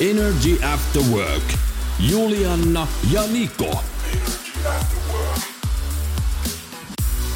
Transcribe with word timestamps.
Energy 0.00 0.58
After 0.74 1.02
Work. 1.02 1.42
Julianna 2.00 2.86
ja 3.12 3.22
Niko. 3.32 3.84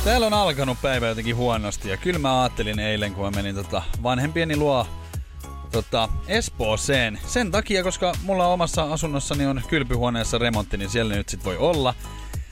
Täällä 0.05 0.27
on 0.27 0.34
alkanut 0.34 0.79
päivä 0.83 1.07
jotenkin 1.07 1.37
huonosti 1.37 1.89
ja 1.89 1.97
kyllä 1.97 2.19
mä 2.19 2.43
ajattelin 2.43 2.79
eilen, 2.79 3.15
kun 3.15 3.25
mä 3.25 3.31
menin 3.31 3.55
tota 3.55 3.83
vanhempieni 4.03 4.57
luo 4.57 4.87
tota, 5.73 6.09
Espooseen. 6.29 7.21
Sen 7.27 7.51
takia, 7.51 7.83
koska 7.83 8.12
mulla 8.23 8.47
omassa 8.47 8.83
asunnossani 8.93 9.47
on 9.47 9.62
kylpyhuoneessa 9.69 10.39
remontti, 10.39 10.77
niin 10.77 10.91
siellä 10.91 11.15
nyt 11.15 11.29
sit 11.29 11.45
voi 11.45 11.56
olla. 11.56 11.95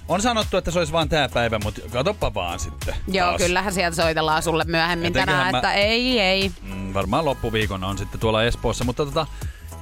On 0.09 0.23
sanottu, 0.23 0.57
että 0.57 0.70
se 0.70 0.79
olisi 0.79 0.93
vain 0.93 1.09
tää 1.09 1.29
päivä, 1.29 1.59
mutta 1.59 1.80
katoppa 1.93 2.34
vaan 2.34 2.59
sitten. 2.60 2.95
Joo, 3.09 3.29
taas. 3.29 3.43
kyllähän 3.43 3.73
sieltä 3.73 3.96
soitellaan 3.96 4.43
sulle 4.43 4.65
myöhemmin 4.66 5.07
Etenköhän 5.07 5.27
tänään, 5.38 5.52
mä- 5.52 5.59
että 5.59 5.73
ei, 5.73 6.20
ei. 6.20 6.52
Mm, 6.62 6.95
varmaan 6.95 7.24
loppuviikon 7.24 7.84
on 7.84 7.98
sitten 7.98 8.20
tuolla 8.20 8.45
Espoossa, 8.45 8.84
mutta 8.84 9.07
tota, 9.07 9.27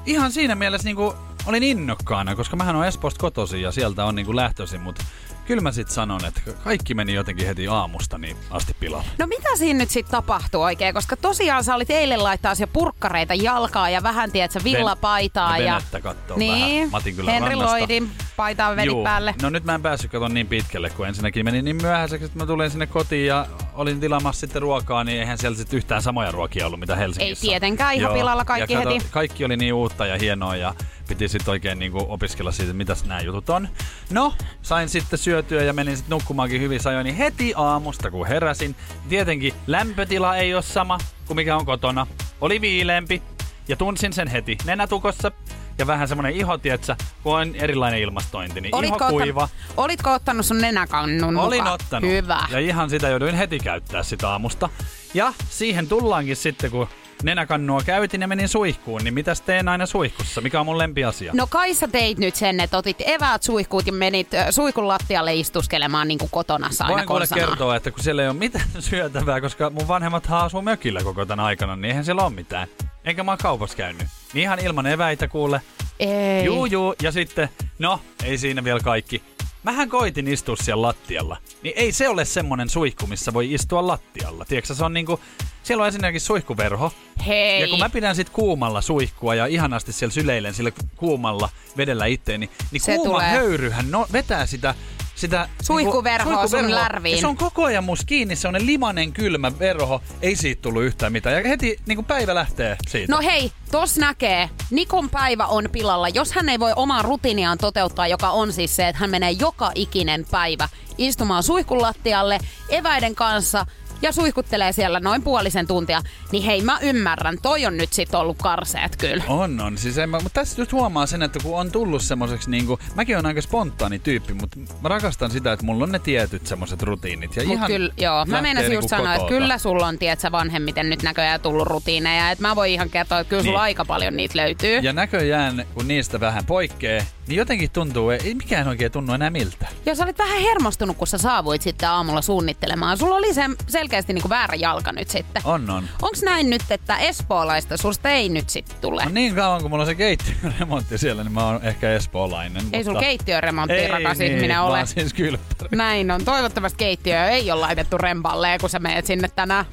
ihan 0.07 0.33
siinä 0.33 0.55
mielessä 0.55 0.89
niinku 0.89 1.15
olin 1.47 1.63
innokkaana, 1.63 2.37
koska 2.37 2.57
mähän 2.57 2.77
on 2.77 2.87
Espoosta 2.87 3.21
kotoisin 3.21 3.63
ja 3.63 3.73
sieltä 3.73 4.05
on 4.05 4.15
niinku 4.15 4.37
lähtöisin, 4.37 4.81
mutta 4.81 5.05
kyllä 5.47 5.63
mä 5.63 5.73
sitten 5.73 5.95
sanon, 5.95 6.25
että 6.25 6.41
kaikki 6.65 6.95
meni 6.95 7.15
jotenkin 7.15 7.47
heti 7.47 7.69
aamusta 7.69 8.19
niin 8.19 8.37
asti 8.51 8.77
pilalle. 8.81 9.07
No 9.19 9.27
mitä 9.27 9.49
siinä 9.57 9.79
nyt 9.79 9.91
sitten 9.91 10.11
tapahtuu 10.11 10.63
oikein? 10.63 10.95
Koska 10.95 11.17
tosiaan 11.17 11.65
sä 11.65 11.75
olit 11.75 11.91
eilen 11.91 12.25
laittaa 12.25 12.55
jo 12.61 12.67
purkkareita 12.67 13.35
jalkaa 13.35 13.91
ja 13.91 14.03
vähän, 14.03 14.33
tiedätkö, 14.33 14.61
villapaitaa. 14.65 15.59
ja 15.59 15.65
ja 15.65 15.75
venettä 15.75 16.01
kattoo 16.01 16.37
niin, 16.37 16.75
vähän. 16.75 16.91
Mä 16.91 16.97
otin 16.97 17.17
kyllä 17.17 17.33
Henry 17.33 17.49
rannasta. 17.51 17.77
Lloydin 17.77 18.11
paitaa 18.37 18.85
Juu. 18.85 19.05
päälle. 19.05 19.35
No 19.43 19.51
nyt 19.51 19.65
mä 19.65 19.75
en 19.75 19.83
päässyt 19.83 20.11
katon 20.11 20.35
niin 20.35 20.47
pitkälle, 20.47 20.91
kun 20.91 21.09
ensinnäkin 21.09 21.45
meni 21.45 21.63
niin 21.63 21.77
myöhäiseksi, 21.77 22.25
että 22.25 22.39
mä 22.39 22.47
tulin 22.47 22.71
sinne 22.71 22.87
kotiin 22.87 23.27
ja 23.27 23.47
olin 23.75 24.01
tilaamassa 24.01 24.41
sitten 24.41 24.63
ruokaa, 24.63 25.05
niin 25.05 25.21
eihän 25.21 25.39
siellä 25.39 25.57
sitten 25.57 25.77
yhtään 25.77 26.03
samoja 26.03 26.31
ruokia 26.31 26.67
ollut, 26.67 26.81
mitä 26.81 26.97
Helsingissä. 26.97 27.47
Ei 27.47 27.51
tietenkään, 27.51 27.95
ihan 27.95 28.13
pilalla 28.13 28.45
kaikki 28.45 28.73
ja 28.73 28.79
heti. 28.79 29.07
Kaikki 29.11 29.45
oli 29.45 29.57
niin 29.57 29.75
uutta 29.75 30.07
ja 30.07 30.19
hienoa 30.19 30.57
ja 30.57 30.75
piti 31.09 31.29
sitten 31.29 31.53
oikein 31.53 31.79
niinku 31.79 32.07
opiskella 32.09 32.53
siitä, 32.53 32.73
mitäs 32.73 33.05
nämä 33.05 33.21
jutut 33.21 33.51
on. 33.51 33.69
No, 34.11 34.35
sain 34.63 34.89
sitten 34.89 35.19
syötyä 35.19 35.63
ja 35.63 35.73
menin 35.73 35.97
sitten 35.97 36.15
nukkumaankin 36.15 36.61
hyvin 36.61 36.81
sajoin, 36.81 37.05
niin 37.05 37.17
heti 37.17 37.53
aamusta 37.57 38.11
kun 38.11 38.27
heräsin, 38.27 38.77
tietenkin 39.09 39.55
lämpötila 39.67 40.37
ei 40.37 40.55
ole 40.55 40.63
sama 40.63 40.99
kuin 41.27 41.37
mikä 41.37 41.57
on 41.57 41.67
kotona. 41.67 42.07
Oli 42.41 42.61
viileempi 42.61 43.23
ja 43.69 43.77
tunsin 43.77 44.13
sen 44.13 44.29
heti 44.29 44.57
nenätukossa 44.65 45.33
ja 45.79 45.87
vähän 45.87 46.09
semmonen 46.09 46.33
iho, 46.33 46.59
tietsä, 46.59 46.97
kun 47.23 47.39
on 47.39 47.55
erilainen 47.55 48.01
ilmastointi, 48.01 48.61
niin 48.61 48.85
iho 48.85 48.95
Ottanut, 48.95 49.13
kuiva. 49.13 49.49
olitko 49.77 50.13
ottanut 50.13 50.47
sun 50.47 50.59
nenäkannun 50.61 51.37
Olin 51.37 51.59
mukaan? 51.59 51.75
ottanut. 51.75 52.11
Hyvä. 52.11 52.41
Ja 52.51 52.59
ihan 52.59 52.91
sitä 52.91 53.09
jouduin 53.09 53.35
heti 53.35 53.59
käyttää 53.59 54.03
sitä 54.03 54.31
aamusta. 54.31 54.69
Ja 55.15 55.33
siihen 55.51 55.89
tullaankin 55.89 56.37
sitten, 56.37 56.71
kun 56.71 56.89
nenäkannua 57.23 57.81
käytin 57.87 58.21
ja 58.21 58.29
menin 58.29 58.49
suihkuun, 58.49 59.01
niin 59.05 59.15
mitäs 59.15 59.41
teen 59.41 59.69
aina 59.69 59.87
suihkussa? 59.87 60.41
Mikä 60.41 60.61
on 60.61 60.67
mun 60.67 60.79
lempiasia? 60.79 61.33
No 61.35 61.47
kai 61.47 61.75
sä 61.75 61.89
teit 61.89 62.19
nyt 62.19 62.35
sen, 62.37 62.61
että 62.61 62.79
otit 62.79 62.97
eväät 63.01 63.43
suihkuut 63.43 63.87
ja 63.87 63.93
menit 63.93 64.29
suihkun 64.51 64.89
lattialle 64.89 65.35
istuskelemaan 65.35 66.09
niin 66.09 66.19
kuin 66.19 66.31
kotona 66.31 66.71
aina 66.81 66.95
Voin 66.95 67.07
kuule 67.07 67.27
kertoa, 67.35 67.77
että 67.77 67.91
kun 67.91 68.03
siellä 68.03 68.23
ei 68.23 68.29
ole 68.29 68.37
mitään 68.37 68.65
syötävää, 68.91 69.41
koska 69.41 69.71
mun 69.71 69.89
vanhemmat 69.89 70.27
asuu 70.31 70.63
mökillä 70.63 71.03
koko 71.03 71.27
tänä 71.27 71.45
aikana, 71.45 71.77
niin 71.77 71.85
eihän 71.85 72.05
siellä 72.05 72.23
ole 72.23 72.33
mitään. 72.33 72.69
Enkä 73.05 73.25
mä 73.25 73.31
oon 73.31 73.39
kaupassa 73.39 73.77
käynyt. 73.77 74.07
Niin 74.33 74.43
ihan 74.43 74.59
ilman 74.59 74.87
eväitä 74.87 75.29
kuule. 75.29 75.61
Ei. 75.99 76.45
Juu, 76.45 76.67
juu. 76.67 76.95
Ja 77.03 77.13
sitten, 77.13 77.49
no, 77.79 78.01
ei 78.25 78.39
siinä 78.39 78.65
vielä 78.65 78.81
kaikki. 78.81 79.23
Mähän 79.63 79.89
koitin 79.89 80.29
istua 80.29 80.57
siellä 80.57 80.83
lattialla. 80.87 81.37
Niin 81.63 81.75
ei 81.79 81.93
se 81.93 82.09
ole 82.09 82.25
semmonen 82.25 82.69
suihku, 82.69 83.07
missä 83.07 83.33
voi 83.35 83.53
istua 83.53 83.87
lattialla. 83.87 84.45
Tiedätkö, 84.45 84.75
se 84.75 84.85
on 84.85 84.93
niinku, 84.95 85.21
siellä 85.63 85.83
on 85.83 85.89
esimerkiksi 85.89 86.27
suihkuverho. 86.27 86.93
Hei. 87.27 87.61
Ja 87.61 87.69
kun 87.69 87.79
mä 87.79 87.91
pidän 87.91 88.17
sit 88.17 88.31
kuumalla 88.31 88.81
suihkua 88.81 89.35
ja 89.35 89.47
ihanasti 89.47 89.93
siellä 89.93 90.13
syleilen 90.13 90.55
sillä 90.55 90.73
kuumalla 90.97 91.49
vedellä 91.77 92.07
itteeni, 92.07 92.51
niin 92.71 92.81
Se 92.81 92.95
kuuma 92.97 93.13
tulee. 93.13 93.29
höyryhän 93.31 93.91
no, 93.91 94.07
vetää 94.13 94.47
sitä 94.47 94.75
sitä 95.15 95.49
Suihkuverhoa 95.63 96.35
sun 96.41 96.51
suihkuverhoa. 96.51 96.83
lärviin. 96.85 97.15
Ja 97.17 97.21
se 97.21 97.27
on 97.27 97.37
koko 97.37 97.65
ajan 97.65 97.85
mus 97.85 98.05
kiinni, 98.07 98.37
se 98.37 98.49
on 98.49 98.67
limanen 98.67 99.13
kylmä 99.13 99.59
verho, 99.59 100.03
ei 100.23 100.37
siitä 100.37 100.63
tullut 100.63 100.83
yhtään 100.83 101.13
mitään. 101.13 101.37
Ja 101.37 101.49
heti 101.49 101.77
niin 101.87 101.97
kuin 101.97 102.07
päivä 102.07 102.35
lähtee 102.35 102.77
siitä. 102.89 103.13
No 103.13 103.21
hei, 103.23 103.53
tos 103.71 103.97
näkee. 103.97 104.51
Nikon 104.71 105.11
päivä 105.11 105.47
on 105.47 105.69
pilalla. 105.73 106.09
Jos 106.09 106.33
hän 106.33 106.49
ei 106.49 106.61
voi 106.61 106.73
omaa 106.77 107.03
rutiiniaan 107.03 107.59
toteuttaa, 107.59 108.07
joka 108.09 108.31
on 108.31 108.53
siis 108.53 108.77
se, 108.77 108.89
että 108.89 109.01
hän 109.01 109.11
menee 109.11 109.31
joka 109.31 109.73
ikinen 109.75 110.27
päivä 110.31 110.69
istumaan 110.99 111.43
suihkun 111.43 111.83
lattialle 111.83 112.39
eväiden 112.69 113.15
kanssa 113.15 113.67
ja 114.03 114.13
suihkuttelee 114.13 114.73
siellä 114.73 115.01
noin 115.01 115.23
puolisen 115.23 115.67
tuntia, 115.67 116.03
niin 116.33 116.43
hei 116.45 116.63
mä 116.63 116.79
ymmärrän, 116.83 117.39
toi 117.43 117.67
on 117.67 117.77
nyt 117.77 117.93
sit 117.93 118.15
ollut 118.15 118.37
karseet 118.43 118.97
kyllä. 118.97 119.25
On, 119.29 119.61
on. 119.61 119.79
Siis 119.79 119.99
en 119.99 120.11
mä, 120.11 120.21
mutta 120.21 120.41
tässä 120.41 120.61
just 120.63 120.73
huomaa 120.73 121.07
sen, 121.07 121.23
että 121.23 121.39
kun 121.43 121.61
on 121.61 121.71
tullut 121.73 122.03
semmoiseksi 122.03 122.51
niinku, 122.51 122.79
mäkin 122.95 123.19
on 123.19 123.27
aika 123.27 123.41
spontaani 123.41 123.99
tyyppi, 123.99 124.35
mutta 124.35 124.59
mä 124.83 124.89
rakastan 124.89 125.31
sitä, 125.31 125.53
että 125.53 125.67
mulla 125.67 125.85
on 125.85 125.93
ne 125.93 125.99
tietyt 125.99 126.47
semmoiset 126.47 126.83
rutiinit. 126.83 127.37
Ja 127.37 127.45
Mut 127.45 127.53
ihan 127.55 127.67
kyllä, 127.67 127.93
joo, 127.97 128.25
mä 128.27 128.43
meinasin 128.43 128.71
niinku 128.71 128.85
just 128.85 128.91
sanoa, 128.91 129.15
että 129.15 129.29
kyllä 129.29 129.59
sulla 129.59 129.87
on, 129.87 129.99
tietsä, 129.99 130.33
vanhemmiten 130.33 130.91
nyt 130.91 131.03
näköjään 131.03 131.41
tullut 131.41 131.67
rutiineja. 131.67 132.31
Että 132.31 132.43
mä 132.43 132.57
voin 132.57 132.73
ihan 132.73 132.91
kertoa, 132.91 133.19
että 133.21 133.29
kyllä 133.31 133.43
sulla 133.43 133.59
Niin. 133.59 133.63
aika 133.63 133.85
paljon 133.85 134.17
niitä 134.17 134.39
löytyy. 134.39 134.79
Ja 134.79 134.93
näköjään, 134.93 135.67
kun 135.75 135.89
niistä 135.89 136.21
vähän 136.21 136.45
poikkeaa, 136.47 137.05
niin 137.27 137.37
jotenkin 137.37 137.71
tuntuu, 137.71 138.11
ei 138.11 138.35
mikään 138.35 138.69
oikein 138.69 138.93
tunnu 138.93 139.13
enää 139.13 139.31
miltä. 139.31 139.67
Ja 139.87 139.95
sä 139.95 140.05
olit 140.05 140.19
vähän 140.19 140.41
hermostunut, 140.41 140.97
kun 140.97 141.07
sä 141.07 141.19
saavuit 141.19 141.63
sitten 141.63 141.89
aamulla 141.89 142.23
suunnittelemaan. 142.23 142.99
Sulla 142.99 143.15
oli 143.15 143.35
se 143.35 143.43
selkeästi 143.69 144.13
niinku 144.13 144.29
väärä 144.29 144.55
jalka 144.55 144.93
nyt 144.93 145.11
sitten. 145.11 145.43
On, 145.45 145.71
on. 145.71 145.85
Onks 146.03 146.23
näin 146.23 146.51
nyt, 146.51 146.63
että 146.71 146.97
espoolaista 146.99 147.77
susta 147.77 148.11
ei 148.11 148.29
nyt 148.29 148.51
sitten 148.51 148.77
tule? 148.81 149.05
No 149.05 149.11
niin 149.11 149.35
kauan, 149.35 149.63
kun 149.63 149.71
mulla 149.71 149.83
on 149.83 149.87
se 149.87 149.95
keittiöremontti 149.95 150.99
siellä, 150.99 151.25
niin 151.25 151.33
mä 151.33 151.47
oon 151.47 151.61
ehkä 151.63 151.93
espoolainen. 151.93 152.63
Ei 152.73 152.85
mutta... 152.85 153.01
keittiöremontti, 153.01 153.75
ei, 153.75 153.89
rakas 153.89 154.19
niin, 154.19 154.33
ihminen 154.33 154.57
mä 154.57 154.63
ole. 154.63 154.79
oon 154.79 154.87
siis 154.87 155.15
kylppäri. 155.15 155.69
Näin 155.77 156.11
on. 156.11 156.25
Toivottavasti 156.25 156.77
keittiö 156.79 157.25
ei 157.25 157.51
ole 157.51 157.61
laitettu 157.61 157.99
remballeen, 157.99 158.61
kun 158.61 158.71
sä 158.71 158.79
meet 158.79 159.07
sinne 159.07 159.29
tänään. 159.29 159.65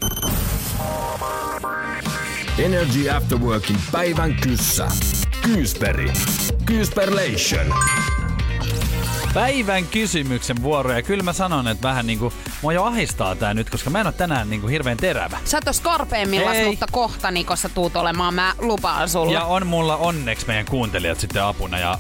Energy 2.60 3.10
After 3.10 3.38
Workin 3.38 3.78
päivän 3.92 4.36
kyssä. 4.36 4.88
Kyysperi. 5.42 6.14
Kyysperlation. 6.66 7.66
Päivän 9.34 9.86
kysymyksen 9.86 10.64
vuoro, 10.64 10.92
ja 10.92 11.02
kyllä 11.02 11.24
mä 11.24 11.34
sanon, 11.34 11.68
että 11.68 11.88
vähän 11.88 12.08
niinku, 12.08 12.34
mua 12.62 12.74
jo 12.74 12.84
ahistaa 12.84 13.36
tää 13.36 13.54
nyt, 13.54 13.70
koska 13.70 13.90
mä 13.90 14.00
en 14.00 14.06
oo 14.06 14.12
tänään 14.12 14.50
niinku 14.50 14.68
hirveän 14.68 14.98
terävä. 14.98 15.38
Sä 15.46 15.58
et 15.58 15.68
oo 15.68 15.74
skarpeimmillas, 15.74 16.56
Ei. 16.56 16.66
mutta 16.70 16.86
kohta 16.92 17.32
Nikossa 17.32 17.70
tuut 17.70 17.96
olemaan. 17.96 18.34
Mä 18.34 18.54
lupaan 18.60 19.10
sulle. 19.10 19.34
Ja 19.34 19.44
on 19.44 19.68
mulla 19.68 19.96
onneksi 19.98 20.48
meidän 20.48 20.66
kuuntelijat 20.66 21.20
sitten 21.20 21.44
apuna, 21.44 21.80
ja 21.80 21.98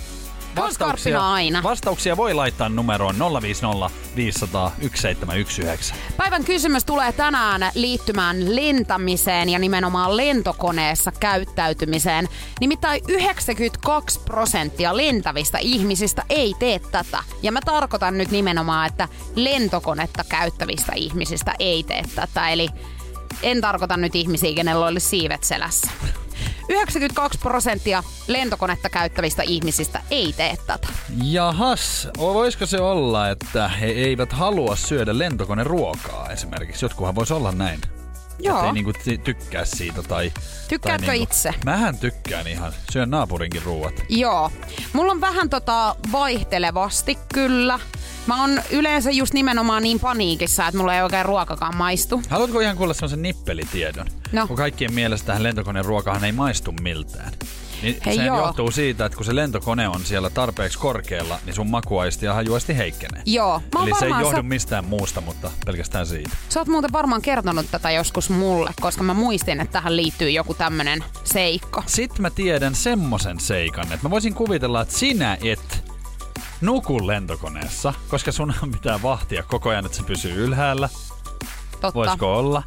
Skarppina 0.72 1.34
aina. 1.34 1.64
vastauksia 1.64 2.18
voi 2.18 2.34
laittaa 2.34 2.70
numeroon 2.70 3.16
050 3.42 3.90
500 4.16 4.70
1719. 4.70 5.96
Päivän 6.18 6.44
kysymys 6.44 6.86
tulee 6.86 7.12
tänään 7.12 7.72
liittymään 7.76 8.56
lentämiseen 8.56 9.50
ja 9.50 9.60
nimenomaan 9.60 10.18
lentokoneessa 10.18 11.12
käyttäytymiseen. 11.20 12.28
Nimittäin 12.60 13.02
92 13.08 14.20
prosenttia 14.20 14.98
lentävistä 14.98 15.58
ihmisistä 15.58 16.24
ei 16.30 16.54
tee 16.60 16.80
tätä. 16.80 17.24
Ja 17.44 17.52
mä 17.52 17.60
tarkoitan 17.66 18.18
nyt 18.18 18.32
nimenomaan, 18.32 18.88
että 18.88 19.08
lentokonetta 19.36 20.24
käyttävistä 20.30 20.92
ihmisistä 20.96 21.54
ei 21.60 21.84
tee 21.84 22.04
tätä. 22.16 22.50
Eli 22.50 22.68
en 23.44 23.62
tarkoita 23.62 23.98
nyt 23.98 24.16
ihmisiä, 24.16 24.56
kenellä 24.56 24.88
olisi 24.88 25.10
siivet 25.10 25.44
selässä. 25.44 25.92
92 26.70 27.40
prosenttia 27.40 28.04
lentokonetta 28.28 28.90
käyttävistä 28.90 29.44
ihmisistä 29.44 30.02
ei 30.12 30.34
tee 30.38 30.58
tätä. 30.68 30.88
Jahas, 31.24 32.08
voisiko 32.18 32.66
se 32.66 32.82
olla, 32.82 33.30
että 33.30 33.68
he 33.68 33.86
eivät 33.86 34.34
halua 34.34 34.76
syödä 34.76 35.18
lentokoneruokaa 35.18 36.30
esimerkiksi? 36.30 36.86
Jotkuhan 36.86 37.16
voisi 37.16 37.34
olla 37.34 37.52
näin. 37.52 37.82
Joo. 38.40 38.56
Että 38.58 38.68
ei 38.68 38.74
niinku 38.74 38.92
ty- 38.92 39.22
tykkää 39.24 39.66
siitä 39.66 40.04
tai... 40.04 40.32
Tykkäätkö 40.68 41.06
tai 41.06 41.16
niinku, 41.16 41.32
itse? 41.32 41.54
Mähän 41.66 41.98
tykkään 41.98 42.48
ihan. 42.48 42.74
Syön 42.92 43.10
naapurinkin 43.10 43.64
ruuat. 43.64 43.94
Joo. 44.10 44.52
Mulla 44.94 45.12
on 45.12 45.22
vähän 45.22 45.50
tota 45.50 45.96
vaihtelevasti 46.12 47.18
kyllä. 47.34 47.80
Mä 48.28 48.42
oon 48.42 48.62
yleensä 48.72 49.12
just 49.12 49.34
nimenomaan 49.34 49.84
niin 49.84 50.00
paniikissa, 50.00 50.68
että 50.68 50.78
mulla 50.78 50.96
ei 50.96 51.02
oikein 51.02 51.26
ruokakaan 51.26 51.76
maistu. 51.76 52.22
Haluatko 52.30 52.60
ihan 52.60 52.78
kuulla 52.78 52.94
semmoisen 52.94 53.22
nippelitiedon? 53.22 54.08
No. 54.32 54.48
Kun 54.48 54.58
kaikkien 54.58 54.94
mielestä 54.94 55.28
tähän 55.28 55.44
lentokoneen 55.44 55.86
ruokahan 55.86 56.24
ei 56.24 56.32
maistu 56.32 56.72
miltään. 56.82 57.34
Niin 57.82 57.98
Hei, 58.06 58.16
se 58.16 58.26
joo. 58.26 58.38
johtuu 58.38 58.72
siitä, 58.72 59.06
että 59.06 59.16
kun 59.16 59.26
se 59.26 59.36
lentokone 59.36 59.88
on 59.88 60.06
siellä 60.06 60.30
tarpeeksi 60.30 60.80
korkealla, 60.80 61.40
niin 61.46 61.54
sun 61.54 61.70
makuaisti 61.70 62.26
ja 62.26 62.34
hajuaisti 62.34 62.78
heikkenee. 62.78 63.22
Joo, 63.26 63.62
mä 63.76 63.84
Eli 63.84 63.92
se 64.00 64.06
ei 64.06 64.12
johdu 64.12 64.36
sä- 64.38 64.44
mistään 64.44 64.86
muusta, 64.86 65.22
mutta 65.22 65.52
pelkästään 65.66 66.06
siitä. 66.06 66.30
Sä 66.50 66.60
oot 66.60 66.68
muuten 66.68 66.92
varmaan 66.94 67.22
kertonut 67.22 67.66
tätä 67.72 67.92
joskus 67.92 68.30
mulle, 68.30 68.72
koska 68.82 69.04
mä 69.04 69.14
muistin, 69.14 69.62
että 69.62 69.72
tähän 69.72 69.96
liittyy 69.96 70.30
joku 70.30 70.54
tämmönen 70.54 71.04
seikko. 71.24 71.84
Sitten 71.86 72.22
mä 72.22 72.30
tiedän 72.30 72.76
semmosen 72.76 73.40
seikan, 73.40 73.84
että 73.84 74.00
mä 74.04 74.10
voisin 74.10 74.34
kuvitella, 74.34 74.82
että 74.82 74.98
sinä 74.98 75.38
et 75.44 75.91
nuku 76.62 77.08
lentokoneessa, 77.08 77.94
koska 78.08 78.32
sun 78.32 78.54
pitää 78.72 79.02
vahtia 79.02 79.44
koko 79.44 79.70
ajan, 79.70 79.86
että 79.86 79.98
se 79.98 80.04
pysyy 80.04 80.44
ylhäällä. 80.44 80.90
Totta. 81.72 81.94
Voisiko 81.94 82.38
olla? 82.38 82.64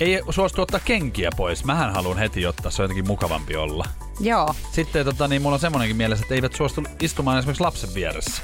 Ei 0.00 0.22
suostu 0.30 0.62
ottaa 0.62 0.80
kenkiä 0.84 1.30
pois. 1.36 1.64
Mähän 1.64 1.94
haluan 1.94 2.18
heti 2.18 2.46
ottaa, 2.46 2.70
se 2.70 2.82
on 2.82 2.84
jotenkin 2.84 3.06
mukavampi 3.06 3.56
olla. 3.56 3.84
Joo. 4.20 4.54
Sitten 4.72 5.04
tota, 5.04 5.28
niin 5.28 5.42
mulla 5.42 5.54
on 5.54 5.60
semmonenkin 5.60 5.96
mielessä, 5.96 6.24
että 6.24 6.34
eivät 6.34 6.54
suostu 6.54 6.82
istumaan 7.00 7.38
esimerkiksi 7.38 7.62
lapsen 7.62 7.94
vieressä. 7.94 8.42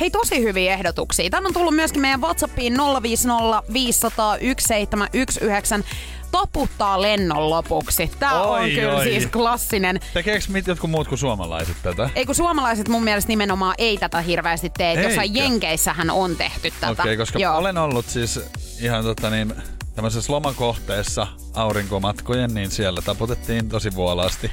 Hei, 0.00 0.10
tosi 0.10 0.42
hyviä 0.42 0.72
ehdotuksia. 0.72 1.30
Tän 1.30 1.46
on 1.46 1.52
tullut 1.52 1.74
myöskin 1.74 2.02
meidän 2.02 2.20
WhatsAppiin 2.20 2.76
050 3.02 3.62
500 3.72 4.38
1719. 4.38 5.90
Toputtaa 6.30 7.02
lennon 7.02 7.50
lopuksi. 7.50 8.10
Tää 8.18 8.42
on 8.42 8.60
Oi, 8.60 8.70
kyllä 8.70 8.96
oi. 8.96 9.04
siis 9.04 9.26
klassinen. 9.26 10.00
Tekeekö 10.14 10.44
mit 10.48 10.66
jotkut 10.66 10.90
muut 10.90 11.08
kuin 11.08 11.18
suomalaiset 11.18 11.76
tätä? 11.82 12.10
Ei 12.14 12.26
kun 12.26 12.34
suomalaiset 12.34 12.88
mun 12.88 13.04
mielestä 13.04 13.28
nimenomaan 13.28 13.74
ei 13.78 13.98
tätä 13.98 14.20
hirveästi 14.20 14.70
tee. 14.70 14.92
Et 14.92 15.04
Jossain? 15.04 15.34
Jenkeissähän 15.34 16.10
on 16.10 16.36
tehty 16.36 16.70
tätä. 16.70 16.92
Okei, 16.92 17.02
okay, 17.02 17.16
koska 17.16 17.38
Joo. 17.38 17.56
olen 17.56 17.78
ollut 17.78 18.06
siis 18.06 18.40
ihan 18.80 19.04
tota 19.04 19.30
niin, 19.30 19.54
tämmöisessä 19.94 20.32
lomakohteessa 20.32 21.26
aurinkomatkojen, 21.56 22.54
niin 22.54 22.70
siellä 22.70 23.02
taputettiin 23.02 23.68
tosi 23.68 23.94
vuolaasti. 23.94 24.50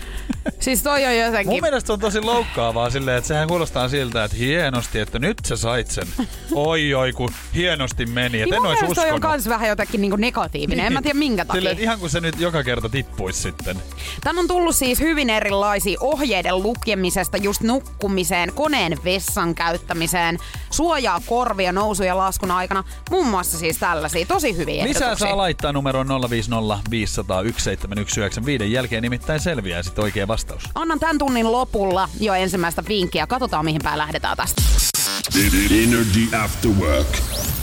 Siis 0.60 0.84
toi 0.84 1.06
on 1.06 1.18
jotenkin... 1.18 1.54
Mun 1.54 1.62
mielestä 1.62 1.94
on 1.94 2.00
tosi 2.00 2.22
loukkaavaa 2.22 2.90
silleen, 2.90 3.18
että 3.18 3.28
sehän 3.28 3.48
kuulostaa 3.48 3.90
siltä, 3.90 4.24
että 4.24 4.38
hienosti, 4.38 5.00
että 5.00 5.20
nyt 5.20 5.38
sä 5.46 5.56
sait 5.56 5.88
sen. 5.88 6.08
Oi 6.52 6.94
oi, 6.94 7.14
kun 7.14 7.30
hienosti 7.56 8.06
meni. 8.06 8.42
Et 8.42 8.50
niin 8.50 8.56
en 8.56 8.66
ois 8.66 8.82
mielestä 8.82 9.02
toi 9.02 9.10
on 9.10 9.16
uskonut. 9.16 9.22
kans 9.22 9.50
vähän 9.50 9.70
jotenkin 9.70 10.02
niinku 10.02 10.16
negatiivinen. 10.16 10.86
En 10.86 10.94
mä 10.94 11.02
tiedä 11.02 11.20
minkä 11.20 11.46
takia. 11.46 11.60
Silleen, 11.60 11.74
että 11.74 11.84
ihan 11.84 12.00
kuin 12.00 12.10
se 12.10 12.20
nyt 12.20 12.40
joka 12.40 12.64
kerta 12.64 12.90
tippuisi 12.90 13.42
sitten. 13.42 13.78
Tän 14.22 14.40
on 14.40 14.48
tullut 14.48 14.76
siis 14.76 15.00
hyvin 15.00 15.30
erilaisia 15.30 15.98
ohjeiden 16.02 16.64
lukemisesta 16.64 17.38
just 17.38 17.62
nukkumiseen, 17.62 18.54
koneen 18.54 18.98
vessan 19.04 19.56
käyttämiseen, 19.56 20.38
suojaa 20.70 21.22
korvia 21.26 21.72
nousu- 21.72 22.04
ja 22.04 22.18
laskun 22.18 22.52
aikana. 22.52 22.84
Muun 23.10 23.28
muassa 23.28 23.58
siis 23.58 23.78
tällaisia 23.78 24.26
tosi 24.26 24.58
hyviä 24.58 24.84
Lisää 24.84 25.16
saa 25.16 25.38
laittaa 25.38 25.72
numeroon 25.74 26.08
050 26.30 26.92
500 26.94 27.38
1719. 27.44 28.64
Jälkeen 28.64 29.04
nimittäin 29.04 29.40
selviää 29.40 29.84
sitten 29.84 30.04
oikea 30.04 30.28
vastaus. 30.28 30.64
Annan 30.76 31.00
tämän 31.00 31.18
tunnin 31.18 31.52
lopulla 31.52 32.10
jo 32.20 32.34
ensimmäistä 32.34 32.84
vinkkiä. 32.88 33.28
Katsotaan 33.28 33.66
mihin 33.66 33.82
päin 33.84 33.98
lähdetään 33.98 34.38
tästä. 34.38 34.62
Energy 35.72 36.36
After 36.44 36.72
Work. 36.72 37.08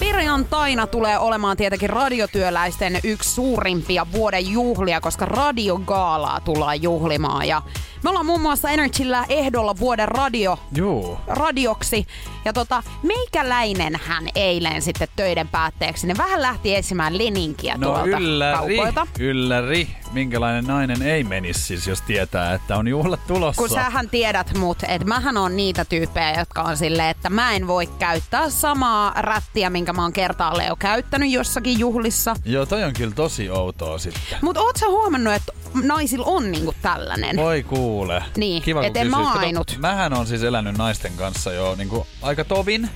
Perjantaina 0.00 0.86
tulee 0.86 1.18
olemaan 1.18 1.56
tietenkin 1.56 1.90
radiotyöläisten 1.90 3.00
yksi 3.04 3.30
suurimpia 3.30 4.06
vuoden 4.12 4.52
juhlia, 4.52 5.00
koska 5.00 5.24
radiogaalaa 5.24 6.40
tullaan 6.40 6.82
juhlimaan. 6.82 7.48
Ja 7.48 7.62
me 8.02 8.10
ollaan 8.10 8.26
muun 8.26 8.40
muassa 8.40 8.70
Energyllä 8.70 9.24
ehdolla 9.28 9.78
vuoden 9.78 10.08
radio 10.08 10.58
Juu. 10.74 11.18
radioksi. 11.26 12.06
Ja 12.44 12.52
tota, 12.52 12.82
meikäläinen 13.02 14.00
hän 14.04 14.28
eilen 14.34 14.82
sitten 14.82 15.08
töiden 15.16 15.48
päätteeksi, 15.48 16.06
ne 16.06 16.14
vähän 16.18 16.42
lähti 16.42 16.74
etsimään 16.76 17.18
leninkiä 17.18 17.76
No 17.76 17.86
tuolta 17.86 18.04
ylläri, 18.18 18.56
kaupoilta. 18.76 19.06
ylläri. 19.18 19.88
Minkälainen 20.12 20.64
nainen 20.64 21.02
ei 21.02 21.24
menisi 21.24 21.60
siis, 21.60 21.86
jos 21.86 22.00
tietää, 22.02 22.54
että 22.54 22.76
on 22.76 22.88
juhlat 22.88 23.20
tulossa. 23.26 23.60
Kun 23.62 23.68
sähän 23.68 24.10
tiedät 24.10 24.58
mut, 24.58 24.78
että 24.88 25.08
mähän 25.08 25.36
on 25.36 25.56
niitä 25.56 25.84
tyyppejä, 25.84 26.38
jotka 26.38 26.62
on 26.62 26.76
silleen, 26.76 27.08
että 27.08 27.30
mä 27.30 27.52
en 27.52 27.66
voi 27.66 27.86
käyttää 27.86 28.50
samaa 28.50 29.12
rättiä, 29.16 29.70
minkä 29.70 29.92
mä 29.92 30.02
oon 30.02 30.12
kertaalleen 30.12 30.68
jo 30.68 30.76
käyttänyt 30.76 31.30
jossakin 31.30 31.78
juhlissa. 31.78 32.36
Joo, 32.44 32.66
toi 32.66 32.84
on 32.84 32.92
kyllä 32.92 33.14
tosi 33.14 33.50
outoa 33.50 33.98
sitten. 33.98 34.22
Mut 34.42 34.56
oot 34.56 34.76
sä 34.76 34.86
huomannut, 34.88 35.34
että 35.34 35.52
naisilla 35.82 36.26
on 36.26 36.52
niinku 36.52 36.74
tällainen? 36.82 37.36
Voi 37.36 37.62
kuule. 37.90 38.24
Niin, 38.36 38.62
Kiva, 38.62 38.84
et 38.84 38.96
en 38.96 39.10
mä 39.10 39.32
ainut. 39.32 39.76
Mähän 39.78 40.12
on 40.12 40.26
siis 40.26 40.42
elänyt 40.42 40.78
naisten 40.78 41.12
kanssa 41.12 41.52
jo 41.52 41.74
niin 41.74 41.88
kuin, 41.88 42.06
aika 42.22 42.44
tovin. 42.44 42.90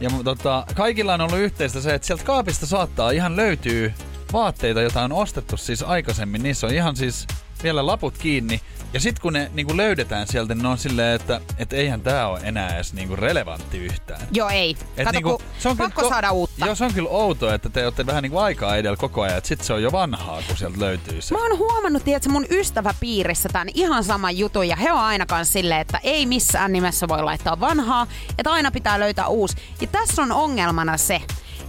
Ja 0.00 0.10
tota, 0.24 0.64
kaikilla 0.74 1.14
on 1.14 1.20
ollut 1.20 1.38
yhteistä 1.38 1.80
se, 1.80 1.94
että 1.94 2.06
sieltä 2.06 2.24
kaapista 2.24 2.66
saattaa 2.66 3.10
ihan 3.10 3.36
löytyy 3.36 3.94
vaatteita, 4.32 4.80
joita 4.80 5.02
on 5.02 5.12
ostettu 5.12 5.56
siis 5.56 5.82
aikaisemmin. 5.82 6.42
Niissä 6.42 6.66
on 6.66 6.74
ihan 6.74 6.96
siis 6.96 7.26
vielä 7.62 7.86
laput 7.86 8.18
kiinni. 8.18 8.60
Ja 8.92 9.00
sitten 9.00 9.22
kun 9.22 9.32
ne 9.32 9.50
niin 9.54 9.66
kuin 9.66 9.76
löydetään 9.76 10.26
sieltä, 10.26 10.54
niin 10.54 10.62
ne 10.62 10.68
on 10.68 10.78
silleen, 10.78 11.16
että 11.16 11.40
et 11.58 11.72
eihän 11.72 12.00
tämä 12.00 12.26
ole 12.26 12.40
enää 12.42 12.74
edes 12.74 12.92
niin 12.92 13.08
kuin 13.08 13.18
relevantti 13.18 13.78
yhtään. 13.78 14.20
Joo 14.32 14.48
ei. 14.48 14.76
Et 14.96 15.04
Kato, 15.04 15.10
niinku, 15.10 15.42
kun 15.62 15.76
pakko 15.76 16.02
ko- 16.02 16.08
saada 16.08 16.32
uutta. 16.32 16.66
Joo, 16.66 16.74
se 16.74 16.84
on 16.84 16.94
kyllä 16.94 17.08
outoa, 17.08 17.54
että 17.54 17.68
te 17.68 17.84
olette 17.84 18.06
vähän 18.06 18.22
niinku 18.22 18.38
aikaa 18.38 18.76
edellä 18.76 18.96
koko 18.96 19.22
ajan, 19.22 19.38
että 19.38 19.48
sit 19.48 19.60
se 19.60 19.72
on 19.72 19.82
jo 19.82 19.92
vanhaa, 19.92 20.42
kun 20.48 20.56
sieltä 20.56 20.80
löytyy 20.80 21.22
se. 21.22 21.34
Mä 21.34 21.42
oon 21.42 21.58
huomannut, 21.58 22.04
tiedätkö, 22.04 22.28
mun 22.28 22.46
ystäväpiirissä 22.50 23.48
tämän 23.52 23.68
ihan 23.74 24.04
saman 24.04 24.38
jutun 24.38 24.68
ja 24.68 24.76
he 24.76 24.92
on 24.92 25.00
aina 25.00 25.26
kanssa 25.26 25.52
silleen, 25.52 25.80
että 25.80 26.00
ei 26.02 26.26
missään 26.26 26.72
nimessä 26.72 27.08
voi 27.08 27.22
laittaa 27.22 27.60
vanhaa, 27.60 28.06
että 28.38 28.52
aina 28.52 28.70
pitää 28.70 29.00
löytää 29.00 29.26
uusi. 29.26 29.56
Ja 29.80 29.86
tässä 29.86 30.22
on 30.22 30.32
ongelmana 30.32 30.96
se, 30.96 31.20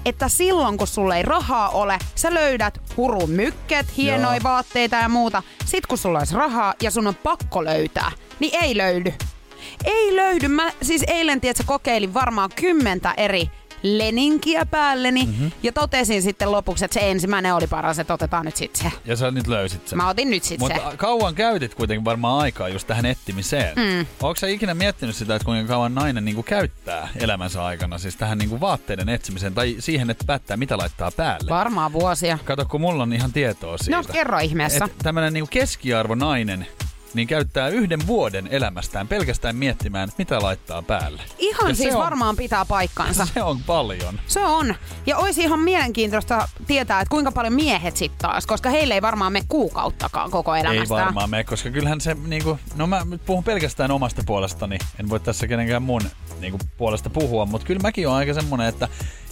että 0.05 0.29
silloin 0.29 0.77
kun 0.77 0.87
sulla 0.87 1.15
ei 1.15 1.23
rahaa 1.23 1.69
ole, 1.69 1.99
sä 2.15 2.33
löydät 2.33 2.81
hurun 2.97 3.29
mykket, 3.29 3.97
hienoja 3.97 4.35
Joo. 4.35 4.43
vaatteita 4.43 4.95
ja 4.95 5.09
muuta. 5.09 5.43
Sit 5.65 5.85
kun 5.85 5.97
sulla 5.97 6.19
olisi 6.19 6.35
rahaa 6.35 6.73
ja 6.81 6.91
sun 6.91 7.07
on 7.07 7.15
pakko 7.15 7.63
löytää, 7.65 8.11
niin 8.39 8.63
ei 8.63 8.77
löydy. 8.77 9.13
Ei 9.85 10.15
löydy. 10.15 10.47
Mä 10.47 10.71
siis 10.81 11.03
eilen, 11.07 11.41
tiedätkö, 11.41 11.63
kokeilin 11.67 12.13
varmaan 12.13 12.49
kymmentä 12.55 13.13
eri 13.17 13.49
leninkiä 13.85 14.65
päälleni 14.65 15.25
mm-hmm. 15.25 15.51
ja 15.63 15.71
totesin 15.71 16.21
sitten 16.21 16.51
lopuksi, 16.51 16.85
että 16.85 16.93
se 16.93 17.11
ensimmäinen 17.11 17.55
oli 17.55 17.67
paras, 17.67 17.99
että 17.99 18.13
otetaan 18.13 18.45
nyt 18.45 18.55
sitten 18.55 18.91
se. 18.91 18.97
Ja 19.05 19.15
sä 19.15 19.31
nyt 19.31 19.47
löysit 19.47 19.87
sen. 19.87 19.97
Mä 19.97 20.09
otin 20.09 20.29
nyt 20.29 20.43
sitten 20.43 20.67
se. 20.67 20.73
Mutta 20.73 20.97
kauan 20.97 21.35
käytit 21.35 21.75
kuitenkin 21.75 22.05
varmaan 22.05 22.39
aikaa 22.39 22.69
just 22.69 22.87
tähän 22.87 23.05
etsimiseen. 23.05 23.75
Mm. 23.75 24.05
Onko 24.21 24.35
sä 24.35 24.47
ikinä 24.47 24.73
miettinyt 24.73 25.15
sitä, 25.15 25.35
että 25.35 25.45
kuinka 25.45 25.67
kauan 25.67 25.95
nainen 25.95 26.25
niinku 26.25 26.43
käyttää 26.43 27.09
elämänsä 27.15 27.65
aikana 27.65 27.97
siis 27.97 28.15
tähän 28.15 28.37
niinku 28.37 28.59
vaatteiden 28.59 29.09
etsimiseen 29.09 29.53
tai 29.53 29.75
siihen, 29.79 30.09
että 30.09 30.25
päättää 30.27 30.57
mitä 30.57 30.77
laittaa 30.77 31.11
päälle? 31.11 31.49
Varmaan 31.49 31.93
vuosia. 31.93 32.37
Kato, 32.45 32.65
kun 32.65 32.81
mulla 32.81 33.03
on 33.03 33.13
ihan 33.13 33.33
tietoa 33.33 33.77
siitä. 33.77 33.97
No, 33.97 34.03
kerro 34.03 34.39
ihmeessä. 34.39 34.85
Et 34.85 34.97
tämmönen 35.03 35.33
niinku 35.33 35.49
keskiarvo 35.51 36.15
nainen 36.15 36.67
niin 37.15 37.27
käyttää 37.27 37.67
yhden 37.67 38.07
vuoden 38.07 38.47
elämästään 38.51 39.07
pelkästään 39.07 39.55
miettimään, 39.55 40.09
mitä 40.17 40.41
laittaa 40.41 40.81
päälle. 40.81 41.21
Ihan 41.37 41.69
Ja 41.69 41.75
siis 41.75 41.95
on- 41.95 42.01
varmaan 42.01 42.35
pitää 42.35 42.65
paikkansa. 42.65 43.27
Se 43.33 43.43
on 43.43 43.59
paljon. 43.63 44.19
Se 44.27 44.39
on. 44.45 44.75
Ja 45.05 45.17
olisi 45.17 45.41
ihan 45.41 45.59
mielenkiintoista 45.59 46.47
tietää, 46.67 47.01
että 47.01 47.09
kuinka 47.11 47.31
paljon 47.31 47.53
miehet 47.53 47.97
sitten 47.97 48.19
taas, 48.29 48.45
koska 48.45 48.69
heille 48.69 48.93
ei 48.93 49.01
varmaan 49.01 49.33
mene 49.33 49.45
kuukauttakaan 49.49 50.31
koko 50.31 50.55
Ei 50.55 50.61
elämästään. 50.61 51.05
varmaan 51.05 51.29
me, 51.29 51.43
koska 51.43 51.69
kyllähän 51.69 52.01
se 52.01 52.13
niinku, 52.27 52.59
no 52.75 52.87
mä 52.87 53.01
nyt 53.09 53.25
puhun 53.25 53.43
pelkästään 53.43 53.91
omasta 53.91 54.21
puolestani, 54.25 54.77
en 54.99 55.09
voi 55.09 55.19
tässä 55.19 55.47
kenenkään 55.47 55.83
mun 55.83 56.01
niinku, 56.39 56.59
puolesta 56.77 57.09
puhua, 57.09 57.45
mutta 57.45 57.67
kyllä 57.67 57.79
mäkin 57.81 58.07
on 58.07 58.13
aika 58.15 58.33
semmonen, 58.33 58.67
että 58.67 58.87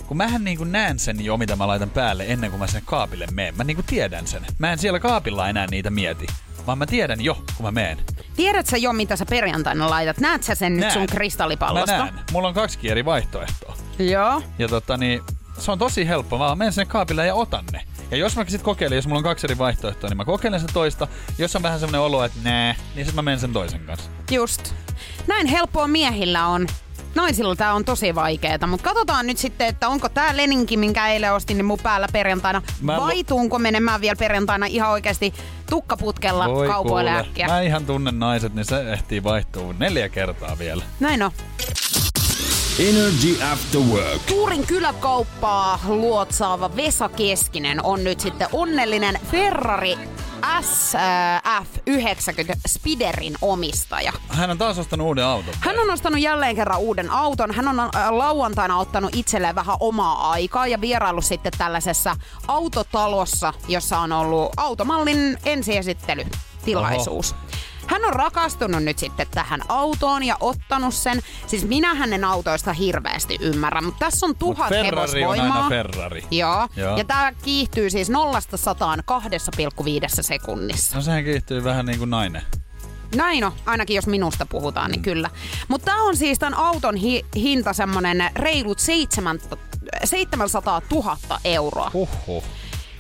kun 0.08 0.18
mähän 0.18 0.44
niinku 0.44 0.64
näen 0.64 1.00
sen 1.00 1.26
jo, 1.26 1.38
mitä 1.38 1.56
mä 1.56 1.68
laitan 1.68 1.90
päälle 1.90 2.26
ennen 2.28 2.50
kuin 2.50 2.60
mä 2.60 2.68
sen 2.68 2.82
kaapille 2.86 3.28
meen. 3.32 3.56
Mä 3.58 3.64
niinku 3.64 3.84
tiedän 3.84 4.28
sen. 4.28 4.46
Mä 4.58 4.72
en 4.72 4.78
siellä 4.80 5.00
kaapilla 5.00 5.50
enää 5.50 5.68
niitä 5.72 5.90
mieti, 5.90 6.26
vaan 6.68 6.78
mä 6.78 6.86
tiedän 6.86 7.22
jo, 7.22 7.36
kun 7.58 7.66
mä 7.66 7.72
meen. 7.72 7.98
Tiedät 8.36 8.66
sä 8.68 8.78
jo, 8.78 8.94
mitä 8.94 9.16
sä 9.16 9.26
perjantaina 9.26 9.90
laitat? 9.90 10.20
Näet 10.20 10.44
sä 10.44 10.56
sen 10.56 10.74
nyt 10.74 10.80
Näen. 10.82 10.94
sun 10.94 11.02
Mä 11.02 11.08
kristallipallosta? 11.08 11.98
näen. 11.98 12.14
Mulla 12.32 12.48
on 12.48 12.54
kaksi 12.54 12.80
eri 12.84 13.06
vaihtoehtoa. 13.06 13.76
Joo. 14.00 14.42
Ja 14.60 14.68
tota 14.68 14.98
niin, 14.98 15.22
se 15.58 15.72
on 15.72 15.80
tosi 15.80 16.08
helppo. 16.08 16.38
Mä 16.38 16.56
menen 16.56 16.74
sinne 16.74 16.86
kaapille 16.86 17.28
ja 17.28 17.36
otan 17.36 17.66
ne. 17.72 17.82
Ja 18.12 18.18
jos 18.18 18.36
mä 18.36 18.44
sitten 18.44 18.62
kokeilen, 18.66 18.96
jos 18.96 19.08
mulla 19.08 19.18
on 19.18 19.24
kaksi 19.24 19.48
eri 19.48 19.58
vaihtoehtoa, 19.58 20.10
niin 20.10 20.18
mä 20.18 20.26
kokeilen 20.26 20.60
sitä 20.60 20.74
toista. 20.74 21.08
Jos 21.38 21.56
on 21.56 21.64
vähän 21.64 21.80
semmoinen 21.80 22.02
olo, 22.02 22.24
että 22.24 22.40
nää, 22.44 22.76
niin 22.96 23.06
sitten 23.06 23.16
mä 23.16 23.22
menen 23.22 23.40
sen 23.40 23.54
toisen 23.54 23.80
kanssa. 23.80 24.10
Just. 24.32 24.74
Näin 25.28 25.48
helppoa 25.48 25.88
miehillä 25.88 26.48
on. 26.48 26.68
Naisilla 27.16 27.56
tää 27.56 27.74
on 27.74 27.86
tosi 27.86 28.16
vaikeeta, 28.16 28.68
mutta 28.68 28.84
katsotaan 28.84 29.28
nyt 29.28 29.38
sitten, 29.38 29.68
että 29.68 29.90
onko 29.90 30.10
tää 30.10 30.38
leninki, 30.38 30.78
minkä 30.78 31.08
eilen 31.08 31.34
ostin, 31.34 31.58
niin 31.58 31.66
mun 31.66 31.80
päällä 31.84 32.08
perjantaina. 32.14 32.62
Mä 32.82 32.98
vai 32.98 33.24
tuunko 33.24 33.60
menemään 33.60 34.02
vielä 34.02 34.16
perjantaina 34.16 34.66
ihan 34.66 34.90
oikeasti 34.90 35.34
tukkaputkella 35.70 36.46
kaupoille 36.68 37.10
kuule. 37.12 37.28
äkkiä. 37.28 37.48
Mä 37.48 37.62
ihan 37.62 37.86
tunnen 37.86 38.20
naiset, 38.20 38.54
niin 38.54 38.66
se 38.66 38.92
ehtii 38.94 39.24
vaihtuu 39.24 39.72
neljä 39.72 40.10
kertaa 40.10 40.60
vielä. 40.60 40.84
Näin 41.00 41.24
on. 41.24 41.32
Energy 42.80 43.44
After 43.52 43.82
Work. 43.82 44.22
Tuurin 44.28 44.68
kyläkauppaa 44.68 45.80
luotsaava 45.88 46.76
Vesa 46.76 47.10
Keskinen 47.10 47.86
on 47.86 48.04
nyt 48.04 48.20
sitten 48.20 48.48
onnellinen 48.52 49.20
Ferrari 49.32 49.98
SF90 50.44 52.54
Spiderin 52.68 53.36
omistaja. 53.42 54.14
Hän 54.30 54.52
on 54.52 54.58
taas 54.58 54.80
ostanut 54.80 55.08
uuden 55.08 55.26
auton. 55.26 55.54
Hän 55.60 55.80
on 55.80 55.92
ostanut 55.92 56.20
jälleen 56.20 56.56
kerran 56.56 56.80
uuden 56.80 57.12
auton. 57.12 57.52
Hän 57.52 57.68
on 57.68 57.80
äh, 57.80 57.90
lauantaina 58.10 58.78
ottanut 58.78 59.16
itselleen 59.16 59.56
vähän 59.56 59.78
omaa 59.80 60.32
aikaa 60.32 60.68
ja 60.68 60.82
vierailu 60.82 61.22
sitten 61.22 61.52
tällaisessa 61.58 62.16
autotalossa, 62.48 63.54
jossa 63.68 64.00
on 64.00 64.12
ollut 64.12 64.52
automallin 64.58 65.38
ensiesittelytilaisuus. 65.46 67.34
Oho. 67.34 67.42
Hän 67.88 68.06
on 68.06 68.14
rakastunut 68.14 68.84
nyt 68.84 69.00
sitten 69.00 69.28
tähän 69.32 69.62
autoon 69.70 70.24
ja 70.24 70.38
ottanut 70.40 70.94
sen. 70.94 71.20
Siis 71.48 71.66
minä 71.68 71.94
hänen 71.94 72.26
autoista 72.26 72.74
hirveästi 72.74 73.38
ymmärrän, 73.42 73.84
mutta 73.84 74.06
tässä 74.06 74.26
on 74.26 74.36
tuhat 74.36 74.70
Mut 74.70 74.80
Ferrari 74.80 75.22
hevosvoimaa. 75.22 75.46
on 75.48 75.52
aina 75.64 75.70
Ferrari. 75.70 76.24
Joo. 76.32 76.68
Joo. 76.76 76.98
Ja 76.98 77.04
tämä 77.04 77.32
kiihtyy 77.44 77.90
siis 77.90 78.10
0 78.10 78.40
sataan 78.56 79.00
2,5 79.00 80.08
sekunnissa. 80.22 80.96
No 80.96 81.02
sehän 81.02 81.24
kiihtyy 81.24 81.64
vähän 81.64 81.86
niin 81.86 82.00
kuin 82.00 82.10
nainen. 82.10 82.42
Näin 83.16 83.44
on, 83.44 83.52
ainakin 83.66 83.96
jos 83.96 84.08
minusta 84.08 84.46
puhutaan, 84.46 84.92
niin 84.92 85.02
kyllä. 85.02 85.30
Mutta 85.68 85.86
tämä 85.86 86.04
on 86.04 86.18
siis 86.18 86.40
tämän 86.40 86.54
auton 86.54 86.96
hi- 86.96 87.26
hinta 87.36 87.74
semmonen 87.74 88.30
reilut 88.36 88.80
7, 88.80 89.40
700 90.04 90.82
000 90.92 91.18
euroa. 91.44 91.92
Huhhuh. 91.94 92.44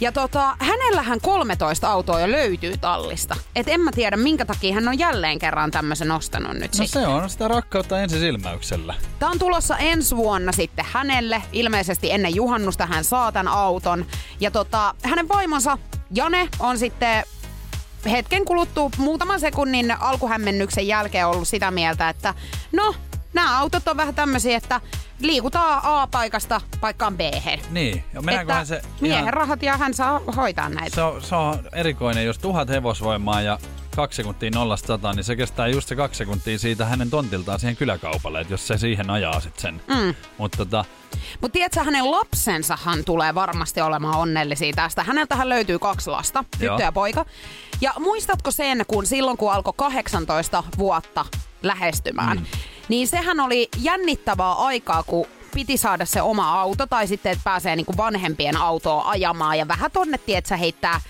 Ja 0.03 0.12
tota, 0.12 0.55
hänellähän 0.60 1.22
13 1.22 1.89
autoa 1.91 2.19
jo 2.19 2.31
löytyy 2.31 2.77
tallista. 2.77 3.36
Et 3.55 3.67
en 3.67 3.81
mä 3.81 3.91
tiedä, 3.91 4.17
minkä 4.17 4.45
takia 4.45 4.74
hän 4.74 4.88
on 4.88 5.00
jälleen 5.00 5.39
kerran 5.39 5.72
tämmöisen 5.72 6.12
ostanut 6.12 6.53
nyt 6.53 6.77
No 6.77 6.86
sitten. 6.86 7.01
se 7.01 7.07
on 7.07 7.29
sitä 7.29 7.48
rakkautta 7.48 8.01
ensisilmäyksellä. 8.01 8.95
Tämä 9.19 9.31
on 9.31 9.39
tulossa 9.39 9.77
ensi 9.77 10.15
vuonna 10.15 10.51
sitten 10.51 10.86
hänelle. 10.91 11.41
Ilmeisesti 11.51 12.12
ennen 12.12 12.36
juhannusta 12.36 12.86
hän 12.86 13.03
saa 13.03 13.31
tämän 13.31 13.53
auton. 13.53 14.05
Ja 14.39 14.51
tota, 14.51 14.95
hänen 15.03 15.29
vaimonsa 15.29 15.77
Jane 16.15 16.50
on 16.60 16.77
sitten 16.77 17.24
hetken 18.12 18.45
kuluttua 18.45 18.89
muutaman 18.98 19.39
sekunnin 19.39 19.91
alkuhämmennyksen 20.01 20.88
jälkeen 20.88 21.27
ollut 21.27 21.48
sitä 21.48 21.72
mieltä, 21.72 22.10
että 22.10 22.33
no, 22.72 22.95
nämä 23.34 23.60
autot 23.60 23.88
on 23.88 23.98
vähän 23.98 24.16
tämmöisiä, 24.16 24.58
että 24.58 24.82
liikutaan 25.20 25.82
A-paikasta 25.84 26.62
paikkaan 26.82 27.18
b 27.18 27.22
Niin, 27.72 28.04
ja 28.13 28.22
mennäänköhän 28.22 28.68
se... 28.68 28.82
miehen 29.02 29.20
ihan- 29.20 29.34
rahat 29.34 29.63
ja 29.63 29.78
hän 29.78 29.94
saa 29.94 30.22
hoitaa 30.36 30.70
näitä. 30.70 30.96
Se 30.96 31.02
on, 31.02 31.22
se 31.22 31.36
on 31.36 31.70
erikoinen, 31.74 32.25
jos 32.25 32.40
tuhat 32.40 32.70
hevosvoimaa 32.70 33.42
ja 33.42 33.60
kaksi 33.96 34.16
sekuntia 34.16 34.52
nollasta 34.54 34.88
sataan, 34.88 35.16
niin 35.16 35.24
se 35.24 35.36
kestää 35.36 35.68
just 35.68 35.88
se 35.88 35.96
kaksi 35.96 36.18
sekuntia 36.18 36.60
siitä 36.60 36.86
hänen 36.86 37.10
tontiltaan 37.10 37.60
siihen 37.60 37.75
kyläkaupalle, 37.75 38.42
että 38.42 38.54
jos 38.54 38.68
se 38.68 38.78
siihen 38.78 39.10
ajaa 39.10 39.40
sit 39.40 39.60
sen. 39.60 39.82
Mm. 39.88 40.16
Mutta 40.38 40.58
tota, 40.58 40.86
Mutta 41.42 41.54
tiedätkö, 41.54 41.84
hänen 41.84 42.12
lapsensahan 42.12 43.04
tulee 43.06 43.36
varmasti 43.36 43.82
olemaan 43.82 44.16
onnellisia 44.20 44.74
tästä. 44.75 45.04
Häneltähän 45.04 45.50
löytyy 45.50 45.80
kaksi 45.80 46.10
lasta, 46.10 46.44
tyttö 46.52 46.66
Joo. 46.66 46.80
ja 46.80 46.92
poika. 46.92 47.25
Ja 47.82 47.94
muistatko 48.00 48.52
sen, 48.52 48.86
kun 48.88 49.06
silloin 49.06 49.38
kun 49.38 49.54
alkoi 49.54 49.74
18 49.78 50.63
vuotta 50.78 51.25
lähestymään, 51.63 52.38
mm. 52.38 52.46
Niin 52.90 53.08
sehän 53.08 53.40
oli 53.40 53.70
jännittävää 53.82 54.54
aikaa, 54.54 55.04
kun 55.04 55.25
piti 55.54 55.78
saada 55.78 56.06
se 56.06 56.22
oma 56.22 56.62
auto 56.62 56.86
tai 56.88 57.08
sitten, 57.08 57.32
että 57.32 57.44
pääsee 57.44 57.75
niinku 57.75 57.94
vanhempien 57.98 58.58
autoa 58.58 59.10
ajamaan. 59.10 59.58
Ja 59.58 59.68
vähän 59.68 59.92
tonne, 59.92 60.18
tietsä, 60.18 60.58
heittää 60.58 61.02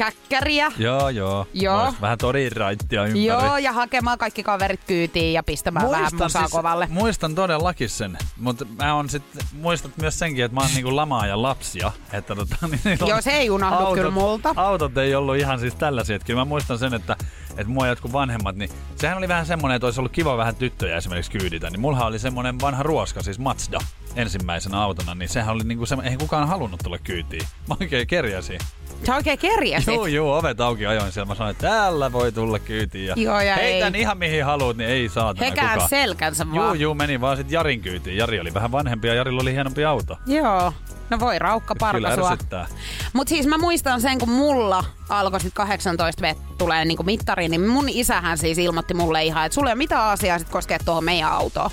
käkkäriä. 0.00 0.72
joo 0.78 1.08
joo, 1.08 1.46
Joo. 1.54 1.94
Vähän 2.00 2.18
torin 2.18 2.52
raittia 2.52 3.04
ympäri. 3.04 3.24
Joo, 3.24 3.56
ja 3.56 3.72
hakemaan 3.72 4.18
kaikki 4.18 4.42
kaverit 4.42 4.80
kyytiin 4.86 5.32
ja 5.32 5.42
pistämään 5.42 5.90
vähän 5.90 6.12
musaa 6.22 6.48
kovalle. 6.50 6.86
muistan 6.90 7.34
todellakin 7.34 7.88
sen, 7.88 8.18
mutta 8.36 8.64
mä 8.64 8.94
on 8.94 9.08
sit, 9.08 9.22
muistat 9.52 9.92
myös 9.96 10.18
senkin, 10.18 10.44
että 10.44 10.54
mä 10.54 10.60
oon 10.60 10.70
niinku 10.74 10.96
lamaa 10.96 11.26
ja 11.26 11.42
lapsia. 11.42 11.92
Että 12.12 12.34
tota, 12.34 12.56
niin 12.84 12.98
Joo, 13.06 13.20
se 13.20 13.30
ei 13.30 13.50
unohdu 13.50 13.94
kyllä 13.94 14.10
multa. 14.10 14.54
Autot 14.56 14.98
ei 14.98 15.14
ollut 15.14 15.36
ihan 15.36 15.60
siis 15.60 15.74
tällaisia. 15.74 16.16
Että 16.16 16.26
kyllä 16.26 16.40
mä 16.40 16.44
muistan 16.44 16.78
sen, 16.78 16.94
että, 16.94 17.16
että 17.50 17.72
mua 17.72 17.86
jotkut 17.86 18.12
vanhemmat, 18.12 18.56
niin 18.56 18.70
sehän 18.96 19.18
oli 19.18 19.28
vähän 19.28 19.46
semmoinen, 19.46 19.76
että 19.76 19.86
olisi 19.86 20.00
ollut 20.00 20.12
kiva 20.12 20.36
vähän 20.36 20.56
tyttöjä 20.56 20.96
esimerkiksi 20.96 21.30
kyyditä. 21.30 21.70
Niin 21.70 21.80
mulla 21.80 22.06
oli 22.06 22.18
semmoinen 22.18 22.60
vanha 22.60 22.82
ruoska, 22.82 23.22
siis 23.22 23.38
Mazda 23.38 23.78
ensimmäisenä 24.16 24.82
autona, 24.82 25.14
niin 25.14 25.28
sehän 25.28 25.54
oli 25.54 25.64
niinku 25.64 25.86
semmoinen, 25.86 26.12
ei 26.12 26.18
kukaan 26.18 26.48
halunnut 26.48 26.80
tulla 26.84 26.98
kyytiin. 26.98 27.42
Mä 27.68 27.74
oikein 27.80 28.06
kerjäsin. 28.06 28.58
Sä 29.06 29.14
oikein 29.14 29.38
kerjäsit. 29.38 29.94
Joo, 29.94 30.06
joo, 30.06 30.38
ovet 30.38 30.60
auki 30.60 30.86
ajoin 30.86 31.12
siellä. 31.12 31.28
Mä 31.28 31.34
sanoin, 31.34 31.50
että 31.50 31.66
täällä 31.68 32.12
voi 32.12 32.32
tulla 32.32 32.58
kyytiin. 32.58 33.06
Ja, 33.06 33.14
Joo, 33.16 33.40
ja 33.40 33.54
heitän 33.56 33.94
ei. 33.94 34.00
ihan 34.00 34.18
mihin 34.18 34.44
haluat, 34.44 34.76
niin 34.76 34.90
ei 34.90 35.08
saatana 35.08 35.46
He 35.46 35.52
kään 35.56 35.68
kukaan. 35.72 35.88
selkänsä 35.88 36.46
vaan. 36.54 36.80
juu, 36.80 36.94
meni 36.94 37.20
vaan 37.20 37.36
sit 37.36 37.50
Jarin 37.50 37.80
kyytiin. 37.80 38.16
Jari 38.16 38.40
oli 38.40 38.54
vähän 38.54 38.72
vanhempi 38.72 39.08
ja 39.08 39.14
Jarilla 39.14 39.42
oli 39.42 39.52
hienompi 39.52 39.84
auto. 39.84 40.16
Joo. 40.26 40.72
No 41.10 41.20
voi 41.20 41.38
raukka 41.38 41.74
parka 41.80 42.14
sua. 42.14 42.30
ärsyttää. 42.30 42.66
Mut 43.12 43.28
siis 43.28 43.46
mä 43.46 43.58
muistan 43.58 44.00
sen, 44.00 44.18
kun 44.18 44.28
mulla 44.30 44.84
alkoi 45.08 45.40
sit 45.40 45.54
18 45.54 46.22
vet 46.22 46.38
tulee 46.58 46.84
niinku 46.84 47.02
mittariin, 47.02 47.50
niin 47.50 47.68
mun 47.68 47.88
isähän 47.88 48.38
siis 48.38 48.58
ilmoitti 48.58 48.94
mulle 48.94 49.24
ihan, 49.24 49.46
että 49.46 49.54
sulle 49.54 49.68
ei 49.70 49.72
ole 49.72 49.78
mitään 49.78 50.04
asiaa 50.04 50.38
sit 50.38 50.48
koskee 50.48 50.78
tuohon 50.84 51.04
meidän 51.04 51.30
autoon. 51.32 51.70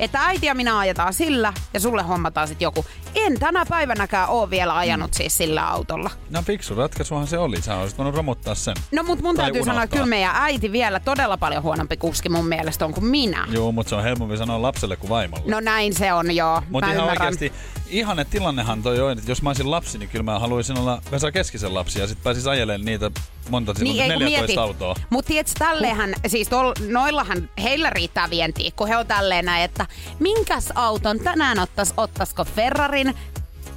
Että 0.00 0.18
äiti 0.26 0.46
ja 0.46 0.54
minä 0.54 0.78
ajetaan 0.78 1.14
sillä 1.14 1.52
ja 1.74 1.80
sulle 1.80 2.02
hommataan 2.02 2.48
sit 2.48 2.60
joku. 2.60 2.84
En 3.14 3.38
tänä 3.38 3.64
päivänäkään 3.68 4.28
oo 4.28 4.50
vielä 4.50 4.76
ajanut 4.76 5.10
Mm. 5.10 5.14
siis 5.14 5.36
sillä 5.38 5.68
autolla. 5.68 6.10
No 6.30 6.42
fiksu 6.42 6.74
ratkaisuhan 6.74 7.26
se 7.26 7.38
oli. 7.38 7.62
Sä 7.62 7.76
olisit 7.76 7.98
voinut 7.98 8.14
romuttaa 8.14 8.54
sen. 8.54 8.74
No 8.92 9.02
mut 9.02 9.22
mun 9.22 9.36
Tai 9.36 9.44
täytyy 9.44 9.62
sanoa, 9.64 9.82
että 9.82 9.96
unohtaa. 9.96 9.96
kyllä 10.04 10.06
meidän 10.10 10.30
äiti 10.34 10.72
vielä 10.72 11.00
todella 11.00 11.36
paljon 11.36 11.62
huonompi 11.62 11.96
kuski 11.96 12.28
mun 12.28 12.46
mielestä 12.48 12.84
on 12.84 12.94
kuin 12.94 13.04
minä. 13.06 13.46
Joo, 13.50 13.72
mutta 13.72 13.90
se 13.90 13.96
on 13.96 14.02
helpompi 14.02 14.36
sanoa 14.36 14.62
lapselle 14.62 14.96
kuin 14.96 15.10
vaimolle. 15.10 15.50
No 15.50 15.60
näin 15.60 15.94
se 15.94 16.12
on 16.12 16.36
joo. 16.36 16.62
Mutta 16.70 16.86
ihan 16.86 16.96
ymmärrän. 17.00 17.26
oikeasti, 17.26 17.52
ihanne 17.90 18.24
tilannehan 18.24 18.82
toi 18.82 19.00
on, 19.00 19.18
että 19.18 19.30
jos 19.30 19.42
mä 19.42 19.50
olisin 19.50 19.70
lapsi, 19.70 19.98
niin 19.98 20.08
kyllä 20.08 20.22
mä 20.22 20.38
haluaisin 20.38 20.78
olla 20.78 21.02
Vesa 21.10 21.32
Keskisen 21.32 21.74
lapsi 21.74 22.00
ja 22.00 22.06
sit 22.06 22.22
pääsis 22.22 22.46
ajelemaan 22.46 22.84
niitä 22.84 23.10
monta, 23.50 23.74
niin, 23.80 24.02
ei, 24.02 24.10
kun 24.10 24.18
14 24.18 24.62
autoa. 24.62 24.94
Mutta 25.10 25.28
tiedätkö, 25.28 25.52
tälleenhän, 25.58 26.14
siis 26.26 26.48
tol, 26.48 26.72
noillahan, 26.88 27.50
heillä 27.62 27.90
riittää 27.90 28.30
vientiä, 28.30 28.70
kun 28.76 28.88
he 28.88 28.96
on 28.96 29.06
tälleen 29.06 29.44
näin, 29.44 29.64
että 29.64 29.86
minkäs 30.18 30.72
auton 30.74 31.18
tänään 31.18 31.58
ottais, 31.58 31.94
ottaisiko 31.96 32.44
Ferrarin, 32.44 33.14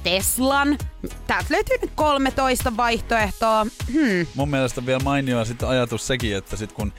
Teslan, 0.02 0.78
täältä 1.26 1.46
löytyy 1.50 1.76
nyt 1.82 1.90
13 1.94 2.76
vaihtoehtoa. 2.76 3.66
Hmm. 3.92 4.26
Mun 4.34 4.50
mielestä 4.50 4.86
vielä 4.86 5.00
mainioa 5.04 5.44
sitten 5.44 5.68
ajatus 5.68 6.06
sekin, 6.06 6.36
että 6.36 6.56
sit 6.56 6.72
kun 6.72 6.92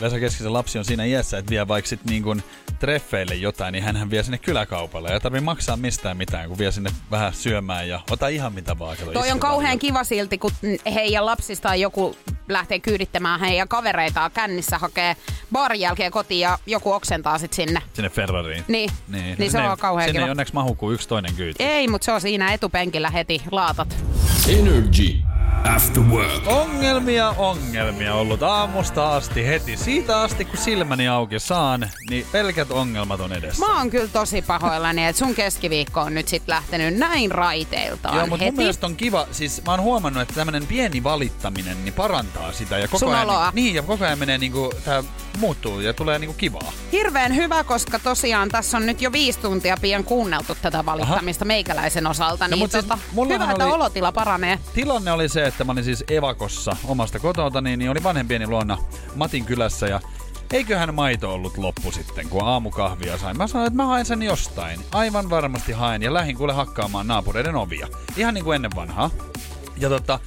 Vesa 0.00 0.18
Keskisen 0.18 0.52
lapsi 0.52 0.78
on 0.78 0.84
siinä 0.84 1.04
iässä, 1.04 1.38
että 1.38 1.50
vie 1.50 1.68
vaikka 1.68 1.88
sit 1.88 2.04
niin 2.04 2.22
kun 2.22 2.42
treffeille 2.78 3.34
jotain, 3.34 3.72
niin 3.72 3.84
hänhän 3.84 4.10
vie 4.10 4.22
sinne 4.22 4.38
kyläkaupalle. 4.38 5.12
Ei 5.12 5.20
tarvii 5.20 5.40
maksaa 5.40 5.76
mistään 5.76 6.16
mitään, 6.16 6.48
kun 6.48 6.58
vie 6.58 6.72
sinne 6.72 6.90
vähän 7.10 7.34
syömään 7.34 7.88
ja 7.88 8.00
ota 8.10 8.28
ihan 8.28 8.52
mitä 8.52 8.78
vaan. 8.78 8.96
Kato, 8.96 9.12
Toi 9.12 9.30
on 9.30 9.38
kauhean 9.40 9.70
vielä. 9.70 9.80
kiva 9.80 10.04
silti, 10.04 10.38
kun 10.38 10.50
heidän 10.94 11.26
lapsistaan 11.26 11.80
joku 11.80 12.16
lähtee 12.48 12.78
kyydittämään 12.80 13.40
heidän 13.40 13.68
kavereitaan 13.68 14.30
kännissä, 14.30 14.78
hakee 14.78 15.16
baarin 15.52 15.80
jälkeen 15.80 16.12
kotiin 16.12 16.40
ja 16.40 16.58
joku 16.66 16.92
oksentaa 16.92 17.38
sit 17.38 17.52
sinne. 17.52 17.80
Sinne 17.92 18.08
Ferrariin. 18.10 18.64
Niin, 18.68 18.90
niin, 19.08 19.24
niin 19.38 19.50
se 19.50 19.58
Sinne- 19.58 19.70
on 19.70 19.78
kauhean 19.78 20.08
Sinne 20.08 20.18
kiva. 20.18 20.26
ei 20.26 20.30
onneksi 20.30 20.54
mahu 20.54 20.74
kuin 20.74 20.94
yksi 20.94 21.08
toinen 21.08 21.34
kyyti. 21.34 21.64
Ei, 21.64 21.88
mutta 21.88 22.04
se 22.04 22.12
on 22.12 22.20
siinä 22.20 22.52
etupenkillä 22.52 23.10
heti 23.10 23.42
laatat. 23.50 23.96
Energy. 24.48 25.14
After 25.76 26.02
work. 26.02 26.46
Ongelmia, 26.46 27.30
ongelmia 27.30 28.14
ollut 28.14 28.42
aamusta 28.42 29.16
asti 29.16 29.46
heti. 29.46 29.76
Siitä 29.76 30.20
asti 30.20 30.44
kun 30.44 30.56
silmäni 30.58 31.08
auki 31.08 31.38
saan, 31.38 31.90
niin 32.10 32.26
pelkät 32.32 32.70
ongelmat 32.70 33.20
on 33.20 33.32
edessä. 33.32 33.66
Mä 33.66 33.78
oon 33.78 33.90
kyllä 33.90 34.08
tosi 34.08 34.42
pahoillani, 34.42 35.06
että 35.06 35.18
sun 35.18 35.34
keskiviikko 35.34 36.00
on 36.00 36.14
nyt 36.14 36.28
sit 36.28 36.42
lähtenyt 36.46 36.94
näin 36.98 37.30
raiteiltaan 37.30 38.16
Joo, 38.16 38.26
mutta 38.26 38.44
heti. 38.44 38.52
mun 38.54 38.56
mielestä 38.62 38.86
on 38.86 38.96
kiva, 38.96 39.26
siis 39.32 39.62
mä 39.66 39.70
oon 39.72 39.80
huomannut, 39.82 40.22
että 40.22 40.34
tämmönen 40.34 40.66
pieni 40.66 41.04
valittaminen 41.04 41.84
niin 41.84 41.94
parantaa 41.94 42.52
sitä 42.52 42.78
ja 42.78 42.88
koko 42.88 42.98
Sun 42.98 43.14
ajan, 43.14 43.24
oloa. 43.30 43.50
niin, 43.54 43.74
ja 43.74 43.82
koko 43.82 44.04
ajan 44.04 44.18
menee 44.18 44.38
niinku, 44.38 44.72
tää 44.84 45.02
muuttuu 45.38 45.80
ja 45.80 45.92
tulee 45.92 46.18
niinku 46.18 46.34
kivaa. 46.38 46.72
Hirveän 46.92 47.36
hyvä, 47.36 47.64
koska 47.64 47.98
tosiaan 47.98 48.48
tässä 48.48 48.76
on 48.76 48.86
nyt 48.86 49.02
jo 49.02 49.12
viisi 49.12 49.38
tuntia 49.38 49.76
pian 49.80 50.04
kuunneltu 50.04 50.56
tätä 50.62 50.84
valittamista 50.86 51.42
Aha. 51.44 51.48
meikäläisen 51.48 52.06
osalta. 52.06 52.48
No, 52.48 52.56
niin 52.56 52.70
siis 52.70 52.84
tota, 52.84 52.98
mullahan 53.12 53.40
hyvä, 53.42 53.52
että 53.52 53.64
oli- 53.66 53.74
olotila 53.74 54.12
paranee. 54.12 54.58
Tilanne 54.74 55.12
oli 55.12 55.28
se, 55.28 55.37
että 55.46 55.64
mä 55.64 55.72
olin 55.72 55.84
siis 55.84 56.04
evakossa 56.10 56.76
omasta 56.84 57.18
kotota, 57.18 57.60
niin, 57.60 57.78
niin 57.78 57.90
oli 57.90 58.02
vanhempieni 58.02 58.46
luona 58.46 58.78
Matin 59.14 59.44
kylässä 59.44 59.86
ja 59.86 60.00
eiköhän 60.52 60.94
maito 60.94 61.34
ollut 61.34 61.58
loppu 61.58 61.92
sitten, 61.92 62.28
kun 62.28 62.44
aamukahvia 62.44 63.18
sain. 63.18 63.36
Mä 63.36 63.46
sanoin, 63.46 63.66
että 63.66 63.76
mä 63.76 63.86
haen 63.86 64.06
sen 64.06 64.22
jostain. 64.22 64.80
Aivan 64.92 65.30
varmasti 65.30 65.72
haen 65.72 66.02
ja 66.02 66.14
lähin 66.14 66.36
kuule 66.36 66.52
hakkaamaan 66.52 67.06
naapureiden 67.06 67.56
ovia. 67.56 67.88
Ihan 68.16 68.34
niin 68.34 68.44
kuin 68.44 68.56
ennen 68.56 68.70
vanhaa. 68.76 69.10
Ja 69.76 69.88
tota, 69.88 70.20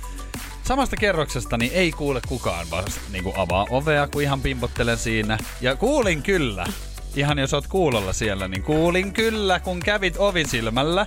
samasta 0.64 0.96
kerroksesta 0.96 1.58
niin 1.58 1.72
ei 1.74 1.92
kuule 1.92 2.22
kukaan 2.28 2.68
vaan 2.72 2.84
niin 3.12 3.24
kuin 3.24 3.38
avaa 3.38 3.68
ovea, 3.70 4.08
kun 4.08 4.22
ihan 4.22 4.42
pimpottelen 4.42 4.98
siinä. 4.98 5.38
Ja 5.62 5.76
kuulin 5.76 6.24
kyllä, 6.24 6.66
ihan 7.16 7.40
jos 7.40 7.54
oot 7.54 7.68
kuulolla 7.68 8.14
siellä, 8.14 8.48
niin 8.48 8.64
kuulin 8.64 9.14
kyllä, 9.14 9.60
kun 9.60 9.80
kävit 9.80 10.16
ovisilmällä 10.18 11.06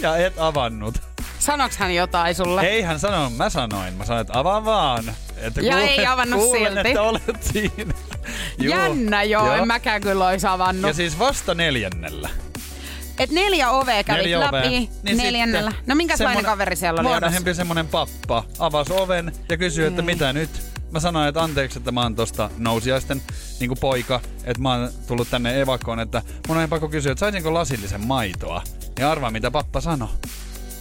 ja 0.00 0.16
et 0.16 0.38
avannut. 0.38 1.11
Sanoks 1.42 1.76
hän 1.76 1.94
jotain 1.94 2.34
sulle? 2.34 2.60
Ei 2.62 2.82
hän 2.82 3.00
sanonut, 3.00 3.36
mä 3.36 3.50
sanoin. 3.50 3.94
Mä 3.94 4.04
sanoin, 4.04 4.20
että 4.20 4.38
avaa 4.38 4.64
vaan. 4.64 5.14
Että 5.36 5.60
Ja 5.60 5.78
ei 5.78 6.06
avannut 6.06 6.40
kuulen, 6.40 6.72
silti. 6.72 6.88
että 6.88 7.02
olet 7.02 7.42
siinä. 7.52 7.94
Juu. 8.58 8.70
Jännä 8.76 9.22
joo, 9.22 9.52
en 9.54 9.66
mäkään 9.66 10.00
kyllä 10.00 10.26
ois 10.26 10.44
avannut. 10.44 10.88
Ja 10.88 10.94
siis 10.94 11.18
vasta 11.18 11.54
neljännellä. 11.54 12.30
Et 13.18 13.30
neljä 13.30 13.70
ovea 13.70 14.04
kävit 14.04 14.22
Neljä 14.22 14.38
ovea. 14.38 14.52
läpi 14.52 14.68
Niin 15.02 15.16
neljännellä. 15.16 15.70
sitten 15.70 15.88
No 15.88 15.94
minkälainen 15.94 16.44
kaveri 16.44 16.76
siellä 16.76 17.00
oli? 17.00 17.08
Vanhempi 17.20 17.54
semmonen 17.54 17.88
pappa 17.88 18.44
avasi 18.58 18.92
oven 18.92 19.32
ja 19.48 19.56
kysyi, 19.56 19.86
että 19.86 20.02
mitä 20.02 20.32
nyt. 20.32 20.50
Mä 20.90 21.00
sanoin, 21.00 21.28
että 21.28 21.42
anteeksi, 21.42 21.78
että 21.78 21.92
mä 21.92 22.02
oon 22.02 22.14
tosta 22.16 22.50
nousiaisten 22.58 23.22
niin 23.60 23.70
poika, 23.80 24.20
että 24.44 24.62
mä 24.62 24.70
oon 24.72 24.90
tullut 25.06 25.30
tänne 25.30 25.60
evakkoon, 25.60 26.00
että 26.00 26.22
mun 26.48 26.56
on 26.56 26.68
pakko 26.68 26.88
kysyä, 26.88 27.12
että 27.12 27.20
saisinko 27.20 27.54
lasillisen 27.54 28.06
maitoa. 28.06 28.62
Ja 28.98 29.10
arvaa, 29.10 29.30
mitä 29.30 29.50
pappa 29.50 29.80
sanoi. 29.80 30.08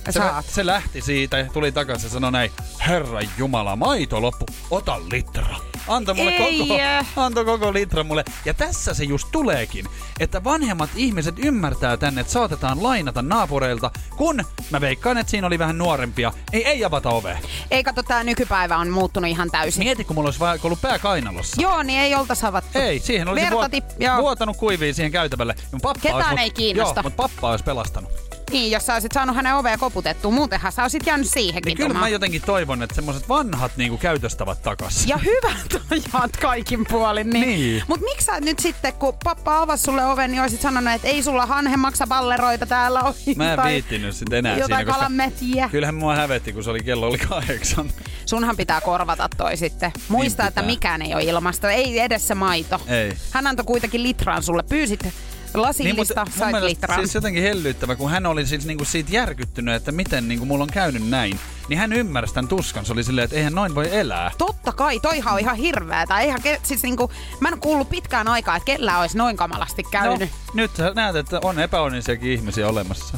Se, 0.06 0.12
Saat. 0.12 0.46
se 0.46 0.66
lähti 0.66 1.02
siitä 1.02 1.38
ja 1.38 1.46
tuli 1.54 1.72
takaisin 1.72 2.06
ja 2.08 2.12
sanoi 2.12 2.32
näin, 2.32 2.52
Herra 2.88 3.20
Jumala, 3.38 3.76
maito 3.76 4.22
loppu, 4.22 4.46
ota 4.72 5.00
litra. 5.12 5.56
Antoi 5.88 6.16
mulle 6.16 6.32
Ei, 6.32 6.58
koko, 6.58 7.22
antoi 7.22 7.46
koko 7.46 7.74
litra 7.74 8.04
mulle. 8.04 8.26
Ja 8.46 8.54
tässä 8.54 8.94
se 8.94 9.04
just 9.04 9.28
tuleekin, 9.32 9.86
että 10.20 10.44
vanhemmat 10.44 10.90
ihmiset 10.96 11.36
ymmärtää 11.38 11.98
tänne, 11.98 12.22
että 12.22 12.34
saatetaan 12.34 12.84
lainata 12.84 13.22
naapureilta, 13.22 13.92
kun 14.18 14.46
mä 14.70 14.82
veikkaan, 14.82 15.18
että 15.18 15.32
siinä 15.32 15.48
oli 15.48 15.60
vähän 15.60 15.78
nuorempia. 15.78 16.34
Ei, 16.54 16.66
ei 16.68 16.86
avata 16.86 17.10
ovea. 17.10 17.38
Ei 17.72 17.84
kato, 17.84 18.04
tää 18.04 18.24
nykypäivä 18.24 18.78
on 18.78 18.90
muuttunut 18.90 19.30
ihan 19.30 19.52
täysin. 19.52 19.84
Mieti, 19.84 20.04
kun 20.04 20.16
mulla 20.16 20.28
olisi 20.28 20.40
vaikka 20.40 20.68
ollut 20.68 20.82
pää 20.82 21.00
kainalossa. 21.00 21.62
Joo, 21.62 21.84
niin 21.84 22.00
ei 22.00 22.16
olta 22.16 22.36
savattu. 22.36 22.80
Ei, 22.80 23.00
siihen 23.00 23.28
olisi 23.28 23.46
Verta 23.46 23.56
vuot, 23.56 24.22
vuotanut 24.22 24.58
kuiviin 24.58 24.96
siihen 24.96 25.12
käytävälle. 25.12 25.56
Mun 25.72 25.82
pappa 25.82 26.02
Ketään 26.02 26.18
olisi, 26.18 26.32
mut- 26.32 26.40
ei 26.40 26.52
kiinnosta. 26.52 27.00
Joo, 27.00 27.04
mutta 27.04 27.24
pappa 27.24 27.50
olisi 27.50 27.64
pelastanut. 27.64 28.31
Niin, 28.52 28.72
jos 28.72 28.86
sä 28.86 28.94
olisit 28.94 29.12
saanut 29.12 29.36
hänen 29.36 29.56
ovea 29.56 29.78
koputettua, 29.78 30.32
muutenhan 30.32 30.72
sä 30.72 30.82
olisit 30.82 31.06
jäänyt 31.06 31.28
siihenkin. 31.28 31.70
Niin 31.70 31.78
kyllä 31.78 32.00
mä 32.00 32.08
jotenkin 32.08 32.42
toivon, 32.42 32.84
että 32.84 32.96
semmoiset 32.96 33.30
vanhat 33.30 33.72
niinku 33.78 33.98
käytöstavat 33.98 34.62
takas. 34.62 35.06
Ja 35.08 35.18
hyvät 35.18 35.82
ajat 36.14 36.38
kaikin 36.38 36.86
puolin. 36.90 37.30
Niin. 37.30 37.48
Niin. 37.50 37.84
Mut 37.88 38.02
miksi 38.02 38.26
sä 38.26 38.40
nyt 38.40 38.60
sitten, 38.60 38.94
kun 38.94 39.14
pappa 39.24 39.62
avasi 39.62 39.84
sulle 39.84 40.06
oven, 40.06 40.32
niin 40.32 40.42
olisit 40.42 40.62
sanonut, 40.62 40.94
että 40.94 41.08
ei 41.08 41.24
sulla 41.24 41.46
hanhe 41.46 41.78
maksa 41.78 42.08
balleroita 42.08 42.66
täällä 42.66 43.02
ole. 43.02 43.16
Mä 43.36 43.52
en 43.52 43.60
tai 43.60 43.72
viittinyt 43.72 44.16
sit 44.16 44.34
enää 44.34 44.58
Jotain 44.58 44.80
siinä, 44.80 44.94
kalametiä. 44.94 45.70
kyllähän 45.70 45.96
mua 45.96 46.16
hävetti, 46.16 46.54
kun 46.54 46.64
se 46.64 46.70
oli 46.70 46.80
kello 46.84 47.08
oli 47.08 47.18
kahdeksan. 47.18 47.90
Sunhan 48.26 48.58
pitää 48.58 48.82
korvata 48.82 49.30
toi 49.38 49.58
sitten. 49.58 49.92
Muista, 50.08 50.44
Niin 50.44 50.48
että 50.48 50.62
mikään 50.62 51.02
ei 51.02 51.14
ole 51.16 51.24
ilmasta. 51.24 51.72
Ei 51.72 52.00
edes 52.00 52.28
se 52.28 52.36
maito. 52.36 52.82
Ei. 52.88 53.14
Hän 53.32 53.48
antoi 53.48 53.66
kuitenkin 53.66 54.04
litraan 54.04 54.44
sulle. 54.44 54.64
Pyysit 54.64 55.08
lasillista, 55.54 56.26
mun 56.26 56.34
sait 56.34 56.52
mielestä 56.52 56.70
litraan. 56.70 57.02
siis 57.02 57.16
jotenkin 57.16 57.44
hellyttävä, 57.44 57.96
kun 57.96 58.12
hän 58.12 58.26
oli 58.26 58.46
siis 58.46 58.66
niinku 58.66 58.86
siitä 58.86 59.12
järkyttynyt, 59.12 59.76
että 59.76 59.92
miten 59.92 60.28
niinku 60.28 60.46
mulla 60.46 60.64
on 60.64 60.70
käynyt 60.74 61.10
näin. 61.10 61.40
Niin 61.70 61.80
hän 61.80 61.94
ymmärsi 61.94 62.34
tämän 62.34 62.48
tuskan. 62.48 62.86
Se 62.86 62.94
oli 62.94 63.04
silleen, 63.04 63.26
että 63.26 63.38
eihän 63.38 63.54
noin 63.54 63.76
voi 63.76 63.96
elää. 63.98 64.32
Totta 64.38 64.72
kai, 64.72 65.00
toihan 65.00 65.34
on 65.34 65.40
ihan 65.40 65.56
hirveetä. 65.56 66.20
Eihän 66.20 66.42
ke, 66.42 66.60
siis 66.64 66.84
niinku, 66.84 67.12
mä 67.40 67.50
en 67.50 67.60
kuullut 67.60 67.90
pitkään 67.90 68.28
aikaa, 68.28 68.56
että 68.56 68.66
kellään 68.66 69.00
olisi 69.00 69.18
noin 69.18 69.38
kamalasti 69.38 69.84
käynyt. 69.92 70.30
No, 70.30 70.54
nyt 70.54 70.72
näet, 70.96 71.16
että 71.16 71.40
on 71.44 71.60
epäonnisiakin 71.60 72.32
ihmisiä 72.32 72.68
olemassa. 72.68 73.18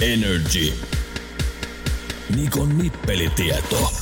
Energy. 0.00 0.72
Nikon 2.36 2.78
nippelitieto. 2.78 3.92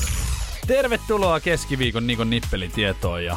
Tervetuloa 0.67 1.41
keskiviikon 1.41 2.07
Nikon 2.07 2.31
nippelitietoon 2.31 3.25
ja 3.25 3.37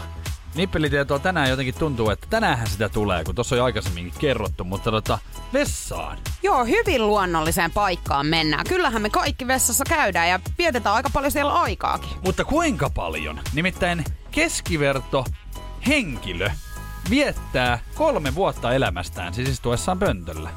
nippelitietoa 0.55 1.19
tänään 1.19 1.49
jotenkin 1.49 1.75
tuntuu, 1.75 2.09
että 2.09 2.27
tänäänhän 2.29 2.67
sitä 2.67 2.89
tulee, 2.89 3.23
kun 3.23 3.35
tuossa 3.35 3.55
on 3.55 3.57
jo 3.57 3.65
aikaisemminkin 3.65 4.13
kerrottu, 4.19 4.63
mutta 4.63 4.91
tota, 4.91 5.19
vessaan. 5.53 6.17
Joo, 6.43 6.65
hyvin 6.65 7.07
luonnolliseen 7.07 7.71
paikkaan 7.71 8.25
mennään. 8.27 8.65
Kyllähän 8.69 9.01
me 9.01 9.09
kaikki 9.09 9.47
vessassa 9.47 9.83
käydään 9.89 10.29
ja 10.29 10.39
vietetään 10.57 10.95
aika 10.95 11.09
paljon 11.13 11.31
siellä 11.31 11.53
aikaakin. 11.53 12.09
Mutta 12.23 12.45
kuinka 12.45 12.89
paljon? 12.89 13.39
Nimittäin 13.53 14.03
keskiverto 14.31 15.25
henkilö 15.87 16.49
viettää 17.09 17.79
kolme 17.95 18.35
vuotta 18.35 18.73
elämästään 18.73 19.33
siis 19.33 19.49
istuessaan 19.49 19.99
pöntöllä. 19.99 20.49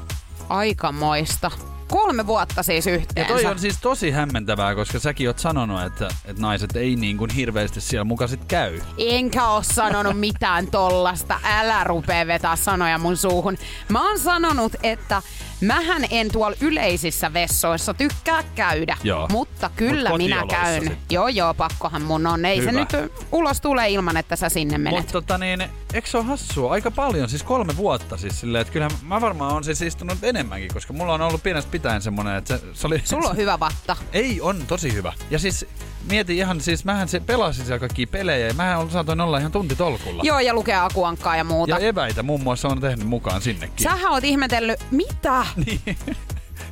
Aikamoista. 0.49 1.51
Kolme 1.89 2.27
vuotta 2.27 2.63
siis 2.63 2.85
Ja 2.85 2.93
yhteensä. 2.93 3.33
toi 3.33 3.45
on 3.45 3.59
siis 3.59 3.77
tosi 3.81 4.11
hämmentävää, 4.11 4.75
koska 4.75 4.99
säkin 4.99 5.27
oot 5.29 5.39
sanonut, 5.39 5.81
että, 5.83 6.07
että 6.25 6.41
naiset 6.41 6.75
ei 6.75 6.95
niin 6.95 7.17
kuin 7.17 7.31
hirveästi 7.31 7.81
siellä 7.81 8.03
mukaan 8.03 8.29
sit 8.29 8.45
käy. 8.45 8.79
Enkä 8.97 9.47
oo 9.47 9.63
sanonut 9.63 10.19
mitään 10.19 10.67
tollasta. 10.67 11.39
Älä 11.43 11.83
rupee 11.83 12.27
vetää 12.27 12.55
sanoja 12.55 12.97
mun 12.97 13.17
suuhun. 13.17 13.57
Mä 13.89 14.07
oon 14.09 14.19
sanonut, 14.19 14.75
että 14.83 15.21
mähän 15.61 16.05
en 16.09 16.31
tuolla 16.31 16.57
yleisissä 16.61 17.33
vessoissa 17.33 17.93
tykkää 17.93 18.43
käydä. 18.55 18.97
Joo. 19.03 19.27
Mutta 19.31 19.69
kyllä 19.75 20.09
Mut 20.09 20.17
minä 20.17 20.43
käyn. 20.49 20.81
sitten. 20.81 20.97
Joo 21.09 21.27
joo, 21.27 21.53
pakkohan 21.53 22.01
mun 22.01 22.27
on. 22.27 22.45
Ei 22.45 22.57
Hyvä. 22.61 22.71
se 22.71 22.77
nyt 22.77 23.11
ulos 23.31 23.61
tule 23.61 23.89
ilman, 23.89 24.17
että 24.17 24.35
sä 24.35 24.49
sinne 24.49 24.77
menet. 24.77 24.99
Mutta 24.99 25.11
tota 25.11 25.37
niin, 25.37 25.63
eikö 25.93 26.07
se 26.07 26.17
ole 26.17 26.25
hassua? 26.25 26.71
Aika 26.71 26.91
paljon, 26.91 27.29
siis 27.29 27.43
kolme 27.43 27.77
vuotta 27.77 28.17
siis 28.17 28.39
silleen, 28.39 28.61
että 28.61 28.73
kyllähän 28.73 28.97
mä 29.03 29.21
varmaan 29.21 29.53
on 29.53 29.63
siis 29.63 29.81
istunut 29.81 30.23
enemmänkin, 30.23 30.73
koska 30.73 30.93
mulla 30.93 31.13
on 31.13 31.21
ollut 31.21 31.43
pienestä 31.43 31.71
pitäen 31.71 32.01
semmonen, 32.01 32.35
että 32.35 32.57
se, 32.57 32.63
se 32.73 32.87
oli... 32.87 33.01
Sulla 33.03 33.29
on 33.29 33.37
hyvä 33.37 33.59
vatta. 33.59 33.95
Ei, 34.13 34.41
on 34.41 34.63
tosi 34.67 34.93
hyvä. 34.93 35.13
Ja 35.29 35.39
siis 35.39 35.65
mieti 36.09 36.37
ihan, 36.37 36.61
siis 36.61 36.85
mähän 36.85 37.07
se 37.07 37.19
pelasin 37.19 37.65
siellä 37.65 37.79
kaikkia 37.79 38.07
pelejä 38.07 38.47
ja 38.47 38.53
mähän 38.53 38.89
saatoin 38.89 39.21
olla 39.21 39.37
ihan 39.37 39.51
tunti 39.51 39.75
tolkulla. 39.75 40.23
Joo, 40.25 40.39
ja 40.39 40.53
lukea 40.53 40.85
akuankkaa 40.85 41.35
ja 41.35 41.43
muuta. 41.43 41.71
Ja 41.71 41.79
eväitä 41.87 42.23
muun 42.23 42.43
muassa 42.43 42.67
on 42.67 42.81
tehnyt 42.81 43.07
mukaan 43.07 43.41
sinnekin. 43.41 43.83
Sähän 43.83 44.11
oot 44.11 44.23
ihmetellyt, 44.23 44.79
mitä? 44.91 45.45
Niin. 45.55 45.81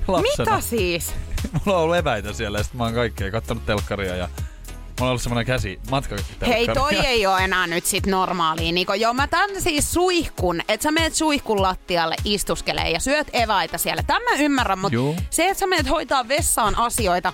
Lapsena. 0.08 0.52
Mitä 0.56 0.62
siis? 0.62 1.13
Mulla 1.66 1.78
on 1.78 1.84
ollut 1.84 1.96
eväitä 1.98 2.34
siellä 2.34 2.58
ja 2.58 2.63
sit 2.63 2.74
mä 2.74 2.84
oon 2.84 2.94
kaikkea 2.94 3.32
kattonut 3.32 3.66
telkkaria 3.66 4.16
ja 4.16 4.28
mulla 4.28 5.02
on 5.02 5.08
ollut 5.10 5.22
semmonen 5.22 5.46
käsi 5.46 5.80
matka 5.90 6.16
Hei, 6.48 6.68
toi 6.68 6.96
ei 6.96 7.28
ole 7.28 7.44
enää 7.44 7.68
nyt 7.68 7.86
sit 7.86 8.06
normaalia. 8.06 8.72
Niko. 8.72 8.94
Joo, 8.94 9.13
mä 9.13 9.28
tän 9.28 9.50
siis 9.62 9.92
suihkun, 9.94 10.62
että 10.68 10.84
sä 10.84 10.92
meet 10.92 11.16
suihkun 11.16 11.62
lattialle 11.62 12.16
istuskelee 12.26 12.90
ja 12.92 13.00
syöt 13.00 13.28
eväitä 13.34 13.78
siellä. 13.78 14.04
Tämä 14.04 14.20
mä 14.20 14.42
ymmärrän, 14.44 14.80
mutta 14.80 14.98
se, 15.30 15.46
että 15.50 15.60
sä 15.60 15.68
menet 15.68 15.90
hoitaa 15.90 16.28
vessaan 16.28 16.78
asioita, 16.78 17.34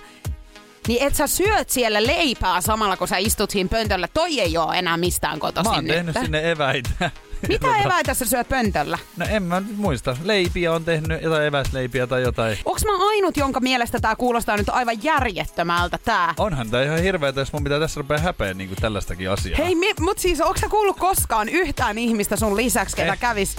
niin 0.88 1.06
et 1.06 1.14
sä 1.14 1.26
syöt 1.26 1.70
siellä 1.70 2.06
leipää 2.06 2.60
samalla, 2.60 2.96
kun 2.96 3.08
sä 3.08 3.16
istut 3.16 3.50
siinä 3.50 3.68
pöntöllä. 3.68 4.08
Toi 4.14 4.40
ei 4.40 4.56
ole 4.58 4.78
enää 4.78 4.96
mistään 4.96 5.38
kotoisin 5.38 5.70
Mä 5.70 5.76
oon 5.76 5.84
nyt. 5.84 5.94
tehnyt 5.96 6.16
sinne 6.22 6.50
eväitä. 6.50 7.10
Mitä 7.48 7.66
Ja 7.66 7.72
tota- 7.74 7.86
eväitä 7.86 8.14
sä 8.14 8.24
syöt 8.24 8.48
pöntöllä? 8.48 8.98
No 9.16 9.26
en 9.30 9.42
mä 9.42 9.60
nyt 9.60 9.76
muista. 9.76 10.16
Leipiä 10.22 10.72
on 10.72 10.84
tehnyt, 10.84 11.22
jotain 11.22 11.44
eväsleipiä 11.46 12.06
tai 12.06 12.22
jotain. 12.22 12.58
Onks 12.64 12.84
mä 12.84 13.08
ainut, 13.08 13.36
jonka 13.36 13.60
mielestä 13.60 14.00
tää 14.00 14.16
kuulostaa 14.16 14.56
nyt 14.56 14.68
aivan 14.68 15.02
järjettömältä 15.02 15.98
tää? 15.98 16.34
Onhan 16.38 16.70
tää 16.70 16.82
ihan 16.82 17.02
hirveetä, 17.02 17.40
jos 17.40 17.52
mun 17.52 17.64
pitää 17.64 17.80
tässä 17.80 18.00
rupea 18.00 18.18
häpeä 18.18 18.54
niin 18.54 18.70
tällaistakin 18.80 19.30
asiaa. 19.30 19.56
Hei, 19.58 19.74
mi- 19.74 19.94
mut 20.00 20.18
siis 20.18 20.40
onko 20.40 20.56
sä 20.60 20.68
kuullut 20.68 20.98
koskaan 20.98 21.48
yhtään 21.48 21.98
ihmistä 21.98 22.36
sun 22.36 22.56
lisäksi, 22.56 22.96
ketä 22.96 23.12
Eh. 23.12 23.18
kävis 23.18 23.56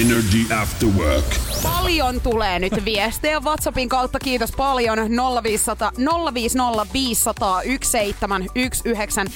Energy 0.00 0.54
After 0.62 0.88
Work. 0.88 1.24
Paljon 1.62 2.20
tulee 2.20 2.58
nyt 2.58 2.84
viestejä 2.84 3.40
WhatsAppin 3.40 3.88
kautta. 3.88 4.18
Kiitos 4.18 4.52
paljon. 4.56 4.98
0500 5.42 5.92
050 6.34 6.92
500 6.92 7.62
1719. 7.62 9.30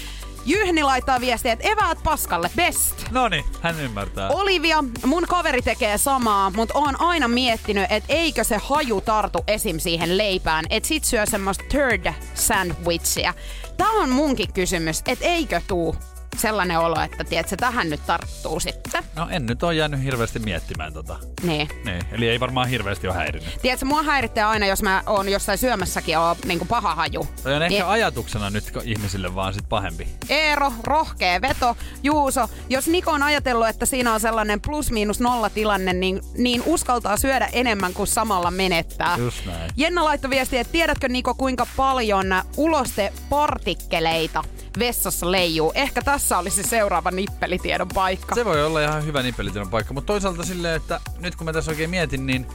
Jyhni 0.46 0.82
laittaa 0.82 1.20
viestiä, 1.20 1.52
että 1.52 1.68
eväät 1.68 1.98
paskalle 2.04 2.50
best. 2.56 3.10
Noni, 3.10 3.44
hän 3.60 3.80
ymmärtää. 3.80 4.28
Olivia, 4.28 4.84
mun 5.06 5.24
kaveri 5.28 5.62
tekee 5.62 5.98
samaa, 5.98 6.50
mutta 6.56 6.78
oon 6.78 7.00
aina 7.00 7.28
miettinyt, 7.28 7.86
että 7.90 8.12
eikö 8.12 8.44
se 8.44 8.56
haju 8.56 9.00
tartu 9.00 9.44
esim. 9.46 9.78
siihen 9.78 10.18
leipään, 10.18 10.64
että 10.70 10.86
sit 10.86 11.04
syö 11.04 11.26
semmoista 11.26 11.64
third 11.68 12.12
sandwichia. 12.34 13.34
Tää 13.76 13.90
on 13.90 14.08
munkin 14.08 14.52
kysymys, 14.52 15.02
että 15.06 15.24
eikö 15.24 15.60
tuu 15.68 15.96
sellainen 16.38 16.78
olo, 16.78 17.00
että 17.00 17.24
tiedätkö, 17.24 17.56
tähän 17.56 17.90
nyt 17.90 18.06
tarttuu 18.06 18.60
sitten. 18.60 19.04
No 19.16 19.28
en 19.30 19.46
nyt 19.46 19.62
oo 19.62 19.70
jäänyt 19.70 20.02
hirveästi 20.04 20.38
miettimään 20.38 20.92
tota. 20.92 21.16
Niin. 21.42 21.68
Niin, 21.84 22.02
eli 22.12 22.28
ei 22.28 22.40
varmaan 22.40 22.68
hirveästi 22.68 23.06
ole 23.06 23.14
häirinyt. 23.16 23.58
Tiedätkö, 23.62 23.86
mua 23.86 24.02
häiritsee 24.02 24.44
aina, 24.44 24.66
jos 24.66 24.82
mä 24.82 25.02
oon 25.06 25.28
jossain 25.28 25.58
syömässäkin 25.58 26.18
on 26.18 26.36
niin 26.46 26.68
paha 26.68 26.94
haju. 26.94 27.28
Toi 27.42 27.54
on 27.54 27.62
ehkä 27.62 27.74
Niin- 27.74 27.86
ajatuksena 27.86 28.50
nyt 28.50 28.72
ihmisille 28.84 29.34
vaan 29.34 29.54
sit 29.54 29.68
pahempi. 29.68 30.08
Eero, 30.28 30.72
rohkea 30.84 31.40
veto, 31.40 31.76
Juuso. 32.02 32.48
Jos 32.68 32.86
Niko 32.86 33.10
on 33.10 33.22
ajatellut, 33.22 33.68
että 33.68 33.86
siinä 33.86 34.14
on 34.14 34.20
sellainen 34.20 34.60
plus 34.60 34.90
miinus 34.90 35.20
nolla 35.20 35.50
tilanne, 35.50 35.92
niin, 35.92 36.20
niin 36.38 36.62
uskaltaa 36.66 37.16
syödä 37.16 37.48
enemmän 37.52 37.94
kuin 37.94 38.06
samalla 38.06 38.50
menettää. 38.50 39.16
Just 39.18 39.46
näin. 39.46 39.70
Jenna 39.76 40.04
laittoi 40.04 40.30
viestiä, 40.30 40.60
että 40.60 40.72
tiedätkö 40.72 41.08
Niko 41.08 41.34
kuinka 41.34 41.66
paljon 41.76 42.26
ulostepartikkeleita 42.56 44.44
vessassa 44.78 45.32
leijuu. 45.32 45.72
Ehkä 45.74 46.02
tässä 46.02 46.38
olisi 46.38 46.62
se 46.62 46.68
seuraava 46.68 47.10
nippelitiedon 47.10 47.88
paikka. 47.94 48.34
Se 48.34 48.44
voi 48.44 48.64
olla 48.64 48.80
ihan 48.80 49.04
hyvä 49.04 49.22
nippelityön 49.22 49.68
paikka, 49.68 49.94
mutta 49.94 50.06
toisaalta 50.06 50.44
silleen, 50.44 50.76
että 50.76 51.00
nyt 51.18 51.36
kun 51.36 51.44
mä 51.44 51.52
tässä 51.52 51.70
oikein 51.70 51.90
mietin, 51.90 52.26
niin 52.26 52.46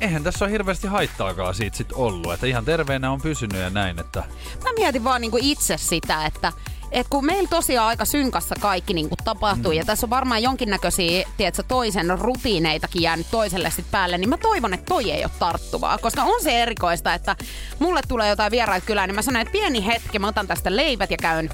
eihän 0.00 0.22
tässä 0.22 0.44
ole 0.44 0.52
hirveästi 0.52 0.86
haittaakaan 0.86 1.54
siitä 1.54 1.76
sit 1.76 1.92
ollut. 1.92 2.32
Että 2.32 2.46
ihan 2.46 2.64
terveenä 2.64 3.10
on 3.10 3.20
pysynyt 3.20 3.56
ja 3.56 3.70
näin, 3.70 3.98
että 3.98 4.24
Mä 4.64 4.72
mietin 4.78 5.04
vaan 5.04 5.20
niinku 5.20 5.38
itse 5.40 5.76
sitä, 5.76 6.26
että 6.26 6.52
et 6.92 7.06
kun 7.10 7.26
meillä 7.26 7.48
tosiaan 7.48 7.88
aika 7.88 8.04
synkassa 8.04 8.54
kaikki 8.60 8.94
niinku 8.94 9.14
tapahtuu, 9.24 9.72
mm. 9.72 9.78
ja 9.78 9.84
tässä 9.84 10.06
on 10.06 10.10
varmaan 10.10 10.42
jonkinnäköisiä 10.42 11.28
tiedätkö, 11.36 11.62
toisen 11.68 12.18
rutiineitakin 12.18 13.02
jäänyt 13.02 13.26
toiselle 13.30 13.70
sit 13.70 13.90
päälle, 13.90 14.18
niin 14.18 14.28
mä 14.28 14.36
toivon, 14.36 14.74
että 14.74 14.86
toi 14.86 15.10
ei 15.10 15.24
ole 15.24 15.30
tarttuvaa. 15.38 15.98
Koska 15.98 16.22
on 16.22 16.42
se 16.42 16.62
erikoista, 16.62 17.14
että 17.14 17.36
mulle 17.78 18.00
tulee 18.08 18.28
jotain 18.28 18.50
vieraita 18.50 18.86
kylään, 18.86 19.08
niin 19.08 19.14
mä 19.14 19.22
sanon, 19.22 19.42
että 19.42 19.52
pieni 19.52 19.86
hetki, 19.86 20.18
mä 20.18 20.28
otan 20.28 20.46
tästä 20.46 20.76
leivät 20.76 21.10
ja 21.10 21.16
käyn 21.16 21.50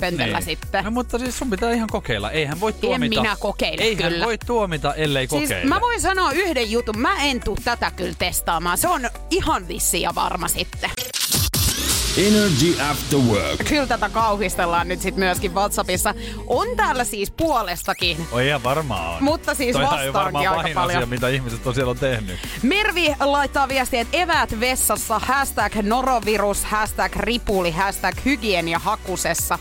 pöntöllä 0.00 0.38
Niin. 0.38 0.44
sitten. 0.44 0.84
No 0.84 0.90
mutta 0.90 1.18
siis 1.18 1.38
sun 1.38 1.50
pitää 1.50 1.72
ihan 1.72 1.88
kokeilla. 1.92 2.30
Eihän 2.30 2.60
voi 2.60 2.72
tuomita. 2.72 3.20
minä 3.22 3.36
kokeile 3.40 3.82
Eihän 3.82 4.12
kyllä. 4.12 4.24
voi 4.24 4.38
tuomita, 4.38 4.94
ellei 4.94 5.28
Siis 5.28 5.42
kokeile. 5.42 5.68
mä 5.68 5.80
voin 5.80 6.00
sanoa 6.00 6.32
yhden 6.32 6.70
jutun, 6.70 6.98
mä 6.98 7.22
en 7.22 7.40
tuu 7.40 7.56
tätä 7.64 7.90
kyllä 7.90 8.14
testaamaan. 8.18 8.78
Se 8.78 8.88
on 8.88 9.10
ihan 9.30 9.68
vissi 9.68 10.00
ja 10.02 10.14
varma 10.14 10.48
sitten. 10.48 10.90
Energy 12.18 12.80
After 12.90 13.18
Work. 13.18 13.64
Kyllä 13.68 13.86
tätä 13.86 14.08
kauhistellaan 14.08 14.88
nyt 14.88 15.00
sitten 15.00 15.24
myöskin 15.24 15.54
WhatsAppissa. 15.54 16.14
On 16.46 16.66
täällä 16.76 17.04
siis 17.04 17.30
puolestakin 17.30 18.26
Oi 18.32 18.46
ihan 18.46 18.62
varmaan 18.62 19.16
on. 19.16 19.24
Mutta 19.24 19.54
siis 19.54 19.72
Toihan 19.76 19.92
vastaankin 19.92 20.36
aika 20.40 20.54
pahin 20.54 20.74
paljon. 20.74 20.96
asia, 20.96 21.06
mitä 21.06 21.28
ihmiset 21.28 21.66
on 21.66 21.74
siellä 21.74 21.90
on 21.90 21.98
tehnyt. 21.98 22.36
Mervi 22.62 23.14
laittaa 23.20 23.68
viestiä, 23.68 24.00
että 24.00 24.16
eväät 24.16 24.60
vessassa, 24.60 25.18
hashtag 25.18 25.74
norovirus, 25.82 26.64
hashtag 26.64 27.16
ripuli, 27.16 27.70
hashtag 27.70 28.14
hygienia 28.24 28.78
hakusessa. 28.78 29.58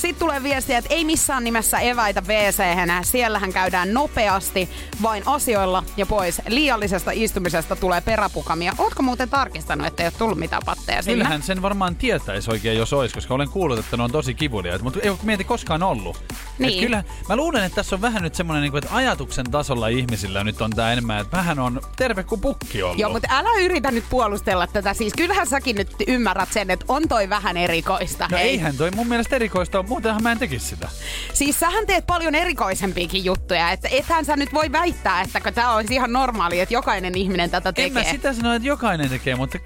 Sitten 0.00 0.18
tulee 0.18 0.42
viestiä, 0.42 0.78
että 0.78 0.94
ei 0.94 1.04
missään 1.04 1.44
nimessä 1.44 1.78
eväitä 1.78 2.22
wc 2.26 2.62
Siellähän 3.02 3.52
käydään 3.52 3.94
nopeasti, 3.94 4.68
vain 5.02 5.22
asioilla 5.26 5.84
ja 5.96 6.06
pois. 6.06 6.42
Liiallisesta 6.48 7.10
istumisesta 7.14 7.76
tulee 7.76 8.00
peräpukamia. 8.00 8.72
Ootko 8.78 9.02
muuten 9.02 9.28
tarkistanut, 9.28 9.86
että 9.86 10.02
ei 10.02 10.06
ole 10.06 10.12
tullut 10.18 10.38
mitään 10.38 10.62
patteja 10.66 11.02
sinne? 11.02 11.14
Kyllähän 11.14 11.42
sen 11.42 11.62
varmaan 11.62 11.96
tietäisi 11.96 12.50
oikein, 12.50 12.78
jos 12.78 12.92
olisi, 12.92 13.14
koska 13.14 13.34
olen 13.34 13.48
kuullut, 13.48 13.78
että 13.78 13.96
ne 13.96 14.02
on 14.02 14.12
tosi 14.12 14.34
kivuliaita, 14.34 14.84
mutta 14.84 15.00
ei 15.02 15.08
ole 15.08 15.18
mieti 15.22 15.44
koskaan 15.44 15.82
ollut. 15.82 16.22
Niin. 16.58 16.72
Et 16.74 16.80
kyllä, 16.80 17.04
mä 17.28 17.36
luulen, 17.36 17.64
että 17.64 17.76
tässä 17.76 17.96
on 17.96 18.02
vähän 18.02 18.22
nyt 18.22 18.34
semmoinen, 18.34 18.62
niin 18.62 18.70
kuin, 18.70 18.84
että 18.84 18.96
ajatuksen 18.96 19.50
tasolla 19.50 19.88
ihmisillä 19.88 20.44
nyt 20.44 20.60
on 20.60 20.70
tää 20.70 20.92
enemmän, 20.92 21.20
että 21.20 21.36
vähän 21.36 21.58
on 21.58 21.80
terve 21.96 22.24
kuin 22.24 22.40
pukki 22.40 22.82
ollut. 22.82 22.98
Joo, 22.98 23.12
mutta 23.12 23.28
älä 23.30 23.60
yritä 23.60 23.90
nyt 23.90 24.04
puolustella 24.10 24.66
tätä. 24.66 24.94
Siis 24.94 25.12
kyllähän 25.16 25.46
säkin 25.46 25.76
nyt 25.76 25.90
ymmärrät 26.06 26.52
sen, 26.52 26.70
että 26.70 26.84
on 26.88 27.08
toi 27.08 27.28
vähän 27.28 27.56
erikoista. 27.56 28.28
No 28.30 28.38
hei. 28.38 28.48
eihän 28.48 28.76
toi 28.76 28.90
mun 28.90 29.06
mielestä 29.06 29.36
erikoista 29.36 29.78
ole, 29.78 29.88
muutenhan 29.90 30.22
mä 30.22 30.32
en 30.32 30.38
tekisi 30.38 30.66
sitä. 30.66 30.88
Siis 31.34 31.60
sähän 31.60 31.86
teet 31.86 32.06
paljon 32.06 32.34
erikoisempiakin 32.34 33.24
juttuja. 33.24 33.70
Että 33.70 33.88
ethän 33.92 34.24
sä 34.24 34.36
nyt 34.36 34.54
voi 34.54 34.72
väittää, 34.72 35.20
että 35.22 35.52
tämä 35.52 35.74
olisi 35.74 35.94
ihan 35.94 36.12
normaali, 36.12 36.60
että 36.60 36.74
jokainen 36.74 37.14
ihminen 37.14 37.50
tätä 37.50 37.72
En 37.76 37.92
mä 37.92 38.00
tekee. 38.00 38.12
sitä 38.12 38.32
sano, 38.32 38.54
että 38.54 38.68
jokainen 38.68 39.08
tekee, 39.08 39.34
mutta 39.36 39.58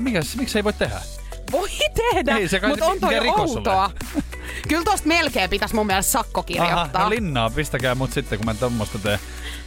mikä, 0.00 0.20
miksi 0.36 0.58
ei 0.58 0.64
voi 0.64 0.72
tehdä? 0.72 1.00
Voi 1.52 1.68
tehdä, 2.12 2.36
Ei 2.36 2.48
se 2.48 2.60
kai 2.60 2.70
mutta 2.70 2.86
on 2.86 3.00
toi 3.00 3.20
rikos 3.20 3.50
ole. 3.50 3.58
outoa. 3.58 3.90
Kyllä 4.68 4.84
tosta 4.84 5.08
melkein 5.08 5.50
pitäisi 5.50 5.74
mun 5.74 5.86
mielestä 5.86 6.12
sakko 6.12 6.42
kirjoittaa. 6.42 6.90
Aha, 6.94 7.04
no 7.04 7.10
linnaa, 7.10 7.50
pistäkää 7.50 7.94
mut 7.94 8.12
sitten, 8.12 8.38
kun 8.38 8.46
mä 8.46 8.54
tommosta 8.54 8.98
teen. 8.98 9.18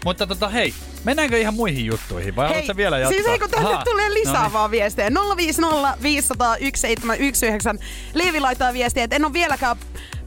Mutta 0.05 0.27
tota, 0.27 0.49
hei, 0.49 0.73
mennäänkö 1.03 1.37
ihan 1.37 1.53
muihin 1.53 1.85
juttuihin 1.85 2.35
vai 2.35 2.47
haluatko 2.47 2.75
vielä 2.75 2.97
jatkaa? 2.97 3.17
siis 3.17 3.27
eikö 3.27 3.47
tänne 3.47 3.69
Ahaa, 3.69 3.83
tulee 3.83 4.13
lisää 4.13 4.33
no 4.33 4.41
niin. 4.41 4.53
vaan 4.53 4.71
viestejä? 4.71 5.11
050 5.37 5.97
500 6.01 6.47
1719. 6.47 7.85
Leevi 8.13 8.39
laittaa 8.39 8.73
viestiä, 8.73 9.03
että 9.03 9.15
en 9.15 9.25
ole 9.25 9.33
vieläkään 9.33 9.77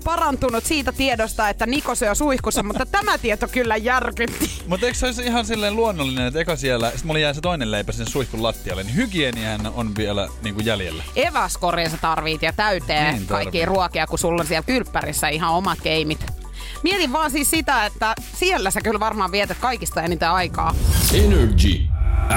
parantunut 0.05 0.64
siitä 0.64 0.93
tiedosta, 0.93 1.49
että 1.49 1.67
Niko 1.67 1.95
syö 1.95 2.14
suihkussa, 2.14 2.62
mutta 2.62 2.87
tämä 2.97 3.19
tieto 3.19 3.49
kyllä 3.49 3.77
järkytti. 3.77 4.51
Mutta 4.67 4.87
eikö 4.87 4.99
se 4.99 5.07
olisi 5.07 5.23
ihan 5.23 5.47
silleen 5.47 5.77
luonnollinen, 5.77 6.27
että 6.27 6.41
eka 6.41 6.57
siellä, 6.57 6.93
sit 6.97 7.05
mulla 7.05 7.21
jäi 7.21 7.35
se 7.35 7.41
toinen 7.41 7.71
leipä 7.71 7.93
sinne 7.93 8.11
suihkun 8.11 8.43
lattialle, 8.43 8.83
niin 8.83 8.97
hygieniahan 8.97 9.73
on 9.75 9.97
vielä 9.97 10.29
niin 10.43 10.55
kuin 10.55 10.67
jäljellä. 10.67 11.03
Eväskoria 11.17 11.91
sä 11.91 11.97
tarvit 12.01 12.43
ja 12.43 12.53
täyteen 12.53 13.14
Niin 13.14 13.27
kaikkia 13.27 13.67
ruokia, 13.67 14.07
kun 14.07 14.19
sulla 14.19 14.41
on 14.41 14.47
siellä 14.47 14.67
kylppärissä 14.67 15.29
ihan 15.29 15.53
omat 15.53 15.79
keimit. 15.83 16.38
Mietin 16.83 17.12
vaan 17.12 17.31
siis 17.31 17.51
sitä, 17.51 17.87
että 17.87 18.14
siellä 18.35 18.71
sä 18.71 18.81
kyllä 18.81 19.01
varmaan 19.01 19.33
vietät 19.33 19.59
kaikista 19.59 20.03
eniten 20.03 20.31
aikaa. 20.31 20.75
Energy 21.14 21.81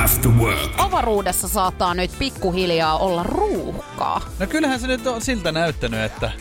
After 0.04 0.32
Work. 0.32 0.72
Avaruudessa 0.78 1.48
saattaa 1.48 1.94
nyt 1.94 2.12
pikkuhiljaa 2.20 2.98
olla 2.98 3.24
ruuhkaa. 3.24 4.22
No 4.40 4.48
kyllähän 4.48 4.80
se 4.80 4.88
nyt 4.88 5.08
on 5.08 5.22
siltä 5.22 5.52
näyttänyt, 5.52 6.00
että 6.00 6.32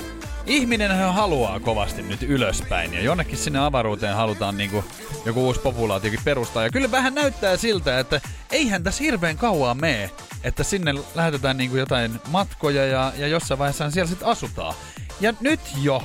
ihminen 0.46 1.12
haluaa 1.12 1.60
kovasti 1.60 2.02
nyt 2.02 2.22
ylöspäin 2.22 2.94
ja 2.94 3.02
jonnekin 3.02 3.38
sinne 3.38 3.58
avaruuteen 3.58 4.16
halutaan 4.16 4.56
niinku 4.56 4.84
joku 5.24 5.46
uusi 5.46 5.60
populaatiokin 5.60 6.20
perustaa. 6.24 6.62
Ja 6.62 6.70
kyllä 6.70 6.90
vähän 6.90 7.14
näyttää 7.14 7.56
siltä, 7.56 7.98
että 7.98 8.20
eihän 8.50 8.82
tässä 8.82 9.04
hirveän 9.04 9.36
kauaa 9.36 9.74
mene, 9.74 10.10
että 10.44 10.62
sinne 10.64 10.94
lähetetään 11.14 11.56
niinku 11.56 11.76
jotain 11.76 12.20
matkoja 12.28 12.86
ja, 12.86 13.12
ja 13.16 13.26
jossain 13.26 13.58
vaiheessa 13.58 13.90
siellä 13.90 14.08
sitten 14.08 14.28
asutaan. 14.28 14.74
Ja 15.20 15.34
nyt 15.40 15.60
jo 15.82 16.02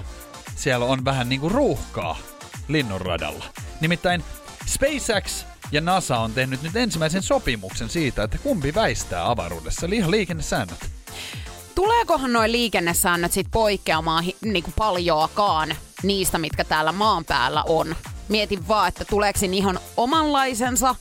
siellä 0.55 0.85
on 0.85 1.05
vähän 1.05 1.29
niinku 1.29 1.49
ruuhkaa 1.49 2.17
linnunradalla. 2.67 3.45
Nimittäin 3.81 4.23
SpaceX 4.65 5.45
ja 5.71 5.81
NASA 5.81 6.17
on 6.17 6.33
tehnyt 6.33 6.63
nyt 6.63 6.75
ensimmäisen 6.75 7.23
sopimuksen 7.23 7.89
siitä, 7.89 8.23
että 8.23 8.37
kumpi 8.37 8.75
väistää 8.75 9.29
avaruudessa, 9.29 9.85
eli 9.85 9.95
ihan 9.97 10.11
liikennesäännöt. 10.11 10.89
Tuleekohan 11.75 12.33
noin 12.33 12.51
liikennesäännöt 12.51 13.31
sit 13.31 13.47
poikkeamaan 13.51 14.23
hi- 14.23 14.35
niinku 14.45 14.71
paljoakaan 14.75 15.75
niistä, 16.03 16.37
mitkä 16.37 16.63
täällä 16.63 16.91
maan 16.91 17.25
päällä 17.25 17.63
on? 17.63 17.95
Mietin 18.29 18.67
vaan, 18.67 18.87
että 18.87 19.05
tuleeko 19.05 19.39
siinä 19.39 19.55
ihan 19.55 19.79
omanlaisensa 19.97 20.95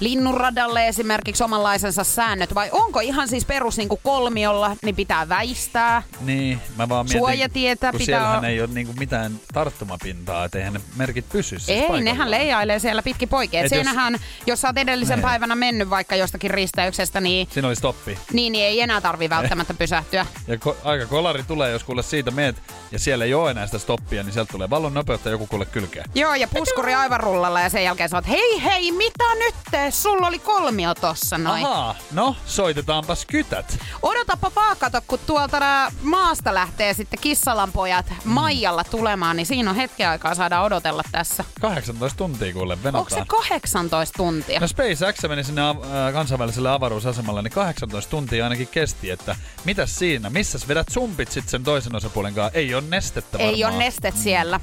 linnunradalle 0.00 0.88
esimerkiksi 0.88 1.44
omanlaisensa 1.44 2.04
säännöt, 2.04 2.54
vai 2.54 2.68
onko 2.72 3.00
ihan 3.00 3.28
siis 3.28 3.44
perus 3.44 3.76
niinku 3.76 4.00
kolmiolla, 4.02 4.76
niin 4.84 4.96
pitää 4.96 5.28
väistää? 5.28 6.02
Niin, 6.20 6.60
mä 6.76 6.88
vaan 6.88 7.06
mietin, 7.06 7.18
Suojatietä 7.20 7.90
kun 7.90 7.98
pitää 7.98 8.18
siellähän 8.18 8.44
ei 8.44 8.60
ole 8.60 8.68
niinku 8.72 8.92
mitään 8.98 9.40
tarttumapintaa, 9.54 10.44
että 10.44 10.58
eihän 10.58 10.72
ne 10.72 10.80
merkit 10.96 11.28
pysy 11.28 11.58
siis 11.58 11.68
Ei, 11.68 11.76
paikallaan. 11.78 12.04
nehän 12.04 12.30
leijailee 12.30 12.78
siellä 12.78 13.02
pitki 13.02 13.26
poikin. 13.26 13.60
Et 13.60 13.66
Et 13.66 13.72
jos- 13.72 13.76
siinähän, 13.86 14.18
jos 14.46 14.60
sä 14.60 14.68
oot 14.68 14.78
edellisen 14.78 15.16
Niin. 15.18 15.22
päivänä 15.22 15.54
mennyt 15.54 15.90
vaikka 15.90 16.16
jostakin 16.16 16.50
risteyksestä, 16.50 17.20
niin, 17.20 17.48
Siinä 17.50 17.68
oli 17.68 17.76
stoppi. 17.76 18.18
niin, 18.32 18.52
niin 18.52 18.64
ei 18.64 18.80
enää 18.80 19.00
tarvi 19.00 19.30
välttämättä 19.30 19.74
pysähtyä. 19.86 20.26
Ja 20.48 20.54
ko- 20.56 20.76
aika 20.84 21.06
kolari 21.06 21.42
tulee, 21.42 21.70
jos 21.70 21.84
kuule 21.84 22.02
siitä 22.02 22.30
meet 22.30 22.56
ja 22.92 22.98
siellä 22.98 23.24
ei 23.24 23.34
ole 23.34 23.50
enää 23.50 23.66
sitä 23.66 23.78
stoppia, 23.78 24.22
niin 24.22 24.32
sieltä 24.32 24.52
tulee 24.52 24.70
vallon 24.70 24.94
nopeutta 24.94 25.30
joku 25.30 25.46
kuule 25.46 25.64
kylkeä. 25.66 26.04
Joo, 26.14 26.34
ja 26.34 26.48
puskuri 26.48 26.94
aivan 26.94 27.20
rullalla 27.20 27.60
ja 27.60 27.68
sen 27.68 27.84
jälkeen 27.84 28.08
sä 28.08 28.16
oot, 28.16 28.28
hei 28.28 28.62
hei, 28.64 28.92
mitä 28.92 29.24
nyt 29.38 29.54
te? 29.86 29.90
Sulla 29.90 30.26
oli 30.26 30.38
kolmio 30.38 30.94
tossa 30.94 31.38
noin. 31.38 31.66
Ahaa, 31.66 31.94
no 32.12 32.36
soitetaanpas 32.46 33.26
kytät. 33.26 33.78
Odotapa 34.02 34.52
vaan, 34.56 34.76
kato, 34.76 35.00
kun 35.06 35.18
tuolta 35.26 35.60
nää 35.60 35.92
maasta 36.02 36.54
lähtee 36.54 36.94
sitten 36.94 37.18
kissalan 37.20 37.72
pojat 37.72 38.06
Maijalla 38.24 38.84
tulemaan, 38.84 39.36
niin 39.36 39.46
siinä 39.46 39.70
on 39.70 39.76
hetken 39.76 40.08
aikaa 40.08 40.34
saada 40.34 40.62
odotella 40.62 41.02
tässä. 41.12 41.44
18 41.60 42.16
tuntia 42.16 42.52
kuule 42.52 42.72
Onko 42.72 43.10
se 43.10 43.16
venataan. 43.16 43.26
18 43.26 44.16
tuntia? 44.16 44.60
No 44.60 44.68
SpaceX 44.68 45.22
meni 45.28 45.44
sinne 45.44 45.62
av- 45.62 45.84
äh, 45.84 46.12
kansainväliselle 46.12 46.70
avaruusasemalle, 46.70 47.42
niin 47.42 47.52
18 47.52 48.10
tuntia 48.10 48.44
ainakin 48.44 48.68
kesti, 48.68 49.10
että 49.10 49.36
mitäs 49.64 49.96
siinä, 49.98 50.30
missäs 50.30 50.68
vedät 50.68 50.86
sumpit 50.90 51.32
sit 51.32 51.48
sen 51.48 51.64
toisen 51.64 51.96
osapuolen 51.96 52.34
kanssa? 52.34 52.58
Ei 52.58 52.74
ole 52.74 52.84
nestettä 52.88 53.38
varmaan. 53.38 53.54
Ei 53.54 53.64
ole 53.64 53.76
nestet 53.76 54.16
siellä. 54.16 54.60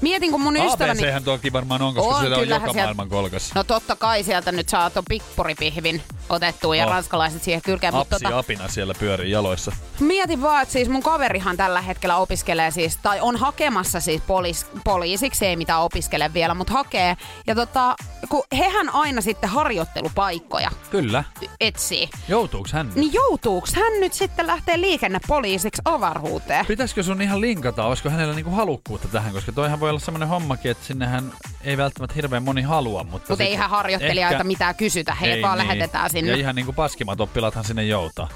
Mietin, 0.00 0.30
kun 0.30 0.40
mun 0.40 0.56
ystäväni... 0.56 1.02
ABChän 1.02 1.24
toki 1.24 1.52
varmaan 1.52 1.82
on, 1.82 1.94
koska 1.94 2.14
On, 2.14 2.20
siellä 2.20 2.36
on 2.36 2.48
joka 2.48 2.72
maailman 2.72 3.08
kolkas. 3.08 3.54
No 3.54 3.64
totta 3.64 3.96
kai 3.96 4.22
sieltä 4.22 4.52
nyt 4.52 4.63
saa 4.68 4.90
tuon 4.90 5.04
pippuripihvin 5.08 6.02
otettua 6.28 6.76
ja 6.76 6.84
Oh. 6.86 6.90
ranskalaiset 6.90 7.42
siihen 7.42 7.62
kylkeen. 7.62 7.94
Mutta 7.94 8.16
Apsi 8.16 8.24
tota, 8.24 8.38
apina 8.38 8.68
siellä 8.68 8.94
pyörii 8.98 9.30
jaloissa. 9.30 9.72
mietin 10.00 10.42
vaan, 10.42 10.62
että 10.62 10.72
siis 10.72 10.88
mun 10.88 11.02
kaverihan 11.02 11.56
tällä 11.56 11.80
hetkellä 11.80 12.16
opiskelee 12.16 12.70
siis, 12.70 12.96
tai 12.96 13.20
on 13.20 13.36
hakemassa 13.36 14.00
siis 14.00 14.22
poliis, 14.26 14.66
poliisiksi, 14.84 15.46
ei 15.46 15.56
mitään 15.56 15.80
opiskele 15.80 16.34
vielä, 16.34 16.54
mutta 16.54 16.72
hakee. 16.72 17.16
Ja 17.46 17.54
tota, 17.54 17.94
kun 18.28 18.42
hehän 18.58 18.94
aina 18.94 19.20
sitten 19.20 19.50
harjoittelupaikkoja 19.50 20.70
Kyllä. 20.90 21.24
etsii, 21.60 22.08
Joutuuks 22.28 22.72
hän? 22.72 22.92
niin 22.94 23.12
joutuuks 23.12 23.74
hän 23.74 24.00
nyt 24.00 24.12
sitten 24.12 24.46
lähteä 24.46 24.80
liikennepoliisiksi 24.80 25.82
avaruuteen? 25.84 26.66
Pitäisikö 26.66 27.02
sun 27.02 27.22
ihan 27.22 27.40
linkata, 27.40 27.84
olisiko 27.84 28.10
hänellä 28.10 28.34
niinku 28.34 28.50
halukkuutta 28.50 29.08
tähän, 29.08 29.32
koska 29.32 29.52
toihan 29.52 29.80
voi 29.80 29.90
olla 29.90 30.00
semmoinen 30.00 30.28
hommakin, 30.28 30.70
että 30.70 30.84
sinnehän 30.86 31.32
ei 31.64 31.76
välttämättä 31.76 32.14
hirveän 32.14 32.42
moni 32.42 32.62
halua, 32.62 33.04
mutta... 33.04 33.36
Sit 33.36 33.40
eihän 33.46 33.70
harjoittelijoita 33.70 34.34
ehkä- 34.34 34.44
mitään 34.54 34.74
kysytä, 34.74 35.14
heidät 35.14 35.36
Ei 35.36 35.42
vaan 35.42 35.58
niin. 35.58 35.68
lähetetään 35.68 36.10
sinne. 36.10 36.30
Ja 36.30 36.36
ihan 36.36 36.54
niinku 36.54 36.72
paskimat 36.72 37.20
oppilaathan 37.20 37.64
sinne 37.64 37.84
joutaa. 37.84 38.28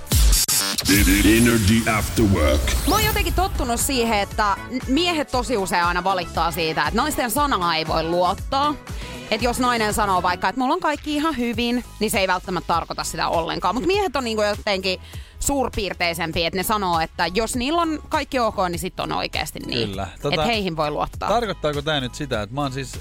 Energy 1.25 1.91
After 1.99 2.25
Work. 2.25 2.61
Mä 2.89 2.95
oon 2.95 3.05
jotenkin 3.05 3.35
tottunut 3.35 3.81
siihen, 3.81 4.19
että 4.19 4.57
miehet 4.89 5.31
tosi 5.31 5.57
usein 5.57 5.85
aina 5.85 6.05
valittaa 6.05 6.51
siitä, 6.51 6.87
että 6.87 7.01
naisten 7.01 7.31
sanaa 7.31 7.77
ei 7.77 7.87
voi 7.87 8.03
luottaa. 8.03 8.75
Että 9.31 9.45
jos 9.45 9.59
nainen 9.61 9.95
sanoo 9.95 10.23
vaikka, 10.23 10.49
että 10.49 10.61
mulla 10.61 10.75
on 10.75 10.81
kaikki 10.81 11.15
ihan 11.15 11.37
hyvin, 11.37 11.85
niin 12.01 12.11
se 12.11 12.19
ei 12.19 12.29
välttämättä 12.29 12.67
tarkoita 12.67 13.05
sitä 13.05 13.29
ollenkaan. 13.29 13.75
Mutta 13.75 13.87
miehet 13.87 14.17
on 14.17 14.25
niinku 14.25 14.43
jotenkin 14.43 15.01
suurpiirteisempiä, 15.41 16.47
että 16.47 16.57
ne 16.57 16.63
sanoo, 16.63 17.01
että 17.01 17.27
jos 17.27 17.57
niillä 17.57 17.83
on 17.83 18.03
kaikki 18.09 18.39
ok, 18.39 18.57
niin 18.69 18.79
sitten 18.79 19.03
on 19.03 19.13
oikeasti 19.13 19.59
niin. 19.59 19.89
Kyllä. 19.89 20.09
Tota, 20.23 20.35
että 20.35 20.47
heihin 20.47 20.77
voi 20.77 20.91
luottaa. 20.91 21.29
Tarkoittaako 21.29 21.83
tämä 21.83 22.01
nyt 22.01 22.15
sitä, 22.15 22.43
että 22.43 22.55
mä 22.55 22.61
oon 22.61 22.73
siis 22.73 22.99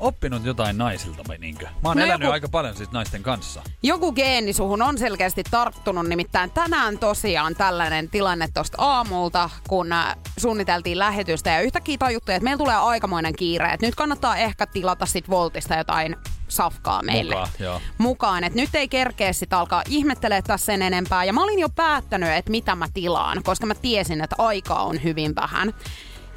oppinut 0.00 0.44
jotain 0.44 0.78
naisilta 0.78 1.22
vai 1.28 1.38
niinkö? 1.38 1.64
Mä 1.82 1.88
oon 1.88 1.96
No 1.96 2.04
elänyt 2.04 2.20
joku- 2.22 2.32
aika 2.32 2.48
paljon 2.48 2.76
siis 2.76 2.90
naisten 2.92 3.22
kanssa. 3.22 3.62
Joku 3.82 4.12
geeni 4.12 4.52
suhun 4.52 4.82
on 4.82 4.98
selkeästi 4.98 5.42
tarttunut, 5.50 6.06
nimittäin 6.08 6.50
tänään 6.50 6.98
tosiaan 6.98 7.54
tällainen 7.54 8.08
tilanne 8.10 8.48
tuosta 8.54 8.76
aamulta, 8.80 9.50
kun 9.68 9.92
äh, 9.92 10.16
suunniteltiin 10.36 10.98
lähetystä 10.98 11.50
ja 11.50 11.60
yhtäkkiä 11.60 11.96
tajuttiin, 11.98 12.36
että 12.36 12.44
meillä 12.44 12.58
tulee 12.58 12.76
aikamoinen 12.76 13.36
kiire, 13.36 13.72
että 13.72 13.86
nyt 13.86 13.94
kannattaa 13.94 14.36
ehkä 14.36 14.66
tilata 14.66 15.06
sit 15.06 15.30
Voltista 15.30 15.74
jotain 15.74 16.16
safkaa 16.48 17.02
meille 17.02 17.34
Mukaan, 17.34 17.48
joo. 17.58 17.80
mukaan. 17.98 18.44
Että 18.44 18.58
nyt 18.60 18.74
ei 18.74 18.88
kerkeä 18.88 19.32
sit 19.32 19.52
alkaa 19.52 19.82
ihmettelee 19.88 20.42
tässä 20.42 20.66
sen 20.66 20.82
enempää. 20.82 21.24
Ja 21.24 21.32
mä 21.32 21.42
olin 21.44 21.58
jo 21.58 21.68
päättänyt, 21.68 22.30
että 22.30 22.50
mitä 22.50 22.74
mä 22.74 22.86
tilaan, 22.94 23.42
koska 23.42 23.66
mä 23.66 23.74
tiesin, 23.74 24.20
että 24.20 24.36
aikaa 24.38 24.82
on 24.84 25.02
hyvin 25.04 25.34
vähän. 25.34 25.74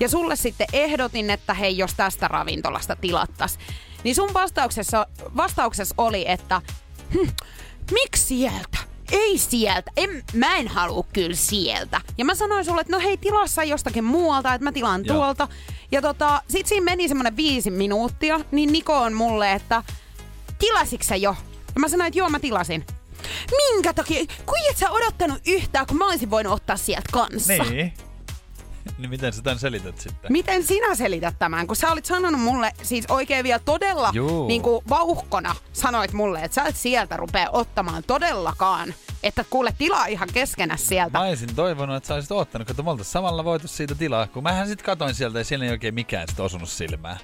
Ja 0.03 0.09
sulle 0.09 0.35
sitten 0.35 0.67
ehdotin, 0.73 1.29
että 1.29 1.53
hei, 1.53 1.77
jos 1.77 1.93
tästä 1.93 2.27
ravintolasta 2.27 2.95
tilattas. 2.95 3.59
Niin 4.03 4.15
sun 4.15 4.33
vastauksessa, 4.33 5.07
vastauksessa 5.37 5.95
oli, 5.97 6.25
että 6.27 6.61
hm, 7.13 7.29
miksi 7.91 8.23
sieltä? 8.23 8.77
Ei 9.11 9.37
sieltä. 9.37 9.91
En, 9.97 10.23
mä 10.33 10.55
en 10.55 10.67
halua 10.67 11.05
kyllä 11.13 11.35
sieltä. 11.35 12.01
Ja 12.17 12.25
mä 12.25 12.35
sanoin 12.35 12.65
sulle, 12.65 12.81
että 12.81 12.93
no 12.93 12.99
hei, 12.99 13.17
tilassa 13.17 13.63
jostakin 13.63 14.03
muualta, 14.03 14.53
että 14.53 14.63
mä 14.63 14.71
tilaan 14.71 15.05
Joo. 15.05 15.15
tuolta. 15.15 15.47
Ja 15.91 16.01
tota, 16.01 16.41
sit 16.49 16.67
siinä 16.67 16.83
meni 16.83 17.07
semmonen 17.07 17.37
viisi 17.37 17.71
minuuttia, 17.71 18.39
niin 18.51 18.71
Niko 18.71 18.97
on 18.97 19.13
mulle, 19.13 19.51
että 19.51 19.83
tilasitko 20.59 21.03
sä 21.07 21.15
jo? 21.15 21.35
Ja 21.75 21.79
mä 21.79 21.87
sanoin, 21.87 22.07
että 22.07 22.19
joo, 22.19 22.29
mä 22.29 22.39
tilasin. 22.39 22.85
Minkä 23.51 23.93
takia? 23.93 24.25
Kun 24.45 24.55
et 24.69 24.77
sä 24.77 24.89
odottanut 24.91 25.41
yhtään, 25.47 25.87
kun 25.87 25.97
mä 25.97 26.07
olisin 26.07 26.29
voinut 26.29 26.53
ottaa 26.53 26.77
sieltä 26.77 27.09
kanssa. 27.11 27.63
Niin. 27.63 27.93
niin 28.98 29.10
miten 29.10 29.34
sä 29.34 29.41
tämän 29.41 29.60
selität 29.60 30.00
sitten? 30.00 30.32
Miten 30.32 30.63
sinä 30.63 30.96
selität 30.96 31.36
tämän? 31.39 31.67
Kun 31.67 31.76
sä 31.76 31.91
olit 31.91 32.06
sanonut 32.06 32.41
mulle 32.41 32.72
siis 32.84 33.06
oikein 33.10 33.43
vielä 33.43 33.62
todella 33.65 34.10
Juu. 34.13 34.48
niin 34.48 34.62
kuin 34.62 34.86
vauhkona 34.89 35.56
sanoit 35.74 36.13
mulle, 36.13 36.39
että 36.43 36.56
sä 36.56 36.63
et 36.63 36.76
sieltä 36.76 37.17
rupea 37.17 37.50
ottamaan 37.52 38.04
todellakaan. 38.08 38.93
Että 39.23 39.45
kuule 39.49 39.73
tilaa 39.77 40.05
ihan 40.05 40.29
keskenä 40.33 40.77
sieltä. 40.77 41.17
Mä 41.19 41.25
olisin 41.25 41.55
toivonut, 41.55 41.95
että 41.95 42.07
sä 42.07 42.13
olisit 42.13 42.31
ottanut, 42.31 42.71
kun 42.75 42.86
me 42.86 42.91
oltais 42.91 43.12
samalla 43.12 43.43
voitu 43.43 43.67
siitä 43.67 43.95
tilaa. 43.95 44.27
Kun 44.27 44.43
mähän 44.43 44.67
sit 44.67 44.81
katoin 44.81 45.15
sieltä 45.15 45.39
ja 45.39 45.43
siellä 45.45 45.65
ei 45.65 45.71
oikein 45.71 45.93
mikään 45.93 46.27
sit 46.27 46.39
osunut 46.39 46.69
silmään. 46.69 47.17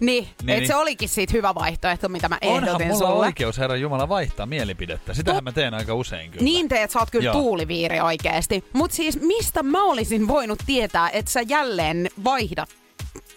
Niin, 0.00 0.24
Niin, 0.42 0.50
et 0.50 0.58
niin. 0.58 0.66
se 0.66 0.76
olikin 0.76 1.08
siitä 1.08 1.32
hyvä 1.32 1.54
vaihtoehto, 1.54 2.08
mitä 2.08 2.28
mä 2.28 2.38
Onhan 2.44 2.64
ehdotin 2.64 2.86
mulla 2.86 2.98
sulle. 3.08 3.26
oikeus, 3.26 3.58
Herra 3.58 3.76
Jumala, 3.76 4.08
vaihtaa 4.08 4.46
mielipidettä. 4.46 5.14
Sitähän 5.14 5.40
Tot- 5.40 5.44
mä 5.44 5.52
teen 5.52 5.74
aika 5.74 5.94
usein 5.94 6.30
kyllä. 6.30 6.44
Niin 6.44 6.68
teet, 6.68 6.90
sä 6.90 6.98
oot 6.98 7.10
kyllä 7.10 7.24
Joo. 7.24 7.32
tuuliviiri 7.34 8.00
oikeesti. 8.00 8.64
Mut 8.72 8.92
siis 8.92 9.20
mistä 9.20 9.62
mä 9.62 9.82
olisin 9.84 10.28
voinut 10.28 10.58
tietää, 10.66 11.10
että 11.10 11.30
sä 11.30 11.40
jälleen 11.48 12.10
vaihdat 12.24 12.68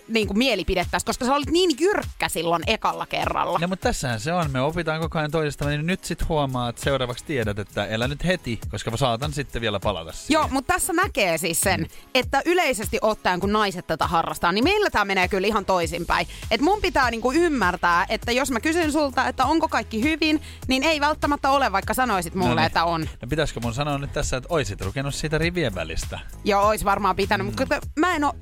niin 0.07 0.27
kuin 0.27 0.37
mielipidettäsi, 0.37 1.05
koska 1.05 1.25
sä 1.25 1.35
olit 1.35 1.49
niin 1.49 1.71
jyrkkä 1.79 2.29
silloin 2.29 2.63
ekalla 2.67 3.05
kerralla. 3.05 3.59
No, 3.59 3.67
mutta 3.67 3.83
tässähän 3.83 4.19
se 4.19 4.33
on. 4.33 4.51
Me 4.51 4.61
opitaan 4.61 5.01
koko 5.01 5.19
ajan 5.19 5.31
toisestamme, 5.31 5.77
niin 5.77 5.85
nyt 5.85 6.03
sit 6.03 6.29
huomaa, 6.29 6.69
että 6.69 6.83
seuraavaksi 6.83 7.25
tiedät, 7.25 7.59
että 7.59 7.85
elä 7.85 8.07
nyt 8.07 8.25
heti, 8.25 8.59
koska 8.71 8.91
mä 8.91 8.97
saatan 8.97 9.33
sitten 9.33 9.61
vielä 9.61 9.79
palata 9.79 10.11
siihen. 10.11 10.33
Joo, 10.33 10.47
mutta 10.51 10.73
tässä 10.73 10.93
näkee 10.93 11.37
siis 11.37 11.61
sen, 11.61 11.87
että 12.15 12.41
yleisesti 12.45 12.97
ottaen, 13.01 13.39
kun 13.39 13.53
naiset 13.53 13.87
tätä 13.87 14.07
harrastaa, 14.07 14.51
niin 14.51 14.63
meillä 14.63 14.89
tämä 14.89 15.05
menee 15.05 15.27
kyllä 15.27 15.47
ihan 15.47 15.65
toisinpäin. 15.65 16.27
Et 16.51 16.61
mun 16.61 16.81
pitää 16.81 17.11
niinku 17.11 17.31
ymmärtää, 17.31 18.05
että 18.09 18.31
jos 18.31 18.51
mä 18.51 18.59
kysyn 18.59 18.91
sulta, 18.91 19.27
että 19.27 19.45
onko 19.45 19.67
kaikki 19.67 20.03
hyvin, 20.03 20.41
niin 20.67 20.83
ei 20.83 21.01
välttämättä 21.01 21.49
ole, 21.49 21.71
vaikka 21.71 21.93
sanoisit 21.93 22.35
mulle, 22.35 22.55
niin. 22.55 22.65
että 22.65 22.83
on. 22.83 23.01
No 23.01 23.27
pitäisikö 23.29 23.59
mun 23.59 23.73
sanoa 23.73 23.97
nyt 23.97 24.13
tässä, 24.13 24.37
että 24.37 24.47
oisit 24.51 24.85
lukenut 24.85 25.15
siitä 25.15 25.37
rivien 25.37 25.75
välistä? 25.75 26.19
Joo, 26.43 26.67
ois 26.67 26.85
varmaan 26.85 27.15
pitänyt, 27.15 27.47
mutta 27.47 27.65
kun 27.65 27.89
mä 27.95 28.15
en 28.15 28.23
oo... 28.23 28.33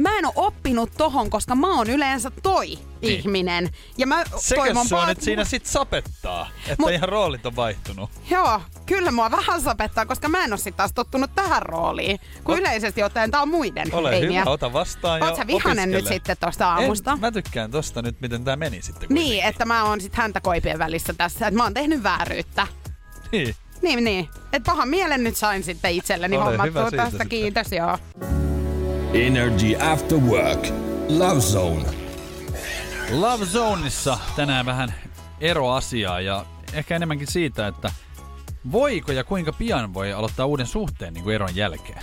Mä 0.00 0.18
en 0.18 0.24
oo 0.26 0.32
oppinut 0.36 0.90
tohon, 0.96 1.30
koska 1.30 1.54
mä 1.54 1.76
oon 1.76 1.90
yleensä 1.90 2.30
toi 2.42 2.66
Niin. 2.66 2.80
ihminen. 3.02 3.70
Ja 3.98 4.06
mä 4.06 4.24
Sekö 4.36 4.60
toivon 4.60 4.88
sua 4.88 5.06
nyt 5.06 5.22
siinä 5.22 5.44
sit 5.44 5.66
sapettaa, 5.66 6.48
että 6.68 6.82
Mut- 6.82 6.90
ihan 6.92 7.08
roolit 7.08 7.46
on 7.46 7.56
vaihtunut? 7.56 8.10
Joo, 8.30 8.60
kyllä 8.86 9.10
mua 9.10 9.30
vähän 9.30 9.60
sapettaa, 9.62 10.06
koska 10.06 10.28
mä 10.28 10.44
en 10.44 10.52
oo 10.52 10.56
sit 10.56 10.76
taas 10.76 10.92
tottunut 10.92 11.30
tähän 11.34 11.62
rooliin. 11.62 12.20
Kun 12.44 12.54
Ot- 12.54 12.58
yleisesti 12.60 13.02
ottaen 13.02 13.30
tää 13.30 13.42
on 13.42 13.48
muiden 13.48 13.94
Ole 13.94 14.10
heiniä. 14.10 14.40
hyvä, 14.40 14.50
ota 14.50 14.72
vastaan 14.72 15.20
ja 15.20 15.26
Oot 15.26 15.36
sä 15.36 15.46
vihanen 15.46 15.90
nyt 15.90 15.98
opiskele. 15.98 16.14
sitten 16.16 16.36
tosta 16.40 16.68
aamusta? 16.72 17.12
En, 17.12 17.20
mä 17.20 17.32
tykkään 17.32 17.70
tosta 17.70 18.02
nyt, 18.02 18.20
miten 18.20 18.44
tää 18.44 18.56
meni 18.56 18.82
sitten 18.82 19.08
Niin, 19.08 19.24
kuitenkin. 19.26 19.48
että 19.48 19.64
mä 19.64 19.84
oon 19.84 20.00
sit 20.00 20.14
häntä 20.14 20.40
koipien 20.40 20.78
välissä 20.78 21.12
tässä, 21.14 21.46
että 21.46 21.56
mä 21.58 21.62
oon 21.62 21.74
tehnyt 21.74 22.02
vääryyttä. 22.02 22.66
Niin. 23.32 23.54
Niin, 23.82 24.04
niin. 24.04 24.28
Et 24.52 24.62
pahan 24.62 24.88
mielen 24.88 25.24
nyt 25.24 25.36
sain 25.36 25.62
sitten 25.62 25.90
itselleni 25.92 26.36
Ole 26.36 26.44
hommattua 26.44 26.90
tästä. 26.90 27.10
sitten. 27.10 27.28
Kiitos, 27.28 27.72
joo. 27.72 27.98
Energy 29.14 29.76
After 29.76 30.18
Work. 30.18 30.68
Love 31.08 31.40
Zone. 31.40 31.84
Love 33.12 33.46
Zoneissa 33.46 34.18
tänään 34.36 34.66
vähän 34.66 34.94
eroasiaa 35.40 36.20
ja 36.20 36.44
ehkä 36.72 36.96
enemmänkin 36.96 37.26
siitä, 37.26 37.66
että 37.66 37.92
voiko 38.72 39.12
ja 39.12 39.24
kuinka 39.24 39.52
pian 39.52 39.94
voi 39.94 40.12
aloittaa 40.12 40.46
uuden 40.46 40.66
suhteen 40.66 41.14
niin 41.14 41.24
kuin 41.24 41.34
eron 41.34 41.56
jälkeen. 41.56 42.02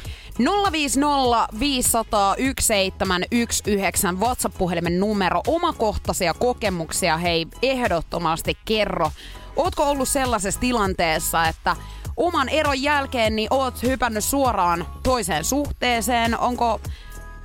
050 0.72 1.48
500 1.60 2.36
1719 2.36 4.26
WhatsApp-puhelimen 4.26 5.00
numero. 5.00 5.42
Omakohtaisia 5.48 6.34
kokemuksia 6.34 7.18
hei 7.18 7.48
ehdottomasti 7.62 8.58
kerro. 8.66 9.12
Ootko 9.56 9.90
ollut 9.90 10.10
sellaisessa 10.10 10.60
tilanteessa, 10.60 11.48
että 11.48 11.76
oman 12.18 12.50
eron 12.50 12.82
jälkeen 12.82 13.36
niin 13.36 13.48
oot 13.52 13.84
hypännyt 13.84 14.24
suoraan 14.24 14.88
toiseen 15.04 15.44
suhteeseen? 15.44 16.40
Onko 16.40 16.82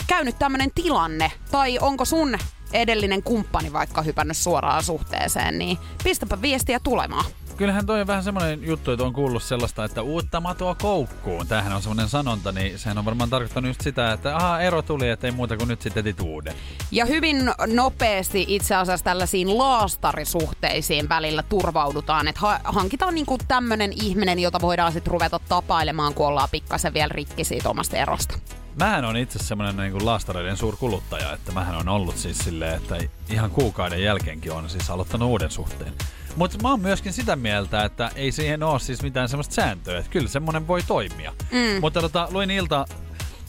käynyt 0.06 0.38
tämmöinen 0.38 0.70
tilanne? 0.74 1.32
Tai 1.50 1.78
onko 1.78 2.04
sun 2.04 2.38
edellinen 2.72 3.22
kumppani 3.22 3.72
vaikka 3.72 4.02
hypännyt 4.02 4.36
suoraan 4.36 4.82
suhteeseen? 4.82 5.58
Niin 5.58 5.78
pistäpä 6.04 6.42
viestiä 6.42 6.80
tulemaan. 6.84 7.24
Kyllähän 7.56 7.86
toi 7.86 8.00
on 8.00 8.06
vähän 8.06 8.24
semmoinen 8.24 8.66
juttu, 8.66 8.90
että 8.92 9.04
on 9.04 9.12
kuullut 9.12 9.42
sellaista, 9.42 9.84
että 9.84 10.02
uutta 10.02 10.40
matoa 10.40 10.74
koukkuun. 10.74 11.46
Tämähän 11.46 11.72
on 11.72 11.82
semmoinen 11.82 12.08
sanonta, 12.08 12.52
niin 12.52 12.78
sehän 12.78 12.98
on 12.98 13.04
varmaan 13.04 13.30
tarkoittanut 13.30 13.68
just 13.68 13.80
sitä, 13.80 14.12
että 14.12 14.36
aha, 14.36 14.60
ero 14.60 14.82
tuli, 14.82 15.08
että 15.08 15.26
ei 15.26 15.32
muuta 15.32 15.56
kuin 15.56 15.68
nyt 15.68 15.82
sitten 15.82 16.00
etit 16.00 16.20
uuden. 16.20 16.54
Ja 16.90 17.04
hyvin 17.04 17.50
nopeasti 17.66 18.44
itse 18.48 18.74
asiassa 18.74 19.04
tällaisiin 19.04 19.58
laastarisuhteisiin 19.58 21.08
välillä 21.08 21.42
turvaudutaan, 21.42 22.28
että 22.28 22.40
ha- 22.40 22.60
hankitaan 22.64 23.14
niinku 23.14 23.38
tämmönen 23.48 23.92
ihminen, 23.92 24.38
jota 24.38 24.60
voidaan 24.60 24.92
sitten 24.92 25.10
ruveta 25.10 25.40
tapailemaan, 25.48 26.14
kun 26.14 26.26
ollaan 26.26 26.48
pikkasen 26.52 26.94
vielä 26.94 27.12
rikki 27.12 27.44
siitä 27.44 27.68
omasta 27.70 27.96
erosta. 27.96 28.38
Mähän 28.76 29.04
on 29.04 29.16
itse 29.16 29.38
semmoinen 29.38 29.76
niin 29.76 29.92
kuin 29.92 30.06
laastareiden 30.06 30.56
suurkuluttaja, 30.56 31.32
että 31.32 31.52
mähän 31.52 31.76
on 31.76 31.88
ollut 31.88 32.16
siis 32.16 32.38
silleen, 32.38 32.76
että 32.76 32.96
ihan 33.30 33.50
kuukauden 33.50 34.02
jälkeenkin 34.02 34.52
on 34.52 34.70
siis 34.70 34.90
aloittanut 34.90 35.28
uuden 35.28 35.50
suhteen. 35.50 35.92
Mutta 36.36 36.58
mä 36.62 36.70
oon 36.70 36.80
myöskin 36.80 37.12
sitä 37.12 37.36
mieltä, 37.36 37.84
että 37.84 38.10
ei 38.14 38.32
siihen 38.32 38.62
ole 38.62 38.80
siis 38.80 39.02
mitään 39.02 39.28
semmoista 39.28 39.54
sääntöä, 39.54 39.98
että 39.98 40.10
kyllä 40.10 40.28
semmoinen 40.28 40.68
voi 40.68 40.82
toimia. 40.82 41.32
Mm. 41.52 41.80
Mutta 41.80 42.00
tota, 42.00 42.28
luin 42.30 42.50
ilta, 42.50 42.86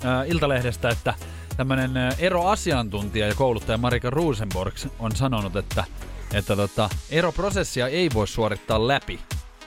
äh, 0.05 0.29
Iltalehdestä, 0.29 0.89
että 0.89 1.13
tämmöinen 1.57 1.91
eroasiantuntija 2.19 3.27
ja 3.27 3.35
kouluttaja 3.35 3.77
Marika 3.77 4.09
Rosenborg 4.09 4.75
on 4.99 5.15
sanonut, 5.15 5.55
että, 5.55 5.83
että 6.33 6.55
tota, 6.55 6.89
eroprosessia 7.09 7.87
ei 7.87 8.09
voi 8.13 8.27
suorittaa 8.27 8.87
läpi. 8.87 9.19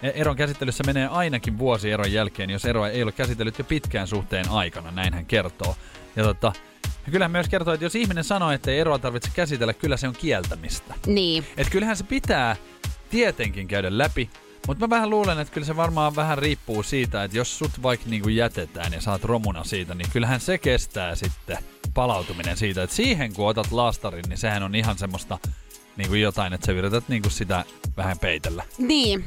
E- 0.03 0.13
Eron 0.15 0.37
käsittelyssä 0.37 0.85
menee 0.87 1.07
ainakin 1.07 1.59
vuosi 1.59 1.91
eron 1.91 2.13
jälkeen, 2.13 2.51
jos 2.51 2.65
eroa 2.65 2.89
ei 2.89 3.03
ole 3.03 3.13
käsitellyt 3.13 3.59
jo 3.59 3.65
pitkään 3.65 4.07
suhteen 4.07 4.49
aikana, 4.49 4.91
näin 4.91 5.15
hän 5.15 5.27
kertoo. 5.27 5.77
Ja 6.17 6.25
tota, 6.25 6.53
ja 7.07 7.13
kyllä 7.13 7.25
hän 7.25 7.31
myös 7.31 7.49
kertoo, 7.49 7.75
että 7.75 7.85
jos 7.87 7.95
ihminen 7.95 8.25
sanoo, 8.25 8.51
että 8.51 8.71
ei 8.71 8.79
eroa 8.79 8.99
tarvitse 8.99 9.31
käsitellä, 9.35 9.75
kyllä 9.75 9.97
se 9.97 10.09
on 10.09 10.15
kieltämistä. 10.15 10.95
Niin. 11.07 11.47
Et 11.57 11.71
kyllähän 11.71 11.97
se 11.97 12.05
pitää 12.05 12.57
tietenkin 13.11 13.69
käydä 13.69 13.99
läpi, 13.99 14.31
mutta 14.67 14.87
mä 14.87 14.91
vähän 14.91 15.11
luulen, 15.11 15.39
että 15.39 15.55
kyllä 15.55 15.67
se 15.67 15.77
varmaan 15.77 16.17
vähän 16.17 16.39
riippuu 16.39 16.83
siitä, 16.83 17.25
että 17.25 17.37
jos 17.37 17.59
sut 17.59 17.83
vaikka 17.83 18.07
niinku 18.09 18.29
jätetään 18.29 18.93
ja 18.93 19.01
saat 19.01 19.25
romuna 19.25 19.65
siitä, 19.65 19.95
niin 19.95 20.11
kyllähän 20.13 20.41
se 20.41 20.59
kestää 20.59 21.15
sitten 21.15 21.59
palautuminen 21.95 22.57
siitä. 22.57 22.83
Että 22.83 22.97
siihen 22.97 23.35
kun 23.35 23.49
otat 23.49 23.73
laastarin, 23.73 24.25
niin 24.29 24.39
sehän 24.39 24.63
on 24.63 24.75
ihan 24.75 24.99
semmoista 24.99 25.39
niinku 25.97 26.15
jotain, 26.15 26.53
että 26.53 26.67
sä 26.67 26.73
yrität 26.73 27.09
niinku 27.09 27.31
sitä 27.31 27.65
vähän 27.97 28.19
peitellä. 28.19 28.65
Niin. 28.79 29.25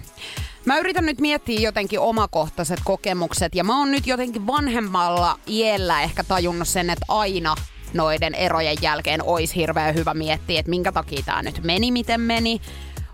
Mä 0.66 0.78
yritän 0.78 1.06
nyt 1.06 1.20
miettiä 1.20 1.60
jotenkin 1.60 2.00
omakohtaiset 2.00 2.80
kokemukset 2.84 3.56
ja 3.56 3.64
mä 3.64 3.80
oon 3.80 3.92
nyt 3.92 4.08
jotenkin 4.08 4.48
vanhemmalla 4.48 5.40
iällä 5.48 6.02
ehkä 6.02 6.24
tajunnut 6.24 6.68
sen, 6.68 6.90
että 6.90 7.06
aina 7.08 7.56
noiden 7.94 8.36
erojen 8.36 8.78
jälkeen 8.82 9.24
olisi 9.24 9.56
hirveän 9.56 9.96
hyvä 9.96 10.14
miettiä, 10.14 10.60
että 10.60 10.70
minkä 10.70 10.92
takia 10.92 11.24
tämä 11.26 11.44
nyt 11.44 11.64
meni, 11.64 11.92
miten 11.92 12.22
meni. 12.22 12.62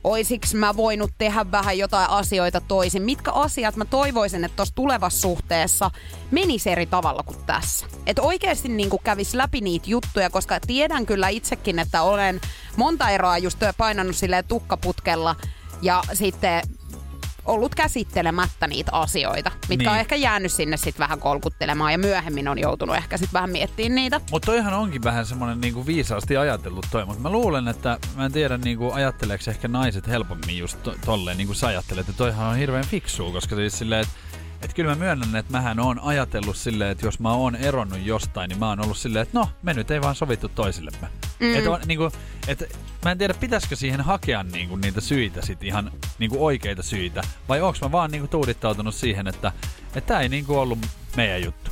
Oisiks 0.05 0.53
mä 0.53 0.75
voinut 0.75 1.11
tehdä 1.17 1.51
vähän 1.51 1.77
jotain 1.77 2.09
asioita 2.09 2.61
toisin? 2.61 3.01
Mitkä 3.01 3.31
asiat 3.31 3.75
mä 3.75 3.85
toivoisin, 3.85 4.43
että 4.43 4.55
tuossa 4.55 4.75
tulevassa 4.75 5.21
suhteessa 5.21 5.91
menisi 6.31 6.69
eri 6.69 6.85
tavalla 6.85 7.23
kuin 7.23 7.37
tässä? 7.45 7.85
Että 8.05 8.21
oikeasti 8.21 8.69
niin 8.69 8.89
kävis 9.03 9.33
läpi 9.33 9.61
niitä 9.61 9.89
juttuja, 9.89 10.29
koska 10.29 10.59
tiedän 10.59 11.05
kyllä 11.05 11.27
itsekin, 11.27 11.79
että 11.79 12.01
olen 12.01 12.41
monta 12.77 13.09
eroa 13.09 13.37
just 13.37 13.59
painanut 13.77 14.15
silleen 14.15 14.45
tukkaputkella 14.45 15.35
ja 15.81 16.03
sitten 16.13 16.61
ollut 17.45 17.75
käsittelemättä 17.75 18.67
niitä 18.67 18.91
asioita, 18.93 19.51
mitkä 19.69 19.83
Niin. 19.83 19.89
on 19.93 19.97
ehkä 19.99 20.15
jäänyt 20.15 20.51
sinne 20.51 20.77
sitten 20.77 20.99
vähän 20.99 21.19
kolkuttelemaan 21.19 21.91
ja 21.91 21.97
myöhemmin 21.97 22.47
on 22.47 22.59
joutunut 22.59 22.95
ehkä 22.95 23.17
sitten 23.17 23.33
vähän 23.33 23.49
miettimään 23.49 23.95
niitä. 23.95 24.21
Mutta 24.31 24.45
toihan 24.45 24.73
onkin 24.73 25.03
vähän 25.03 25.25
semmoinen 25.25 25.61
niinku 25.61 25.85
viisaasti 25.85 26.37
ajatellut 26.37 26.85
toi, 26.91 27.05
mutta 27.05 27.21
mä 27.21 27.29
luulen, 27.29 27.67
että 27.67 27.97
mä 28.15 28.25
en 28.25 28.31
tiedä 28.31 28.57
niinku 28.57 28.91
ajatteleeko 28.91 29.43
ehkä 29.47 29.67
naiset 29.67 30.07
helpommin 30.07 30.57
just 30.57 30.83
to, 30.83 30.95
tolleen 31.05 31.37
niin 31.37 31.47
kuin 31.47 31.55
sä 31.57 31.67
ajattelet, 31.67 32.09
että 32.09 32.17
toihan 32.17 32.47
on 32.47 32.55
hirveän 32.57 32.85
fiksua, 32.85 33.31
koska 33.31 33.55
siis 33.55 33.77
silleen, 33.77 34.01
että 34.01 34.13
et 34.65 34.73
kyllä 34.73 34.89
mä 34.89 34.95
myönnän, 34.95 35.35
että 35.35 35.51
mähän 35.51 35.79
on 35.79 35.99
ajatellut 35.99 36.57
silleen, 36.57 36.91
että 36.91 37.05
jos 37.05 37.19
mä 37.19 37.33
oon 37.33 37.55
eronnut 37.55 37.99
jostain, 38.03 38.49
niin 38.49 38.59
mä 38.59 38.69
oon 38.69 38.83
ollut 38.83 38.97
silleen, 38.97 39.23
että 39.23 39.39
no, 39.39 39.49
me 39.63 39.73
nyt 39.73 39.91
ei 39.91 40.01
vaan 40.01 40.15
sovittu 40.15 40.49
toisillemme. 40.49 41.07
Mm. 41.39 41.55
Et 41.55 41.67
on, 41.67 41.79
niinku, 41.85 42.11
et, 42.47 42.77
mä 43.05 43.11
en 43.11 43.17
tiedä, 43.17 43.33
pitäisikö 43.33 43.75
siihen 43.75 44.01
hakea 44.01 44.43
niinku, 44.43 44.75
niitä 44.75 45.01
syitä 45.01 45.45
sit 45.45 45.63
ihan 45.63 45.91
niinku, 46.19 46.45
oikeita 46.45 46.83
syitä, 46.83 47.21
vai 47.49 47.61
onko 47.61 47.77
mä 47.81 47.91
vaan 47.91 48.11
niinku, 48.11 48.27
tuudittautunut 48.27 48.95
siihen, 48.95 49.27
että 49.27 49.51
et 49.95 50.05
tää 50.05 50.21
ei 50.21 50.29
niinku, 50.29 50.57
ollut 50.57 50.79
meidän 51.15 51.43
juttu. 51.43 51.71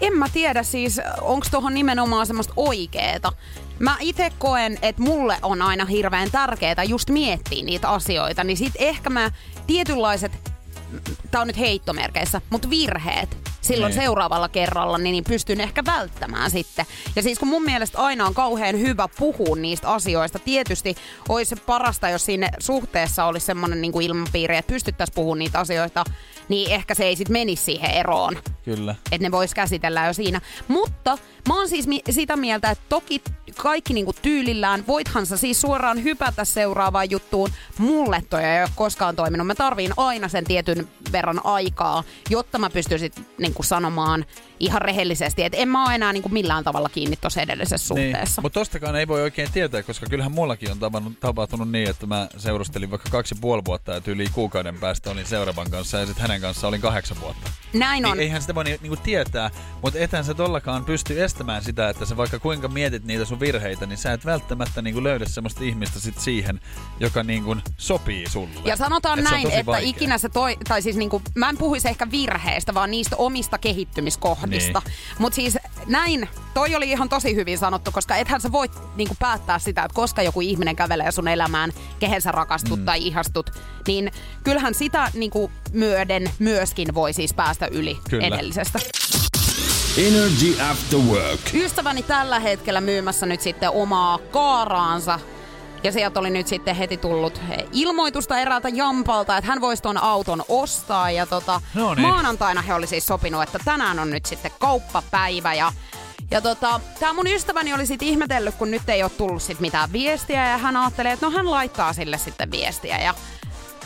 en 0.00 0.16
mä 0.16 0.26
tiedä 0.32 0.62
siis, 0.62 1.00
onko 1.20 1.46
tuohon 1.50 1.74
nimenomaan 1.74 2.26
semmoista 2.26 2.52
oikeeta. 2.56 3.32
Mä 3.78 3.96
itse 4.00 4.32
koen, 4.38 4.78
että 4.82 5.02
mulle 5.02 5.38
on 5.42 5.62
aina 5.62 5.84
hirveän 5.84 6.30
tärkeää 6.30 6.84
just 6.84 7.10
miettiä 7.10 7.64
niitä 7.64 7.88
asioita, 7.88 8.44
niin 8.44 8.56
sit 8.56 8.72
ehkä 8.78 9.10
mä 9.10 9.30
tietynlaiset, 9.66 10.57
tää 11.30 11.40
on 11.40 11.46
nyt 11.46 11.58
heittomerkeissä, 11.58 12.40
mutta 12.50 12.70
virheet 12.70 13.36
silloin 13.60 13.90
Niin. 13.90 14.02
seuraavalla 14.02 14.48
kerralla, 14.48 14.98
niin 14.98 15.24
pystyn 15.24 15.60
ehkä 15.60 15.84
välttämään 15.84 16.50
sitten. 16.50 16.86
Ja 17.16 17.22
siis 17.22 17.38
kun 17.38 17.48
mun 17.48 17.62
mielestä 17.62 17.98
aina 17.98 18.26
on 18.26 18.34
kauhean 18.34 18.78
hyvä 18.78 19.08
puhua 19.18 19.56
niistä 19.56 19.90
asioista, 19.90 20.38
tietysti 20.38 20.96
olisi 21.28 21.56
parasta, 21.56 22.08
jos 22.08 22.24
siinä 22.24 22.48
suhteessa 22.58 23.24
olisi 23.24 23.46
semmoinen 23.46 23.80
niin 23.82 24.02
ilmapiiri, 24.02 24.56
että 24.56 24.72
pystyttäisiin 24.72 25.14
puhumaan 25.14 25.38
niitä 25.38 25.58
asioita, 25.58 26.04
niin 26.48 26.70
ehkä 26.72 26.94
se 26.94 27.04
ei 27.04 27.16
sitten 27.16 27.32
menisi 27.32 27.62
siihen 27.64 27.90
eroon 27.90 28.36
Kyllä. 28.64 28.94
että 29.12 29.26
ne 29.26 29.30
vois 29.30 29.54
käsitellä 29.54 30.06
jo 30.06 30.12
siinä. 30.12 30.40
Mutta 30.68 31.18
mä 31.48 31.54
oon 31.58 31.68
siis 31.68 31.86
mi- 31.86 32.02
sitä 32.10 32.36
mieltä, 32.36 32.70
että 32.70 32.84
toki 32.88 33.22
kaikki 33.56 33.94
niinku 33.94 34.12
tyylillään, 34.22 34.84
voithan 34.86 35.26
sä 35.26 35.36
siis 35.36 35.60
suoraan 35.60 36.02
hypätä 36.02 36.44
seuraavaan 36.44 37.10
juttuun. 37.10 37.50
Mulle 37.78 38.22
toi 38.30 38.44
ei 38.44 38.60
ole 38.62 38.70
koskaan 38.74 39.16
toiminut. 39.16 39.46
Mä 39.46 39.54
tarviin 39.54 39.92
aina 39.96 40.28
sen 40.28 40.44
tietyn 40.44 40.88
verran 41.12 41.40
aikaa, 41.44 42.04
jotta 42.30 42.58
mä 42.58 42.70
pystyisin 42.70 43.12
niinku 43.38 43.62
sanomaan 43.62 44.24
ihan 44.60 44.82
rehellisesti, 44.82 45.44
että 45.44 45.58
en 45.58 45.68
mä 45.68 45.84
oo 45.84 45.90
enää 45.90 46.12
niinku 46.12 46.28
millään 46.28 46.64
tavalla 46.64 46.88
kiinni 46.88 47.16
tuossa 47.16 47.40
edellisessä 47.42 47.94
Niin. 47.94 48.06
suhteessa. 48.12 48.42
Mutta 48.42 48.60
tostakaan 48.60 48.96
ei 48.96 49.08
voi 49.08 49.22
oikein 49.22 49.52
tietää, 49.52 49.82
koska 49.82 50.06
kyllähän 50.06 50.32
mullakin 50.32 50.70
on 50.70 50.78
tavannut, 50.78 51.20
tapahtunut 51.20 51.70
niin, 51.70 51.90
että 51.90 52.06
mä 52.06 52.28
seurustelin 52.36 52.90
vaikka 52.90 53.08
kaksi 53.10 53.34
ja 53.34 53.38
puoli 53.40 53.62
vuotta 53.64 53.92
ja 53.92 54.00
yli 54.06 54.26
kuukauden 54.32 54.78
päästä 54.78 55.10
olin 55.10 55.26
seuraavan 55.26 55.70
kanssa 55.70 55.98
ja 55.98 56.06
sitten 56.06 56.22
hänen 56.22 56.40
kanssa 56.40 56.68
olin 56.68 56.80
kahdeksan 56.80 57.20
vuotta. 57.20 57.50
Näin 57.72 58.06
on. 58.06 58.12
Niin 58.12 58.22
eihän 58.22 58.40
sitä 58.40 58.54
voi 58.54 58.64
ni- 58.64 58.78
niinku 58.82 58.96
tietää, 58.96 59.50
mutta 59.82 59.98
etän 59.98 60.24
sä 60.24 60.34
tollakaan 60.34 60.84
pysty 60.84 61.24
estämään 61.24 61.64
sitä, 61.64 61.88
että 61.88 62.04
sä 62.04 62.16
vaikka 62.16 62.38
kuinka 62.38 62.68
mietit 62.68 63.04
niitä 63.04 63.24
sun 63.24 63.40
virheitä, 63.40 63.86
niin 63.86 63.98
sä 63.98 64.12
et 64.12 64.26
välttämättä 64.26 64.82
niinku 64.82 65.02
löydä 65.02 65.24
semmoista 65.24 65.64
ihmistä 65.64 66.00
sit 66.00 66.18
siihen, 66.20 66.60
joka 67.00 67.22
niinku 67.22 67.56
sopii 67.76 68.28
sulle. 68.28 68.60
Ja 68.64 68.76
sanotaan 68.76 69.18
Et 69.18 69.24
se 69.24 69.28
on 69.28 69.32
näin, 69.32 69.44
tosi 69.44 69.56
että 69.56 69.66
vaikea. 69.72 69.88
ikinä 69.88 70.18
se 70.18 70.28
toi, 70.28 70.56
tai 70.68 70.82
siis 70.82 70.96
niinku, 70.96 71.22
mä 71.34 71.48
en 71.48 71.56
puhuisi 71.56 71.88
ehkä 71.88 72.10
virheistä, 72.10 72.74
vaan 72.74 72.90
niistä 72.90 73.16
omista 73.16 73.58
kehittymiskohdista. 73.58 74.82
Niin. 74.84 74.94
Mutta 75.18 75.36
siis 75.36 75.58
näin, 75.86 76.28
toi 76.54 76.74
oli 76.74 76.90
ihan 76.90 77.08
tosi 77.08 77.34
hyvin 77.34 77.58
sanottu, 77.58 77.92
koska 77.92 78.16
ethän 78.16 78.40
sä 78.40 78.52
voit 78.52 78.72
niinku 78.96 79.14
päättää 79.18 79.58
sitä, 79.58 79.84
että 79.84 79.94
koska 79.94 80.22
joku 80.22 80.40
ihminen 80.40 80.76
kävelee 80.76 81.12
sun 81.12 81.28
elämään, 81.28 81.72
kehen 82.00 82.22
sä 82.22 82.32
rakastut 82.32 82.78
mm. 82.78 82.84
tai 82.84 83.06
ihastut, 83.06 83.50
niin 83.86 84.12
kyllähän 84.44 84.74
sitä 84.74 85.10
niinku 85.14 85.50
myöden 85.72 86.30
myöskin 86.38 86.94
voi 86.94 87.12
siis 87.12 87.34
päästä 87.34 87.66
yli 87.70 87.98
Kyllä. 88.10 88.26
edellisestä. 88.26 88.78
Energy 89.98 90.60
After 90.70 90.98
Work. 90.98 91.40
Ystäväni 91.54 92.02
tällä 92.02 92.40
hetkellä 92.40 92.80
myymässä 92.80 93.26
nyt 93.26 93.40
sitten 93.40 93.70
omaa 93.70 94.18
kaaraansa. 94.18 95.20
Ja 95.82 95.92
sieltä 95.92 96.20
oli 96.20 96.30
nyt 96.30 96.46
sitten 96.46 96.76
heti 96.76 96.96
tullut 96.96 97.40
ilmoitusta 97.72 98.38
eräältä 98.38 98.68
Jampalta, 98.68 99.36
että 99.36 99.48
hän 99.48 99.60
voisi 99.60 99.82
tuon 99.82 99.96
auton 100.02 100.44
ostaa. 100.48 101.10
Ja 101.10 101.26
tota, 101.26 101.60
No 101.74 101.94
niin. 101.94 102.06
maanantaina 102.06 102.62
he 102.62 102.74
oli 102.74 102.86
siis 102.86 103.06
sopinut, 103.06 103.42
että 103.42 103.58
tänään 103.64 103.98
on 103.98 104.10
nyt 104.10 104.26
sitten 104.26 104.50
kauppapäivä. 104.58 105.54
Ja, 105.54 105.72
ja 106.30 106.40
tota, 106.40 106.80
tämä 107.00 107.12
mun 107.12 107.26
ystäväni 107.26 107.74
oli 107.74 107.86
sitten 107.86 108.08
ihmetellyt, 108.08 108.54
kun 108.54 108.70
nyt 108.70 108.88
ei 108.88 109.02
ole 109.02 109.10
tullut 109.10 109.42
sit 109.42 109.60
mitään 109.60 109.92
viestiä. 109.92 110.48
Ja 110.50 110.58
hän 110.58 110.76
ajattelee, 110.76 111.12
että 111.12 111.26
no 111.26 111.32
hän 111.32 111.50
laittaa 111.50 111.92
sille 111.92 112.18
sitten 112.18 112.50
viestiä. 112.50 112.98
Ja 112.98 113.14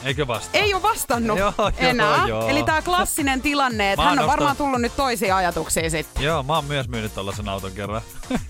Eikö 0.05 0.27
vastaa? 0.27 0.61
ei 0.61 0.75
ole 0.75 0.83
vastannut 0.83 1.39
Joo, 1.39 1.53
joo, 1.59 1.73
enää. 1.79 2.27
joo. 2.27 2.49
Eli 2.49 2.63
tämä 2.63 2.83
klassinen 2.83 3.43
tilanne, 3.43 3.93
että 3.93 4.03
hän 4.05 4.13
on 4.13 4.19
oon 4.19 4.29
varmaan 4.29 4.57
tullut 4.57 4.81
nyt 4.81 4.97
toisia 4.97 5.37
ajatuksia 5.37 5.91
sitten. 5.91 6.25
Joo, 6.25 6.43
mä 6.43 6.55
oon 6.55 6.65
myös 6.65 6.89
myynyt 6.89 7.15
tollasen 7.15 7.49
auton 7.49 7.73
kerran. 7.73 8.03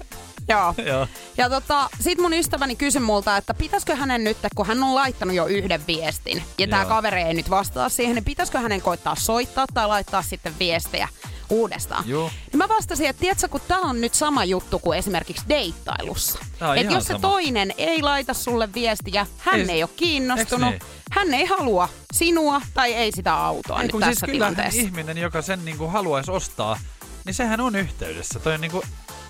Joo. 0.48 0.74
Joo. 0.86 1.06
Ja 1.36 1.50
tota, 1.50 1.90
sit 2.00 2.18
mun 2.18 2.32
ystäväni 2.32 2.76
kysyi 2.76 3.00
multa, 3.00 3.36
että 3.36 3.54
pitäisikö 3.54 3.96
hänen 3.96 4.24
nyt, 4.24 4.36
kun 4.54 4.66
hän 4.66 4.82
on 4.82 4.94
laittanut 4.94 5.36
jo 5.36 5.46
yhden 5.46 5.86
viestin, 5.86 6.42
ja 6.58 6.66
Joo. 6.66 6.84
kaveri 6.88 7.22
ei 7.22 7.34
nyt 7.34 7.50
vastaa 7.50 7.88
siihen, 7.88 8.14
niin 8.14 8.24
pitäisikö 8.24 8.58
hänen 8.58 8.82
koittaa 8.82 9.14
soittaa 9.14 9.66
tai 9.74 9.88
laittaa 9.88 10.22
sitten 10.22 10.54
viestejä 10.58 11.08
uudestaan. 11.50 12.04
Joo. 12.06 12.30
Ja 12.52 12.58
mä 12.58 12.68
vastasin, 12.68 13.06
että 13.06 13.20
tiedätkö, 13.20 13.48
kun 13.48 13.60
tää 13.68 13.78
on 13.78 14.00
nyt 14.00 14.14
sama 14.14 14.44
juttu 14.44 14.78
kuin 14.78 14.98
esimerkiksi 14.98 15.44
deittailussa. 15.48 16.38
Tää 16.58 16.68
on 16.70 16.76
Et 16.76 16.82
ihan 16.82 16.94
jos 16.94 17.04
se 17.04 17.12
sama. 17.12 17.20
toinen 17.20 17.74
ei 17.78 18.02
laita 18.02 18.34
sulle 18.34 18.72
viestiä, 18.74 19.26
hän 19.38 19.60
Ei- 19.60 19.70
ei, 19.70 19.82
ole 19.82 19.90
kiinnostunut, 19.96 20.70
niin? 20.70 20.82
Hän 21.12 21.34
ei 21.34 21.44
halua 21.46 21.88
sinua 22.12 22.60
tai 22.74 22.94
ei 22.94 23.12
sitä 23.12 23.34
autoa 23.34 23.80
Ei, 23.82 23.86
nyt 23.86 23.92
tässä 24.00 24.06
siis 24.06 24.20
kyllähän 24.32 24.54
tilanteessa. 24.54 24.80
ihminen, 24.80 25.18
joka 25.18 25.42
sen 25.42 25.64
niinku 25.64 25.86
haluaisi 25.86 26.30
ostaa, 26.30 26.78
niin 27.24 27.34
sehän 27.34 27.60
on 27.60 27.76
yhteydessä. 27.76 28.38
Toi 28.40 28.54
on 28.54 28.60
niinku 28.60 28.82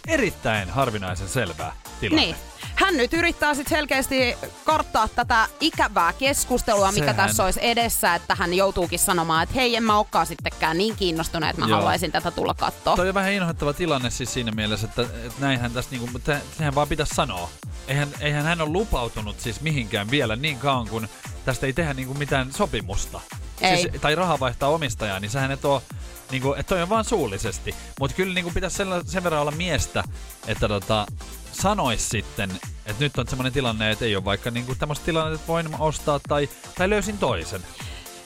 erittäin 0.08 0.70
harvinaisen 0.70 1.28
selvää 1.28 1.72
tilanne. 2.00 2.22
Niin. 2.24 2.36
Hän 2.74 2.96
nyt 2.96 3.12
yrittää 3.14 3.54
sitten 3.54 3.76
selkeästi 3.78 4.36
karttaa 4.64 5.08
tätä 5.08 5.48
ikävää 5.60 6.12
keskustelua, 6.12 6.92
mikä 6.92 7.04
Sehän- 7.12 7.16
tässä 7.16 7.44
olisi 7.44 7.60
edessä, 7.62 8.14
että 8.14 8.34
hän 8.34 8.54
joutuukin 8.54 8.98
sanomaan, 8.98 9.42
että 9.42 9.54
hei, 9.54 9.76
en 9.76 9.82
mä 9.84 9.98
olekaan 9.98 10.26
sittenkään 10.26 10.78
niin 10.78 10.96
kiinnostunut, 10.96 11.48
että 11.50 11.62
mä 11.62 11.68
Joo. 11.68 11.76
haluaisin 11.78 12.12
tätä 12.12 12.30
tulla 12.30 12.54
katsoa. 12.54 12.96
Toi 12.96 13.08
on 13.08 13.14
vähän 13.14 13.32
inhoittava 13.32 13.72
tilanne 13.72 14.10
siis 14.10 14.32
siinä 14.32 14.52
mielessä, 14.52 14.86
että, 14.86 15.02
että 15.02 15.40
näinhän 15.40 15.72
tässä 15.72 15.90
niinku, 15.90 16.08
mutta 16.12 16.32
sehän 16.58 16.74
vaan 16.74 16.88
pitäisi 16.88 17.14
sanoa. 17.14 17.48
Eihän, 17.88 18.08
eihän 18.20 18.44
hän 18.44 18.60
ole 18.60 18.70
lupautunut 18.70 19.40
siis 19.40 19.60
mihinkään 19.60 20.10
vielä 20.10 20.36
niin 20.36 20.58
kauan, 20.58 20.88
kun 20.88 21.08
tästä 21.44 21.66
ei 21.66 21.72
tehdä 21.72 21.94
niinku 21.94 22.14
mitään 22.14 22.52
sopimusta. 22.52 23.20
Ei. 23.60 23.76
Siis, 23.76 24.00
tai 24.00 24.14
raha 24.14 24.40
vaihtaa 24.40 24.68
omistajaa, 24.68 25.20
niin 25.20 25.30
sehän 25.30 25.50
et 25.50 25.64
oo, 25.64 25.82
niinku, 26.30 26.52
että 26.52 26.74
toi 26.74 26.82
on 26.82 26.88
vaan 26.88 27.04
suullisesti. 27.04 27.74
Mutta 28.00 28.16
kyllä 28.16 28.34
niinku 28.34 28.50
pitäisi 28.54 28.76
sen, 28.76 28.88
sen 29.04 29.24
verran 29.24 29.40
olla 29.40 29.50
miestä, 29.50 30.04
että 30.46 30.68
tota, 30.68 31.06
sanois 31.52 32.08
sitten, 32.08 32.50
että 32.86 33.04
nyt 33.04 33.18
on 33.18 33.28
semmoinen 33.28 33.52
tilanne, 33.52 33.90
että 33.90 34.04
ei 34.04 34.16
ole 34.16 34.24
vaikka 34.24 34.50
niinku 34.50 34.74
tämmöistä 34.74 35.04
tilannetta, 35.04 35.34
että 35.34 35.48
voin 35.48 35.80
ostaa 35.80 36.20
tai, 36.28 36.48
tai 36.78 36.90
löysin 36.90 37.18
toisen. 37.18 37.62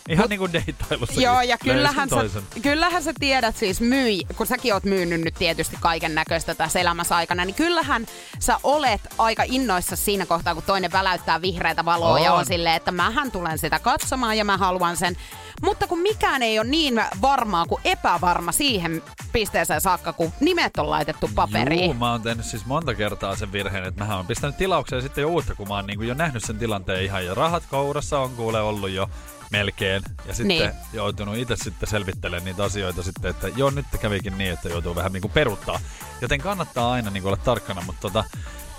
Ihan 0.09 0.25
Mut- 0.25 0.29
niin 0.29 0.39
kuin 0.39 0.53
deittailussa. 0.53 1.21
Joo, 1.21 1.41
ja 1.41 1.59
kyllähän 1.59 2.09
sä, 2.09 2.17
kyllähän 2.63 3.03
sä 3.03 3.13
tiedät 3.21 3.57
siis 3.57 3.81
myyj, 3.81 4.21
kun 4.37 4.47
säkin 4.47 4.75
oot 4.75 4.85
myynyt 4.85 5.21
nyt 5.21 5.35
tietysti 5.35 5.77
kaiken 5.81 6.15
näköistä 6.15 6.55
tässä 6.55 6.81
elämässä 6.81 7.17
aikana, 7.17 7.45
niin 7.45 7.55
kyllähän 7.55 8.07
sä 8.39 8.57
olet 8.63 9.01
aika 9.19 9.43
innoissa 9.47 9.97
siinä 9.97 10.27
kohtaa, 10.27 10.55
kun 10.55 10.63
toinen 10.63 10.93
väläyttää 10.93 11.43
vihreätä 11.43 11.85
valoa 11.85 12.15
on. 12.15 12.23
ja 12.23 12.33
On. 12.33 12.47
silleen, 12.47 12.77
että 12.77 12.93
mähän 12.93 13.33
tulen 13.33 13.59
sitä 13.59 13.79
katsomaan 13.79 14.39
ja 14.39 14.45
mä 14.45 14.57
haluan 14.57 14.97
sen. 14.97 15.17
Mutta 15.63 15.87
kun 15.87 15.99
mikään 15.99 16.43
ei 16.43 16.59
ole 16.59 16.69
niin 16.69 17.03
varmaa 17.23 17.67
kuin 17.67 17.81
epävarma 17.85 18.53
siihen 18.53 19.03
pisteeseen 19.33 19.81
saakka, 19.81 20.13
kun 20.13 20.33
nimet 20.41 20.77
on 20.79 20.91
laitettu 20.91 21.31
paperiin. 21.35 21.85
Juu, 21.85 21.95
mä 21.95 22.11
oon 22.11 22.23
tehnyt 22.23 22.47
siis 22.47 22.67
monta 22.67 22.95
kertaa 22.95 23.37
sen 23.37 23.53
virheen, 23.53 23.85
että 23.85 24.05
mä 24.05 24.17
oon 24.17 24.27
pistänyt 24.27 24.57
tilaukseen 24.57 25.03
sitten 25.03 25.23
jo 25.23 25.29
uutta, 25.29 25.55
kun 25.55 25.69
mä 25.69 25.75
oon 25.75 25.87
niinku 25.87 26.05
jo 26.05 26.15
nähnyt 26.15 26.45
sen 26.45 26.59
tilanteen 26.59 27.05
ihan 27.05 27.25
jo 27.27 27.35
rahat 27.35 27.63
kourassa 27.71 28.19
on 28.19 28.31
kuule 28.31 28.61
ollut 28.61 28.91
jo 28.91 29.11
melkein. 29.51 30.03
Ja 30.27 30.35
sitten 30.35 30.49
Niin. 30.49 30.63
niin. 30.63 30.73
joutunut 30.93 31.37
itse 31.37 31.57
sitten 31.57 31.89
selvittelemään 31.89 32.45
niitä 32.45 32.65
asioita 32.65 33.03
sitten, 33.03 33.31
että 33.31 33.49
joo 33.49 33.71
nyt 33.71 33.87
kävikin 34.01 34.39
niin, 34.39 34.53
että 34.53 34.69
joutuu 34.69 34.95
vähän 34.95 35.13
niinku 35.13 35.29
peruttaa. 35.29 35.81
Joten 36.21 36.41
kannattaa 36.41 36.93
aina 36.93 37.11
niinku 37.11 37.29
olla 37.29 37.37
tarkkana, 37.37 37.83
mutta 37.87 38.01
tota, 38.01 38.25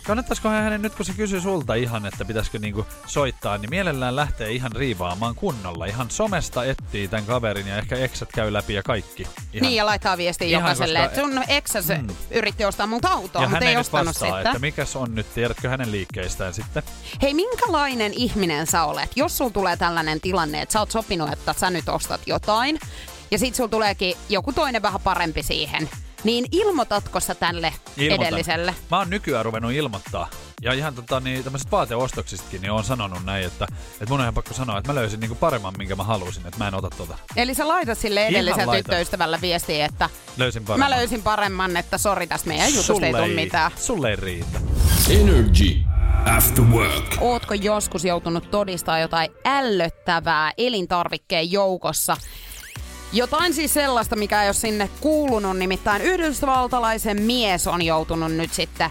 Kannattaisikohan 0.07 0.63
hänen 0.63 0.81
nyt, 0.81 0.95
kun 0.95 1.05
se 1.05 1.13
kysyy 1.13 1.41
sulta 1.41 1.73
ihan, 1.73 2.05
että 2.05 2.25
pitäisikö 2.25 2.59
niinku 2.59 2.85
soittaa, 3.05 3.57
niin 3.57 3.69
mielellään 3.69 4.15
lähtee 4.15 4.51
ihan 4.51 4.71
riivaamaan 4.71 5.35
kunnolla. 5.35 5.85
Ihan 5.85 6.09
somesta 6.11 6.63
etsii 6.63 7.07
tämän 7.07 7.25
kaverin 7.25 7.67
ja 7.67 7.77
ehkä 7.77 7.95
eksät 7.95 8.29
käy 8.33 8.53
läpi 8.53 8.73
ja 8.73 8.83
kaikki. 8.83 9.23
Ihan. 9.23 9.61
Niin, 9.61 9.75
ja 9.75 9.85
laittaa 9.85 10.17
viestiä 10.17 10.47
Ihan, 10.47 10.61
jokaiselle, 10.61 10.99
koska- 10.99 11.13
että 11.13 11.21
sun 11.21 11.43
eksäs 11.47 11.87
mm. 11.87 12.07
yritti 12.31 12.65
ostaa 12.65 12.87
multa 12.87 13.09
autoa, 13.09 13.41
ja 13.41 13.49
mutta 13.49 13.65
hän 13.65 13.69
ei 13.69 13.77
ostanut 13.77 14.07
vastaa, 14.07 14.37
sitä. 14.37 14.49
että 14.49 14.59
mikäs 14.59 14.95
on 14.95 15.15
nyt, 15.15 15.33
tiedätkö 15.33 15.69
hänen 15.69 15.91
liikkeistään 15.91 16.53
sitten? 16.53 16.83
Hei, 17.21 17.33
minkälainen 17.33 18.13
ihminen 18.13 18.67
sä 18.67 18.83
olet, 18.83 19.11
jos 19.15 19.37
sulla 19.37 19.51
tulee 19.51 19.77
tällainen 19.77 20.21
tilanne, 20.21 20.61
että 20.61 20.73
sä 20.73 20.79
oot 20.79 20.91
sopinut, 20.91 21.33
että 21.33 21.53
sä 21.53 21.69
nyt 21.69 21.89
ostat 21.89 22.21
jotain, 22.25 22.79
ja 23.31 23.37
sit 23.37 23.55
sulla 23.55 23.69
tuleekin 23.69 24.17
joku 24.29 24.53
toinen 24.53 24.81
vähän 24.81 25.01
parempi 25.01 25.43
siihen, 25.43 25.89
niin 26.23 26.45
ilmoitatko 26.51 27.19
sä 27.19 27.35
tälle 27.35 27.73
Ilmoitan. 27.97 28.27
edelliselle? 28.27 28.75
Mä 28.91 28.97
oon 28.97 29.09
nykyään 29.09 29.45
ruvennut 29.45 29.71
ilmoittaa. 29.71 30.29
Ja 30.61 30.73
ihan 30.73 30.95
tota, 30.95 31.19
niin, 31.19 31.43
tämmöiset 31.43 31.71
vaateostoksistakin, 31.71 32.61
niin 32.61 32.71
on 32.71 32.83
sanonut 32.83 33.25
näin, 33.25 33.45
että, 33.45 33.67
että 33.91 34.05
mun 34.09 34.19
on 34.19 34.23
ihan 34.23 34.33
pakko 34.33 34.53
sanoa, 34.53 34.77
että 34.77 34.93
mä 34.93 34.95
löysin 34.99 35.19
niinku 35.19 35.35
paremman, 35.35 35.73
minkä 35.77 35.95
mä 35.95 36.03
halusin, 36.03 36.47
että 36.47 36.57
mä 36.57 36.67
en 36.67 36.73
ota 36.75 36.89
tota. 36.97 37.17
Eli 37.35 37.53
sä 37.53 37.67
laitat 37.67 37.97
sille 37.97 38.27
edelliselle 38.27 38.65
laitan. 38.65 38.83
tyttöystävälle 38.83 39.41
viestiä, 39.41 39.85
että 39.85 40.09
Löysin 40.37 40.65
paremman. 40.65 40.89
mä 40.89 40.95
löysin 40.97 41.23
paremman, 41.23 41.77
että 41.77 41.97
sori 41.97 42.27
tästä 42.27 42.47
meidän 42.47 42.73
jutusta 42.73 43.05
ei 43.05 43.13
tule 43.13 43.27
mitään. 43.27 43.71
Sulle 43.75 44.09
ei 44.09 44.15
riitä. 44.15 44.59
Energy 45.09 45.75
After 46.37 46.63
Work. 46.65 47.17
Ootko 47.21 47.53
joskus 47.53 48.05
joutunut 48.05 48.51
todistaa 48.51 48.99
jotain 48.99 49.31
ällöttävää 49.45 50.51
elintarvikkeen 50.57 51.51
joukossa? 51.51 52.17
Jotain 53.13 53.53
siis 53.53 53.73
sellaista, 53.73 54.15
mikä 54.15 54.43
ei 54.43 54.47
ole 54.47 54.53
sinne 54.53 54.89
kuulunut, 55.01 55.57
nimittäin 55.57 56.01
yhdysvaltalaisen 56.01 57.21
mies 57.21 57.67
on 57.67 57.81
joutunut 57.81 58.31
nyt 58.31 58.53
sitten 58.53 58.89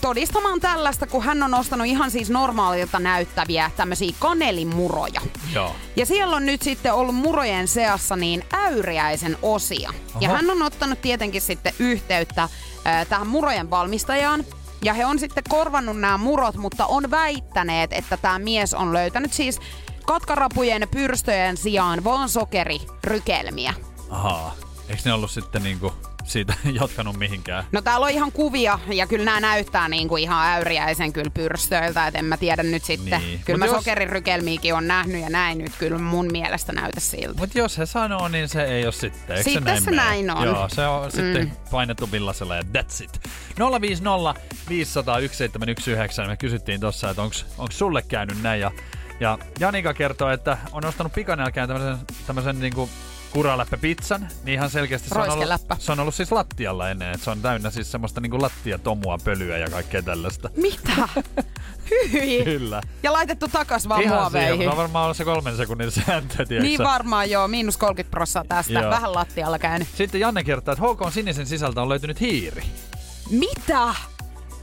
todistamaan 0.00 0.60
tällaista, 0.60 1.06
kun 1.06 1.22
hän 1.22 1.42
on 1.42 1.54
ostanut 1.54 1.86
ihan 1.86 2.10
siis 2.10 2.30
normaalilta 2.30 2.98
näyttäviä 2.98 3.70
tämmöisiä 3.76 4.14
kanelimuroja. 4.18 5.20
Joo. 5.54 5.76
Ja 5.96 6.06
siellä 6.06 6.36
on 6.36 6.46
nyt 6.46 6.62
sitten 6.62 6.94
ollut 6.94 7.14
murojen 7.14 7.68
seassa 7.68 8.16
niin 8.16 8.44
äyriäisen 8.52 9.38
osia. 9.42 9.92
Ja 10.20 10.28
Oho. 10.28 10.36
hän 10.36 10.50
on 10.50 10.62
ottanut 10.62 11.00
tietenkin 11.00 11.40
sitten 11.40 11.74
yhteyttä 11.78 12.42
äh, 12.42 13.06
tähän 13.06 13.26
murojen 13.26 13.70
valmistajaan. 13.70 14.44
Ja 14.82 14.94
he 14.94 15.06
on 15.06 15.18
sitten 15.18 15.44
korvannut 15.48 16.00
nämä 16.00 16.18
murot, 16.18 16.56
mutta 16.56 16.86
on 16.86 17.10
väittäneet, 17.10 17.92
että 17.92 18.16
tämä 18.16 18.38
mies 18.38 18.74
on 18.74 18.92
löytänyt 18.92 19.32
siis 19.32 19.60
katkarapujen 20.06 20.88
pyrstöjen 20.90 21.56
sijaan 21.56 22.04
vaan 22.04 22.28
sokerirykelmiä. 22.28 23.74
Ahaa. 24.10 24.54
Eikö 24.88 25.02
ne 25.04 25.12
ollut 25.12 25.30
sitten 25.30 25.62
niinku 25.62 25.92
siitä 26.24 26.54
jatkanut 26.80 27.16
mihinkään? 27.16 27.64
No 27.72 27.82
täällä 27.82 28.04
on 28.04 28.10
ihan 28.10 28.32
kuvia 28.32 28.78
ja 28.92 29.06
kyllä 29.06 29.24
nämä 29.24 29.40
näyttää 29.40 29.88
niinku 29.88 30.16
ihan 30.16 30.46
äyriäisen 30.46 31.12
kyllä 31.12 31.30
pyrstöiltä, 31.30 32.06
et 32.06 32.14
en 32.14 32.24
mä 32.24 32.36
tiedä 32.36 32.62
nyt 32.62 32.84
sitten. 32.84 33.20
Niin. 33.20 33.40
Kyllä 33.44 33.58
Mut 33.58 33.58
mä 33.58 33.66
jos- 33.66 33.76
sokerirykelmiäkin 33.84 34.74
on 34.74 34.86
nähnyt 34.86 35.22
ja 35.22 35.30
näin 35.30 35.58
nyt 35.58 35.72
kyllä 35.78 35.98
mun 35.98 36.28
mielestä 36.32 36.72
näytä 36.72 37.00
siltä. 37.00 37.38
Mutta 37.38 37.58
jos 37.58 37.78
he 37.78 37.86
sanoo, 37.86 38.28
niin 38.28 38.48
se 38.48 38.64
ei 38.64 38.84
ole 38.84 38.92
sitten. 38.92 39.36
Eikö 39.36 39.50
Sitten 39.50 39.64
näin 39.64 39.82
se 39.82 39.90
näin 39.90 40.30
on. 40.30 40.46
Joo, 40.46 40.68
se 40.68 40.86
on 40.86 41.04
mm. 41.04 41.10
sitten 41.10 41.52
painettu 41.70 42.12
villasella 42.12 42.56
ja 42.56 42.62
that's 42.62 43.04
it. 43.04 43.20
050 43.80 44.34
500 44.68 45.14
1719. 45.14 46.26
Me 46.26 46.36
kysyttiin 46.36 46.80
tossa, 46.80 47.10
että 47.10 47.22
onks 47.22 47.46
sulle 47.70 48.02
käynyt 48.02 48.42
näin. 48.42 48.60
Ja, 48.60 48.70
ja 49.20 49.38
Janika 49.58 49.94
kertoo, 49.94 50.30
että 50.30 50.58
on 50.72 50.84
ostanut 50.84 51.12
pikanälkään 51.12 51.68
tämmöisen, 51.68 52.06
tämmöisen 52.26 52.60
niinku 52.60 52.90
kuraläppä-pizzan, 53.32 54.28
niin 54.44 54.54
ihan 54.54 54.70
selkeästi 54.70 55.08
se 55.08 55.18
on, 55.18 55.30
ollut, 55.30 55.48
se 55.78 55.92
on 55.92 56.00
ollut 56.00 56.14
siis 56.14 56.32
lattialla 56.32 56.90
ennen, 56.90 57.12
että 57.12 57.24
se 57.24 57.30
on 57.30 57.42
täynnä 57.42 57.70
siis 57.70 57.92
semmoista 57.92 58.20
niinku 58.20 58.42
lattiatomua, 58.42 59.18
pölyä 59.24 59.58
ja 59.58 59.70
kaikkea 59.70 60.02
tällaista. 60.02 60.50
Mitä? 60.56 61.08
Hyi. 61.90 62.44
Kyllä. 62.44 62.80
Ja 63.02 63.12
laitettu 63.12 63.48
takas 63.48 63.88
vaan 63.88 64.02
Ihan 64.02 64.20
muoveihin. 64.20 64.52
siihen, 64.52 64.70
on 64.70 64.76
varmaan 64.76 65.04
ollut 65.04 65.16
se 65.16 65.24
kolmen 65.24 65.56
sekunnin 65.56 65.90
sääntö, 65.90 66.34
tiedätkö 66.34 66.60
Niin 66.60 66.78
varmaan 66.78 67.30
joo, 67.30 67.48
miinus 67.48 67.76
30 67.76 68.10
prosenttia 68.10 68.56
tästä. 68.56 68.72
Joo. 68.72 68.90
Vähän 68.90 69.14
lattialla 69.14 69.58
käynyt. 69.58 69.88
Sitten 69.94 70.20
Janne 70.20 70.44
kertoo, 70.44 70.72
että 70.72 70.84
HK 70.84 71.12
sinisen 71.12 71.46
sisältä 71.46 71.82
on 71.82 71.88
löytynyt 71.88 72.20
hiiri. 72.20 72.62
Mitä? 73.30 73.94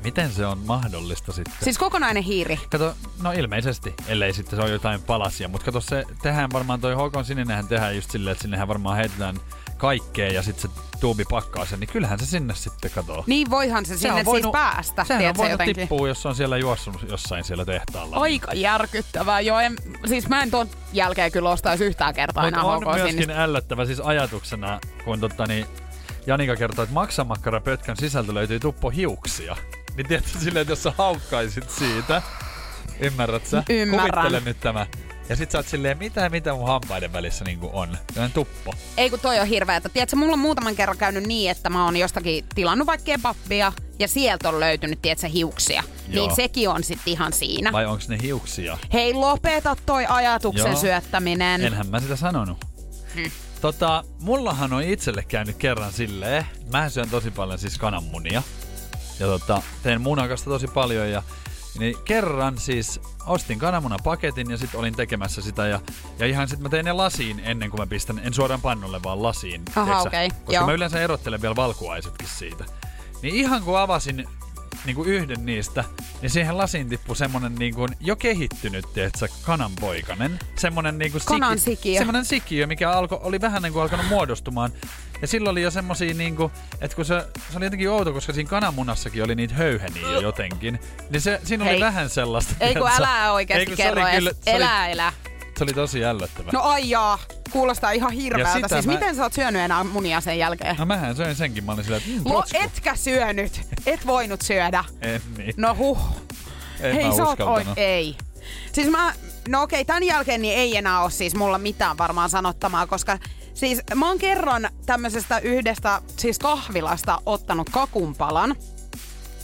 Miten 0.04 0.32
se 0.32 0.46
on 0.46 0.58
mahdollista 0.58 1.32
sitten? 1.32 1.54
Siis 1.64 1.78
kokonainen 1.78 2.24
hiiri. 2.24 2.60
Kato, 2.72 2.94
no 3.22 3.32
ilmeisesti, 3.32 3.94
ellei 4.08 4.34
sitten 4.34 4.56
se 4.60 4.64
ole 4.64 4.72
jotain 4.72 5.02
palasia. 5.02 5.48
Mutta 5.48 5.66
kato, 5.66 5.82
se 5.82 6.04
tehdään 6.22 6.50
varmaan 6.54 6.82
toi 6.82 6.94
HK 6.96 7.26
Sininenhän 7.26 7.68
tehdään 7.68 7.96
just 7.96 8.12
silleen, 8.12 8.32
että 8.32 8.42
sinnehän 8.42 8.68
varmaan 8.68 8.98
heitetään 8.98 9.36
kaikkea 9.78 10.32
ja 10.32 10.42
sitten 10.44 10.72
se 10.72 10.80
tuubi 11.00 11.24
pakkaa 11.30 11.66
sen, 11.66 11.80
niin 11.80 11.90
kyllähän 11.90 12.20
se 12.20 12.26
sinne 12.26 12.56
sitten 12.56 12.92
katoo. 12.92 13.24
Niin 13.28 13.50
voihan 13.50 13.86
se, 13.86 13.98
sinne 13.98 14.24
siis 14.24 14.46
päästä, 14.52 15.04
Sehän 15.04 15.18
on 15.18 15.20
tiedätkö, 15.22 15.38
voinut 15.38 15.52
jotenkin. 15.52 15.76
tippua, 15.76 16.08
jos 16.08 16.26
on 16.26 16.36
siellä 16.36 16.58
juossut 16.58 17.06
jossain 17.10 17.44
siellä 17.44 17.66
tehtaalla. 17.66 18.18
Aika 18.18 18.54
järkyttävää. 18.54 19.42
Joo, 19.42 19.60
en, 19.60 19.76
siis 20.06 20.30
mä 20.30 20.44
en 20.44 20.52
ton 20.52 20.68
jälkeen 20.94 21.32
kyllä 21.32 21.50
ostaisi 21.50 21.86
yhtään 21.86 22.14
kertaa 22.14 22.44
Mutta 22.44 22.60
enää 22.60 22.72
on 22.72 22.82
HK 22.82 22.86
myöskin 22.96 23.12
sinistä. 23.24 23.44
ällöttävä 23.44 23.86
siis 23.86 24.00
ajatuksena, 24.00 24.80
kun 25.06 25.20
totta, 25.20 25.46
niin 25.46 25.66
Janika 26.28 26.56
kertoo, 26.56 26.84
että 26.84 26.94
maksamakkarapötkän 26.94 27.98
sisältä 27.98 28.34
löytyy 28.34 28.60
tuppo 28.60 28.90
hiuksia. 28.90 29.56
Niin 29.98 30.08
tiedätkö 30.08 30.40
silleen, 30.40 30.62
että 30.62 30.72
jos 30.72 30.84
sä 30.84 30.94
haukkaisit 30.98 31.70
siitä, 31.70 32.22
ymmärrät 33.00 33.46
sä? 33.46 33.64
Ymmärrän. 33.70 34.10
Kuvittele 34.10 34.42
nyt 34.46 34.60
tämä. 34.60 34.88
Ja 35.30 35.36
sit 35.36 35.52
sä 35.52 35.58
oot 35.58 35.68
silleen, 35.68 35.98
mitä 35.98 36.30
mitä 36.30 36.54
mun 36.54 36.68
hampaiden 36.68 37.14
välissä 37.14 37.46
niinku 37.46 37.70
on. 37.74 37.98
Sellainen 38.14 38.34
tuppo. 38.34 38.74
Ei 38.98 39.10
kun 39.10 39.20
toi 39.20 39.40
on 39.40 39.48
hirveetä. 39.48 39.90
Tiedätkö, 39.90 40.16
mulla 40.16 40.34
on 40.34 40.40
muutaman 40.40 40.76
kerran 40.76 40.98
käynyt 40.98 41.24
niin, 41.24 41.52
että 41.52 41.70
mä 41.70 41.86
oon 41.86 41.98
jostakin 41.98 42.46
tilannut 42.56 42.88
vaikka 42.88 43.06
kebappia 43.06 43.74
ja 44.00 44.08
sieltä 44.08 44.50
on 44.50 44.60
löytynyt, 44.60 45.02
tiedätkö, 45.02 45.28
hiuksia. 45.28 45.84
Joo. 46.08 46.28
Niin 46.28 46.36
sekin 46.36 46.70
on 46.70 46.84
sitten 46.84 47.14
ihan 47.14 47.34
siinä. 47.34 47.72
Vai 47.72 47.86
onks 47.86 48.10
ne 48.10 48.18
hiuksia? 48.22 48.78
Hei, 48.94 49.14
lopeta 49.14 49.76
toi 49.86 50.06
ajatuksen 50.10 50.72
Joo. 50.72 50.82
syöttäminen. 50.82 51.62
Enhän 51.62 51.88
mä 51.88 52.00
sitä 52.00 52.16
sanonut. 52.16 52.58
Hmm. 53.16 53.32
Tota, 53.62 54.04
mullahan 54.20 54.74
on 54.74 54.84
itselle 54.84 55.24
käynyt 55.28 55.56
kerran 55.56 55.94
silleen, 55.94 56.46
mä 56.72 56.90
syön 56.90 57.10
tosi 57.10 57.32
paljon 57.32 57.60
siis 57.60 57.78
kananmunia. 57.78 58.44
Ja 59.20 59.26
tota, 59.28 59.62
teen 59.84 60.02
munakasta 60.02 60.50
tosi 60.50 60.68
paljon 60.68 61.12
ja 61.12 61.24
niin 61.80 61.96
kerran 62.06 62.58
siis 62.58 63.00
ostin 63.26 63.60
kananmunapaketin 63.60 64.52
ja 64.52 64.58
sitten 64.58 64.80
olin 64.80 64.96
tekemässä 64.96 65.42
sitä 65.42 65.68
ja, 65.68 65.80
ja 66.20 66.26
ihan 66.26 66.48
sitten 66.48 66.64
mä 66.64 66.70
tein 66.70 66.86
ne 66.86 66.94
lasiin 66.94 67.40
ennen 67.40 67.70
kuin 67.70 67.82
mä 67.82 67.88
pistän, 67.88 68.20
en 68.24 68.34
suoraan 68.34 68.62
pannulle 68.62 69.04
vaan 69.04 69.24
lasiin. 69.24 69.62
Aha, 69.76 70.02
okei, 70.02 70.30
Koska 70.30 70.54
joo. 70.54 70.66
mä 70.66 70.74
yleensä 70.74 71.02
erottelen 71.02 71.42
vielä 71.42 71.56
valkuaisetkin 71.56 72.28
siitä. 72.28 72.66
Niin 73.22 73.36
ihan 73.36 73.64
kun 73.64 73.80
avasin 73.80 74.28
niin 74.86 74.96
kuin 74.96 75.10
yhden 75.10 75.46
niistä, 75.46 75.84
niin 76.22 76.30
siihen 76.30 76.58
lasiin 76.58 76.90
tippui 76.90 77.16
semmonen 77.16 77.56
niin 77.56 77.76
kuin 77.76 77.90
jo 78.00 78.16
kehittynyt, 78.16 78.86
tiedätkö, 78.94 79.28
kananpoikanen. 79.46 80.40
Semmonen 80.56 80.98
niin 80.98 81.12
kuin 81.12 81.22
Kanan 81.26 81.60
sikiö. 81.60 81.98
Semmonen 81.98 82.26
sikiö, 82.26 82.68
mikä 82.68 82.92
alko, 82.92 83.20
oli 83.24 83.42
vähän 83.42 83.62
niin 83.62 83.74
kuin 83.74 83.84
alkanut 83.84 84.06
muodostumaan. 84.10 84.72
Ja 85.22 85.28
silloin 85.28 85.52
oli 85.52 85.62
jo 85.62 85.72
semmosia 85.72 86.14
niinku, 86.14 86.52
että 86.82 86.96
kun 86.96 87.06
se, 87.06 87.26
se 87.52 87.58
oli 87.58 87.66
jotenkin 87.66 87.90
outo, 87.90 88.14
koska 88.14 88.34
siinä 88.34 88.50
kananmunassakin 88.50 89.24
oli 89.24 89.36
niitä 89.36 89.54
höyheniä 89.54 90.02
jo 90.12 90.20
jotenkin. 90.22 90.80
Niin 91.10 91.22
se, 91.22 91.42
siinä 91.44 91.64
oli 91.64 91.72
Hei. 91.72 91.80
vähän 91.80 92.10
sellaista. 92.10 92.54
Ei 92.60 92.74
kun 92.74 92.82
tiedätkö? 92.82 93.04
älä 93.04 93.26
Ei, 93.26 93.30
oikeasti 93.32 93.66
kun 93.66 93.78
se 93.78 93.84
kerro 93.84 94.02
oli 94.02 94.10
edes. 94.12 94.20
kyllä- 94.20 94.34
se 94.44 94.50
oli- 94.56 94.64
Elä, 94.64 94.88
elä. 94.88 95.14
Se 95.58 95.64
oli 95.64 95.74
tosi 95.74 96.06
ällöttävä. 96.06 96.50
No 96.54 96.62
ai 96.62 96.90
jaa, 96.90 97.20
kuulostaa 97.52 97.92
ihan 97.92 98.12
hirveältä. 98.12 98.68
Siis 98.68 98.86
mä- 98.86 98.94
miten 98.94 99.16
sä 99.16 99.24
oot 99.24 99.34
syönyt 99.34 99.62
enää 99.62 99.84
munia 99.84 100.22
sen 100.22 100.40
jälkeen? 100.40 100.76
No 100.76 100.86
mähän 100.86 101.16
söin 101.16 101.36
senkin, 101.36 101.64
mä 101.64 101.72
olin 101.72 101.84
silleen, 101.84 102.04
että 102.08 102.20
mm, 102.22 102.34
Lo, 102.34 102.34
protsku. 102.40 102.58
etkä 102.64 102.96
syönyt. 102.96 103.62
Et 103.86 104.08
voinut 104.08 104.42
syödä. 104.42 104.84
En 105.02 105.22
niin. 105.38 105.54
No 105.58 105.76
huh. 105.76 106.00
En 106.80 106.96
Hei, 106.96 107.06
mä 107.06 107.16
sä 107.16 107.24
oot 107.24 107.32
uskaltanut. 107.40 107.78
oi, 107.78 107.84
ei. 107.84 108.16
Siis 108.74 108.88
mä, 108.90 109.14
no 109.50 109.62
okei, 109.62 109.86
tämän 109.86 110.04
jälkeen 110.04 110.42
niin 110.42 110.58
ei 110.58 110.78
enää 110.78 111.02
ole 111.02 111.12
siis 111.12 111.36
mulla 111.36 111.58
mitään 111.58 111.98
varmaan 111.98 112.30
sanottamaa, 112.30 112.88
koska 112.88 113.18
siis 113.58 113.82
mä 113.96 114.08
oon 114.08 114.18
kerran 114.18 114.70
tämmöisestä 114.86 115.40
yhdestä 115.40 116.02
siis 116.18 116.40
kahvilasta 116.40 117.22
ottanut 117.26 117.70
kakunpalan. 117.70 118.56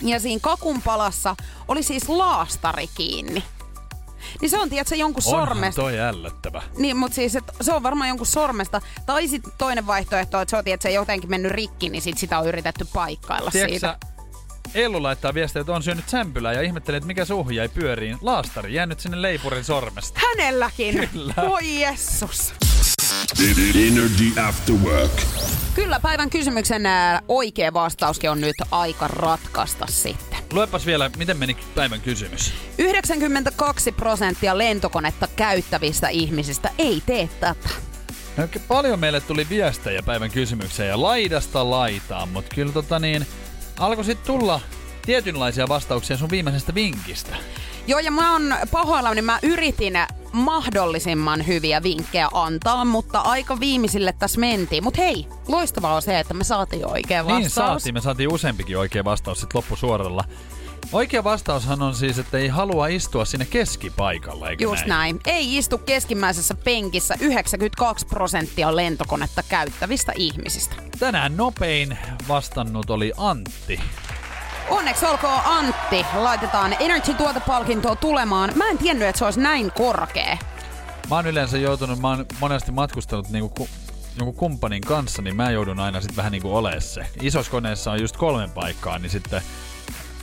Ja 0.01 0.20
siinä 0.20 0.39
kakunpalassa 0.43 1.36
oli 1.68 1.84
siis 1.84 2.09
laastari 2.09 2.88
kiinni. 2.95 3.43
Niin 4.41 4.49
se 4.49 4.57
on, 4.59 4.70
tiedätkö, 4.70 4.95
jonkun 4.95 5.24
Onhan 5.26 5.47
sormesta. 5.47 5.82
toi 5.82 5.99
ällöttävä. 5.99 6.61
Niin, 6.78 6.97
mutta 6.97 7.16
siis 7.16 7.36
et 7.36 7.43
se 7.61 7.74
on 7.74 7.84
varmaan 7.84 8.07
jonkun 8.07 8.28
sormesta. 8.28 8.82
Tai 9.05 9.28
sitten 9.28 9.53
toinen 9.57 9.88
vaihtoehto, 9.88 10.39
että 10.41 10.49
se 10.49 10.57
on, 10.57 10.64
tiedätkö, 10.64 10.89
jotenkin 10.89 11.30
mennyt 11.30 11.51
rikki, 11.51 11.89
niin 11.89 12.01
sit 12.01 12.18
sitä 12.18 12.39
on 12.39 12.47
yritetty 12.47 12.88
paikkailla 12.93 13.51
Tiedätkö 13.51 13.74
siitä. 13.74 13.97
sä, 14.01 14.14
Ellu 14.74 15.03
laittaa 15.03 15.34
viestiä, 15.34 15.59
että 15.59 15.74
on 15.74 15.84
syönyt 15.84 16.09
sämpylää 16.09 16.53
ja 16.53 16.61
ihmettelee, 16.61 16.97
että 16.97 17.07
mikä 17.07 17.26
suhu 17.26 17.49
jäi 17.49 17.70
pyöriin. 17.70 18.18
Laastari 18.22 18.74
jäänyt 18.74 18.99
sinne 18.99 19.22
leipurin 19.22 19.64
sormesta. 19.64 20.20
Hänelläkin. 20.30 21.09
Kyllä. 21.14 21.34
Voi 21.49 21.82
jessus. 21.82 22.53
Energy 23.76 24.42
After 24.48 24.76
Work. 24.76 25.12
Kyllä, 25.76 26.00
päivän 26.00 26.30
kysymyksen 26.30 26.84
oikea 27.28 27.74
vastauskin 27.74 28.30
on 28.30 28.42
nyt 28.42 28.56
aika 28.72 29.08
ratkaista 29.08 29.86
sitten. 29.90 30.40
Luepas 30.54 30.86
vielä, 30.86 31.12
miten 31.18 31.38
meni 31.38 31.58
päivän 31.76 32.02
kysymys. 32.02 32.54
92 32.78 33.92
prosenttia 33.92 34.58
lentokonetta 34.58 35.28
käyttävistä 35.36 36.08
ihmisistä 36.10 36.70
ei 36.78 37.04
tee 37.06 37.30
tätä. 37.40 37.70
No, 38.38 38.48
paljon 38.68 39.00
meille 39.00 39.22
tuli 39.22 39.50
viestejä 39.50 40.04
päivän 40.04 40.32
kysymykseen 40.32 40.90
ja 40.90 41.02
laidasta 41.02 41.70
laitaan, 41.70 42.30
mutta 42.30 42.56
kyllä 42.56 42.74
tota 42.74 43.00
niin, 43.00 43.28
alkoi 43.80 44.06
sitten 44.06 44.28
tulla 44.28 44.62
tietynlaisia 45.06 45.68
vastauksia 45.68 46.18
sun 46.18 46.30
viimeisestä 46.30 46.76
vinkistä. 46.76 47.36
Joo, 47.88 47.99
ja 47.99 48.12
mä 48.12 48.32
oon 48.32 48.56
pahoillani, 48.72 49.16
niin 49.16 49.26
mä 49.26 49.39
yritin 49.43 49.93
mahdollisimman 50.32 51.47
hyviä 51.47 51.84
vinkkejä 51.84 52.30
antaa, 52.34 52.86
mutta 52.86 53.20
aika 53.20 53.60
viimeisille 53.60 54.14
tässä 54.20 54.39
mentiin. 54.39 54.84
Mutta 54.84 55.01
hei, 55.01 55.28
loistavaa 55.47 55.95
on 55.95 56.01
se, 56.01 56.20
että 56.20 56.34
me 56.34 56.43
saatiin 56.43 56.88
oikea 56.88 57.26
vastaus. 57.26 57.39
Niin 57.41 57.49
saatiin, 57.49 57.93
me 57.93 58.01
saatiin 58.01 58.34
useampikin 58.34 58.78
oikea 58.78 59.04
vastaus 59.04 59.39
sitten 59.39 59.58
loppusuoralla. 59.58 60.24
Oikea 60.91 61.24
vastaushan 61.24 61.82
on 61.82 61.95
siis, 61.95 62.20
että 62.20 62.38
ei 62.38 62.47
halua 62.47 62.88
istua 62.88 63.26
sinne 63.26 63.45
keskipaikalla, 63.45 64.49
eikö 64.49 64.64
Just 64.64 64.86
näin? 64.86 65.16
näin. 65.26 65.38
Ei 65.38 65.58
istu 65.58 65.78
keskimmäisessä 65.78 66.56
penkissä 66.56 67.16
92 67.20 68.06
prosenttia 68.06 68.76
lentokonetta 68.76 69.43
käyttävistä 69.49 70.12
ihmisistä. 70.16 70.76
Tänään 70.99 71.38
nopein 71.38 71.97
vastannut 72.28 72.89
oli 72.89 73.14
Antti. 73.18 73.80
Onneksi 74.70 75.05
olkoon 75.05 75.41
Antti. 75.45 76.05
Laitetaan 76.14 76.76
Energy-tuotepalkintoa 76.80 77.95
tulemaan. 77.95 78.51
Mä 78.55 78.70
en 78.70 78.78
tiennyt, 78.78 79.07
että 79.07 79.20
se 79.20 79.26
olisi 79.26 79.39
näin 79.39 79.72
korkea. 79.72 80.38
Mä 81.09 81.16
oon 81.16 81.28
yleensä 81.28 81.57
joutunut, 81.57 81.99
mä 81.99 82.09
oon 82.09 82.26
monesti 82.39 82.72
matkustanut 82.72 83.30
niinku 83.30 83.49
ku, 83.49 83.70
jonkun 84.18 84.36
kumppanin 84.36 84.82
kanssa, 84.82 85.22
niin 85.22 85.36
mä 85.36 85.51
joudun 85.51 85.80
aina 85.80 86.01
sitten 86.01 86.16
vähän 86.18 86.32
niinku 86.32 86.55
olemaan 86.55 86.82
se. 86.82 87.05
Isossa 87.22 87.51
koneessa 87.51 87.91
on 87.91 88.01
just 88.01 88.18
kolmen 88.18 88.49
paikkaa, 88.51 88.99
niin 88.99 89.09
sitten 89.09 89.41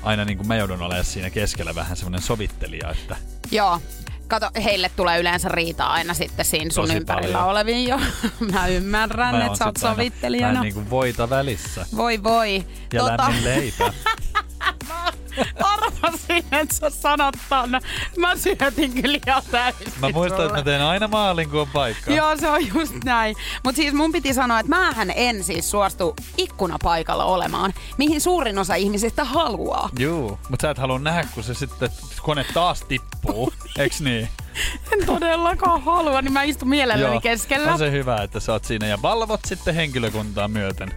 aina 0.03 0.25
niinku 0.25 0.45
mä 0.45 0.57
joudun 0.57 0.83
olemaan 0.83 1.05
siinä 1.05 1.31
keskellä 1.31 1.75
vähän 1.75 1.97
semmonen 1.97 2.23
sovittelija, 2.23 2.91
että 2.91 3.17
Joo. 3.51 3.81
Kato, 4.29 4.51
heille 4.65 4.91
tulee 4.97 5.21
yleensä 5.21 5.49
riita 5.49 5.87
aina 5.87 6.15
sitten 6.15 6.45
siinä 6.45 6.71
sun 6.71 6.85
Tosi 6.85 6.97
ympärillä 6.97 7.33
paljon. 7.39 7.51
oleviin 7.51 7.89
jo. 7.89 8.01
Mä 8.53 8.67
ymmärrän, 8.67 9.35
mä 9.37 9.45
että 9.47 9.59
sä 9.59 9.65
oot 9.65 9.77
sovittelijana. 9.77 10.53
Vähän 10.53 10.63
niinku 10.63 10.91
voita 10.91 11.31
välissä 11.31 11.87
Voi 11.97 12.23
voi. 12.23 12.65
ja 12.93 13.01
tota... 13.01 13.17
lämmin 13.23 13.45
leipä. 13.45 13.93
Arvasin, 15.63 16.45
että 16.53 16.75
sä 16.75 16.91
sanot 16.91 17.35
ton. 17.49 17.71
Mä 18.17 18.37
syötin 18.37 19.03
kyllä 19.03 19.19
ihan 19.27 19.43
täysin 19.51 19.93
Mä 20.01 20.09
muistan, 20.13 20.41
että 20.41 20.53
mä 20.53 20.59
sulle. 20.59 20.63
teen 20.65 20.83
aina 20.83 21.09
maalin, 21.09 21.51
kun 21.51 21.61
on 21.61 21.69
paikka. 21.73 22.13
Joo, 22.13 22.37
se 22.37 22.49
on 22.51 22.67
just 22.75 23.05
näin. 23.05 23.37
Mutta 23.65 23.77
siis 23.77 23.95
mun 23.95 24.13
piti 24.13 24.35
sanoa, 24.35 24.61
että 24.61 24.71
mähän 24.71 25.13
en 25.17 25.45
siis 25.45 25.71
suostu 25.71 26.17
ikkunapaikalla 26.37 27.25
olemaan, 27.25 27.73
mihin 27.99 28.21
suurin 28.21 28.59
osa 28.59 28.75
ihmisistä 28.75 29.25
haluaa. 29.25 29.89
Juu, 29.99 30.39
mutta 30.49 30.63
sä 30.67 30.71
et 30.71 30.79
halua 30.79 30.99
nähdä, 30.99 31.25
kun 31.35 31.43
se 31.45 31.55
sitten 31.55 31.91
kone 32.23 32.45
taas 32.55 32.83
tippuu. 32.89 33.53
Eiks 33.79 34.01
niin? 34.01 34.29
En 34.93 35.07
todellakaan 35.07 35.83
halua, 35.83 36.23
niin 36.23 36.33
mä 36.33 36.43
istun 36.43 36.69
mielelläni 36.69 37.21
keskellä. 37.21 37.73
On 37.73 37.79
se 37.79 37.91
hyvä, 37.91 38.17
että 38.23 38.41
sä 38.41 38.53
oot 38.53 38.65
siinä 38.65 38.87
ja 38.87 39.03
valvot 39.03 39.41
sitten 39.47 39.75
henkilökuntaa 39.75 40.49
myöten. 40.49 40.89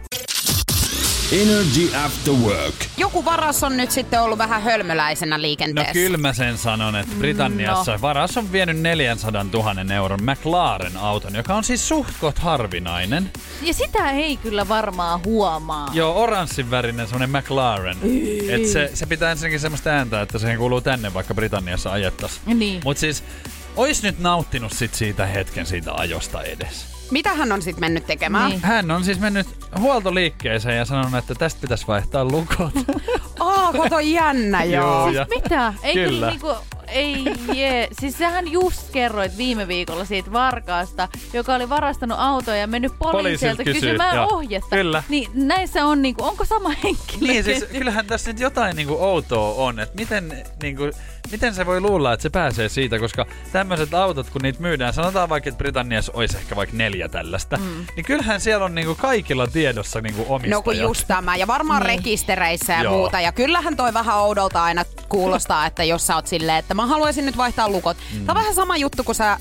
Energy 1.31 1.95
After 2.05 2.33
Work. 2.33 2.75
Joku 2.97 3.25
varas 3.25 3.63
on 3.63 3.77
nyt 3.77 3.91
sitten 3.91 4.21
ollut 4.21 4.37
vähän 4.37 4.61
hölmöläisenä 4.61 5.37
No 5.37 5.41
liikenteessä. 5.41 5.93
kyllä 5.93 6.17
mä 6.17 6.33
sen 6.33 6.57
sanon, 6.57 6.95
että 6.95 7.15
Britanniassa 7.19 7.91
no. 7.91 8.01
varas 8.01 8.37
on 8.37 8.51
vienyt 8.51 8.77
400 8.79 9.45
000 9.53 9.93
euron 9.95 10.19
McLaren-auton, 10.23 11.35
joka 11.35 11.55
on 11.55 11.63
siis 11.63 11.87
suhtkot 11.87 12.39
harvinainen. 12.39 13.31
Ja 13.61 13.73
sitä 13.73 14.11
ei 14.11 14.37
kyllä 14.37 14.67
varmaan 14.67 15.19
huomaa. 15.25 15.89
Joo, 15.93 16.21
oranssin 16.23 16.71
värinen 16.71 17.07
semmonen 17.07 17.29
McLaren. 17.41 17.97
Et 18.49 18.65
se, 18.65 18.91
se 18.93 19.05
pitää 19.05 19.31
ensinnäkin 19.31 19.59
semmoista 19.59 19.89
ääntä, 19.89 20.21
että 20.21 20.39
siihen 20.39 20.57
kuuluu 20.57 20.81
tänne, 20.81 21.13
vaikka 21.13 21.33
Britanniassa 21.33 21.91
ajettas. 21.91 22.41
Niin. 22.45 22.81
Mut 22.83 22.97
siis, 22.97 23.23
ois 23.75 24.03
nyt 24.03 24.19
nauttinut 24.19 24.71
sit 24.73 24.93
siitä 24.93 25.25
hetken 25.25 25.65
siitä 25.65 25.93
ajosta 25.93 26.41
edes. 26.43 26.92
Mitä 27.13 27.33
hän 27.33 27.51
on 27.51 27.61
sitten 27.61 27.79
mennyt 27.81 28.05
tekemään? 28.05 28.49
Niin. 28.49 28.61
Hän 28.63 28.91
on 28.91 29.03
siis 29.03 29.19
mennyt 29.19 29.47
huoltoliikkeeseen 29.79 30.77
ja 30.77 30.85
sanonut, 30.85 31.13
että 31.13 31.35
tästä 31.35 31.61
pitäisi 31.61 31.87
vaihtaa 31.87 32.25
lukot. 32.25 32.73
Aa, 33.39 33.73
kato 33.73 33.99
jännä 33.99 34.63
joo. 34.63 35.09
ja 35.09 35.25
Mitä? 35.29 35.73
Ei 35.83 35.93
Kyllä. 35.93 36.09
kyllä 36.09 36.29
niinku, 36.29 36.55
ei 36.93 37.25
jee. 37.53 37.87
Siis 37.99 38.17
sähän 38.17 38.51
just 38.51 38.91
kerroit 38.91 39.37
viime 39.37 39.67
viikolla 39.67 40.05
siitä 40.05 40.31
varkaasta, 40.33 41.07
joka 41.33 41.53
oli 41.55 41.69
varastanut 41.69 42.17
autoa 42.19 42.55
ja 42.55 42.67
mennyt 42.67 42.93
poliisilta 42.99 43.63
kysyy, 43.63 43.81
kysymään 43.81 44.15
joo. 44.15 44.27
ohjetta. 44.31 44.75
Kyllä. 44.75 45.03
Niin 45.09 45.31
näissä 45.33 45.85
on 45.85 46.01
niinku, 46.01 46.23
onko 46.23 46.45
sama 46.45 46.69
henkilö? 46.83 47.31
Niin, 47.33 47.43
siis 47.43 47.63
kyllähän 47.63 48.05
tässä 48.05 48.31
nyt 48.31 48.39
jotain 48.39 48.75
niinku 48.75 48.97
outoa 48.99 49.53
on, 49.53 49.79
että 49.79 49.95
miten, 49.95 50.43
niinku, 50.61 50.83
miten 51.31 51.53
se 51.53 51.65
voi 51.65 51.81
luulla, 51.81 52.13
että 52.13 52.21
se 52.21 52.29
pääsee 52.29 52.69
siitä, 52.69 52.99
koska 52.99 53.25
tämmöiset 53.51 53.93
autot, 53.93 54.29
kun 54.29 54.41
niitä 54.41 54.61
myydään, 54.61 54.93
sanotaan 54.93 55.29
vaikka, 55.29 55.49
että 55.49 55.57
Britanniassa 55.57 56.11
olisi 56.15 56.37
ehkä 56.37 56.55
vaikka 56.55 56.77
neljä 56.77 57.09
tällaista, 57.09 57.57
mm. 57.57 57.85
niin 57.95 58.05
kyllähän 58.05 58.41
siellä 58.41 58.65
on 58.65 58.75
niinku 58.75 58.95
kaikilla 58.95 59.47
tiedossa 59.47 60.01
niinku 60.01 60.25
omistajat. 60.29 60.57
No 60.57 60.61
kun 60.61 60.77
just 60.77 61.07
tämä. 61.07 61.35
Ja 61.35 61.47
varmaan 61.47 61.83
Niin. 61.83 61.97
rekistereissä 61.97 62.73
ja 62.73 62.83
Joo. 62.83 62.93
muuta. 62.93 63.19
Ja 63.19 63.31
kyllähän 63.31 63.75
toi 63.77 63.93
vähän 63.93 64.17
oudolta 64.17 64.63
aina 64.63 64.85
kuulostaa, 65.09 65.65
että 65.65 65.83
jos 65.83 66.07
sä 66.07 66.15
oot 66.15 66.27
silleen, 66.27 66.57
että 66.57 66.73
mä 66.73 66.82
haluaisin 66.87 67.25
nyt 67.25 67.37
vaihtaa 67.37 67.69
lukot. 67.69 67.97
Mm. 68.13 68.25
Tämä 68.25 68.31
on 68.31 68.41
vähän 68.43 68.55
sama 68.55 68.77
juttu, 68.77 69.03
kun 69.03 69.15
sä 69.15 69.37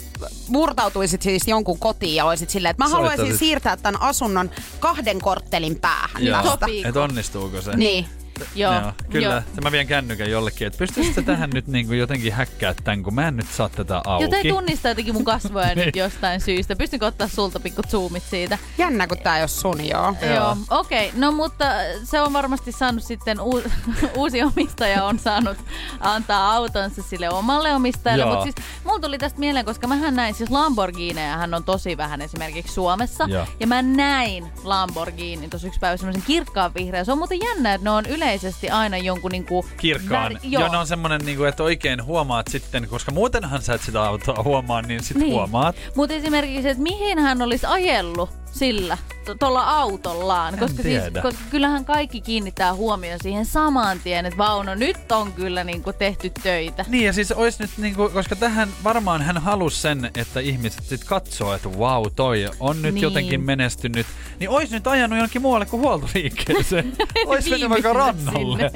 murtautuisit 0.48 1.22
siis 1.22 1.48
jonkun 1.48 1.78
kotiin 1.78 2.14
ja 2.14 2.24
olisit 2.24 2.50
silleen, 2.50 2.70
että 2.70 2.84
mä 2.84 2.88
haluaisin 2.90 3.16
Soittaisit. 3.18 3.38
siirtää 3.38 3.76
tämän 3.76 4.00
asunnon 4.02 4.50
kahden 4.80 5.20
korttelin 5.20 5.78
päähän 5.80 6.24
Joo, 6.26 6.42
tästä. 6.42 6.66
että 6.84 7.00
onnistuuko 7.02 7.60
se. 7.62 7.76
Niin. 7.76 8.06
Joo, 8.54 8.72
Joo, 8.72 8.92
kyllä. 9.10 9.28
Joo. 9.28 9.62
Mä 9.62 9.72
vien 9.72 9.86
kännykän 9.86 10.30
jollekin, 10.30 10.66
että 10.66 10.78
pystyisit 10.78 11.24
tähän 11.26 11.50
nyt 11.50 11.66
niinku 11.66 11.92
jotenkin 11.92 12.32
häkkää 12.32 12.74
tämän, 12.84 13.02
kun 13.02 13.14
mä 13.14 13.28
en 13.28 13.36
nyt 13.36 13.48
saa 13.48 13.68
tätä 13.68 14.00
auki. 14.06 14.24
Jotain 14.24 14.48
tunnistaa 14.48 14.90
jotenkin 14.90 15.14
mun 15.14 15.24
kasvoja 15.24 15.66
nyt 15.74 15.76
Niin. 15.76 15.92
jostain 15.96 16.40
syystä. 16.40 16.76
Pystynkö 16.76 17.06
ottaa 17.06 17.28
sulta 17.28 17.60
pikku 17.60 17.82
zoomit 17.88 18.22
siitä? 18.30 18.58
Jännä, 18.78 19.06
kun 19.06 19.18
tää 19.18 19.36
ei 19.36 19.42
ole 19.42 19.48
sun, 19.48 19.88
joo. 19.88 20.14
Joo, 20.22 20.34
Joo 20.34 20.56
okei. 20.70 21.08
Okay. 21.08 21.20
No 21.20 21.32
mutta 21.32 21.64
se 22.04 22.20
on 22.20 22.32
varmasti 22.32 22.72
saanut 22.72 23.04
sitten, 23.04 23.40
uu- 23.40 23.62
uusi 24.16 24.42
omistaja 24.42 25.04
on 25.04 25.18
saanut 25.18 25.56
antaa 26.00 26.52
autonsa 26.54 27.02
sille 27.02 27.30
omalle 27.30 27.74
omistajalle. 27.74 28.24
Mutta 28.26 28.42
siis 28.42 28.54
mulla 28.84 29.00
tuli 29.00 29.18
tästä 29.18 29.38
mieleen, 29.38 29.64
koska 29.64 29.86
mähän 29.86 30.16
näin, 30.16 30.34
siis 30.34 30.50
Lamborghineja 30.50 31.36
hän 31.36 31.54
on 31.54 31.64
tosi 31.64 31.96
vähän 31.96 32.20
esimerkiksi 32.22 32.74
Suomessa. 32.74 33.24
Joo. 33.28 33.46
Ja 33.60 33.66
mä 33.66 33.82
näin 33.82 34.46
Lamborghinin 34.64 35.50
tuossa 35.50 35.68
yksi 35.68 35.80
päivä 35.80 35.96
semmoisen 35.96 36.22
kirkkaan 36.26 36.74
vihreä. 36.74 37.04
Se 37.04 37.12
on 37.12 37.18
muuten 37.18 37.40
jännä, 37.40 37.74
että 37.74 37.84
ne 37.84 37.90
on 37.90 38.06
yleisesti 38.32 38.70
aina 38.70 38.96
jonkun 38.96 39.30
niinku... 39.30 39.66
kirkkaan. 39.76 40.32
väri- 40.32 40.38
Joo. 40.42 40.62
Ja 40.62 40.68
ne 40.68 40.78
on 40.78 40.86
semmonen, 40.86 41.20
niinku, 41.24 41.44
että 41.44 41.62
oikein 41.62 42.04
huomaat 42.04 42.46
sitten, 42.48 42.88
koska 42.88 43.12
muutenhan 43.12 43.62
sä 43.62 43.74
et 43.74 43.80
sitä 43.82 44.02
autoa 44.02 44.42
huomaa, 44.44 44.82
niin 44.82 45.02
sit 45.02 45.16
Niin. 45.16 45.32
huomaat. 45.32 45.76
Mutta 45.96 46.14
esimerkiksi, 46.14 46.68
että 46.68 46.82
mihin 46.82 47.18
hän 47.18 47.42
olisi 47.42 47.66
ajellut 47.66 48.30
sillä, 48.52 48.98
tuolla 49.38 49.62
autollaan. 49.64 50.54
En 50.54 50.60
Koska, 50.60 50.82
siis, 50.82 51.02
koska 51.22 51.40
kyllähän 51.50 51.84
kaikki 51.84 52.20
kiinnittää 52.20 52.74
huomioon 52.74 53.18
siihen 53.22 53.46
saman 53.46 54.00
tien, 54.04 54.26
että 54.26 54.38
vauno, 54.38 54.74
nyt 54.74 55.12
on 55.12 55.32
kyllä 55.32 55.64
niinku 55.64 55.92
tehty 55.92 56.30
töitä. 56.42 56.84
Niin 56.88 57.04
ja 57.04 57.12
siis 57.12 57.32
ois 57.32 57.58
nyt 57.58 57.70
niinku, 57.78 58.08
koska 58.08 58.36
tähän 58.36 58.68
varmaan 58.84 59.22
hän 59.22 59.38
halusi 59.38 59.80
sen, 59.80 60.10
että 60.14 60.40
ihmiset 60.40 60.84
sit 60.84 61.04
katsoo, 61.04 61.54
että 61.54 61.68
wow, 61.68 62.04
toi 62.16 62.48
on 62.60 62.82
nyt 62.82 62.94
Niin. 62.94 63.02
jotenkin 63.02 63.40
menestynyt. 63.40 64.06
Niin 64.40 64.50
ois 64.50 64.70
nyt 64.70 64.86
ajanut 64.86 65.18
jonnekin 65.18 65.42
muualle 65.42 65.66
kuin 65.66 65.82
huoltoliikkeeseen. 65.82 66.92
ois 67.26 67.50
mennyt 67.50 67.70
vaikka 67.70 67.92
rannalle. 67.92 68.70